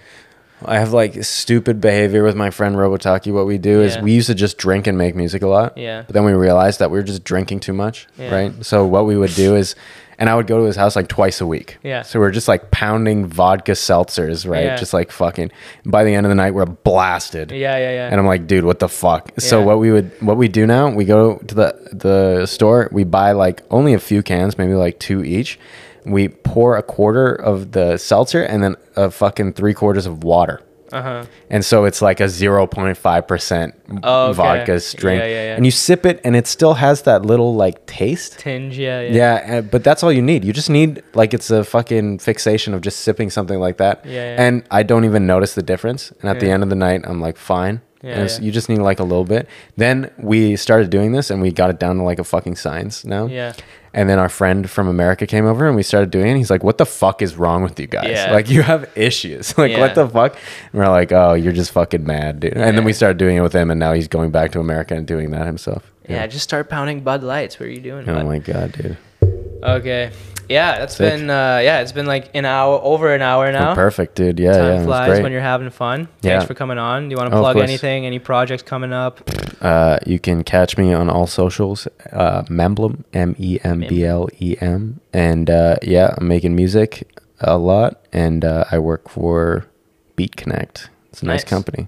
[0.65, 3.31] I have like stupid behavior with my friend Robotaki.
[3.31, 4.01] What we do is Yeah.
[4.01, 5.77] we used to just drink and make music a lot.
[5.77, 6.03] Yeah.
[6.07, 8.33] But then we realized that we were just drinking too much, Yeah.
[8.33, 8.53] right?
[8.65, 9.75] So what we would do is,
[10.19, 11.77] and I would go to his house like twice a week.
[11.83, 12.01] Yeah.
[12.01, 14.65] So we're just like pounding vodka seltzers, right?
[14.65, 14.75] Yeah.
[14.75, 15.51] Just like fucking.
[15.85, 17.51] By the end of the night, we're blasted.
[17.51, 19.29] yeah yeah yeah And I'm like, dude, what the fuck?
[19.37, 19.65] So Yeah.
[19.65, 23.33] what we would what we do now, we go to the the store, we buy
[23.33, 25.59] like only a few cans, maybe like two each.
[26.07, 30.61] We pour a quarter of the seltzer and then a fucking three quarters of water.
[30.89, 31.23] Uh huh.
[31.49, 33.73] and so it's like a 0.5%
[34.03, 34.33] Oh, okay.
[34.37, 35.55] vodka strength Yeah, yeah, yeah.
[35.57, 38.77] and you sip it and it still has that little like taste Tinge.
[38.77, 39.01] Yeah.
[39.01, 39.11] Yeah.
[39.11, 40.45] yeah, and- but that's all you need.
[40.45, 44.05] You just need like it's a fucking fixation of just sipping something like that.
[44.05, 44.35] Yeah.
[44.41, 46.11] And I don't even notice the difference.
[46.21, 47.81] And at the end of the night, I'm like fine.
[48.07, 48.39] Yeah, and yeah.
[48.39, 49.49] you just need like a little bit.
[49.75, 53.03] Then we started doing this, and we got it down to like a fucking science
[53.03, 53.25] now.
[53.27, 53.53] Yeah.
[53.93, 56.37] And then our friend from America came over, and we started doing it.
[56.37, 58.09] He's like, "What the fuck is wrong with you guys?
[58.11, 58.31] Yeah.
[58.31, 59.57] Like you have issues.
[59.57, 60.37] like what the fuck?"
[60.71, 63.41] And we're like, "Oh, you're just fucking mad, dude." And then we started doing it
[63.41, 65.91] with him, and now he's going back to America and doing that himself.
[66.07, 66.25] Yeah.
[66.27, 67.59] Just start pounding Bud Lights.
[67.59, 68.07] What are you doing?
[68.07, 68.25] Oh bud?
[68.25, 68.97] my god, dude.
[69.63, 70.11] Okay.
[70.49, 71.11] Yeah, that's Sick.
[71.13, 73.75] been uh, yeah, it's been like an hour, over an hour now.
[73.75, 74.39] Perfect, dude.
[74.39, 74.83] Yeah, Time yeah.
[74.85, 76.07] flies when you're having fun.
[76.21, 76.31] Yeah.
[76.31, 77.09] Thanks for coming on.
[77.09, 78.05] Do you want to Oh, plug anything?
[78.05, 79.21] Any projects coming up?
[79.61, 84.29] Uh, you can catch me on all socials, uh, Memblem, M E M B L
[84.39, 87.07] E M, and uh, yeah, I'm making music
[87.41, 89.65] a lot, and uh, I work for
[90.15, 90.89] Beat Connect.
[91.11, 91.43] It's a nice, Nice.
[91.49, 91.87] company.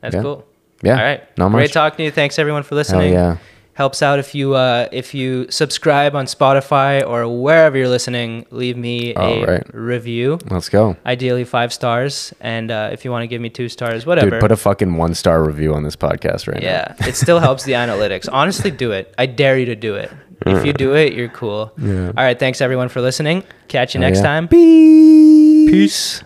[0.00, 0.22] That's Yeah.
[0.22, 0.44] cool.
[0.82, 1.38] Yeah, All right.
[1.38, 1.72] not Great much.
[1.72, 2.10] talking to you.
[2.10, 3.12] Thanks everyone for Hell listening.
[3.14, 3.38] yeah,
[3.76, 8.46] Helps out if you uh, if you subscribe on Spotify or wherever you're listening.
[8.50, 9.62] Leave me a All right.
[9.74, 10.38] review.
[10.50, 14.06] let's go, Ideally five stars, and uh, if you want to give me two stars,
[14.06, 14.30] whatever.
[14.30, 14.40] dude.
[14.40, 16.66] Put a fucking one star review on this podcast right now.
[16.66, 18.28] yeah, it still helps the analytics.
[18.32, 19.14] Honestly, do it.
[19.18, 20.10] I dare you to do it.
[20.46, 21.72] If you do it, you're cool.
[21.78, 22.08] Yeah.
[22.08, 22.38] All right.
[22.38, 23.42] Thanks everyone for listening.
[23.68, 24.06] Catch you now.
[24.08, 24.24] next yeah.
[24.24, 24.48] time.
[24.48, 25.70] Peace.
[25.70, 26.22] Peace.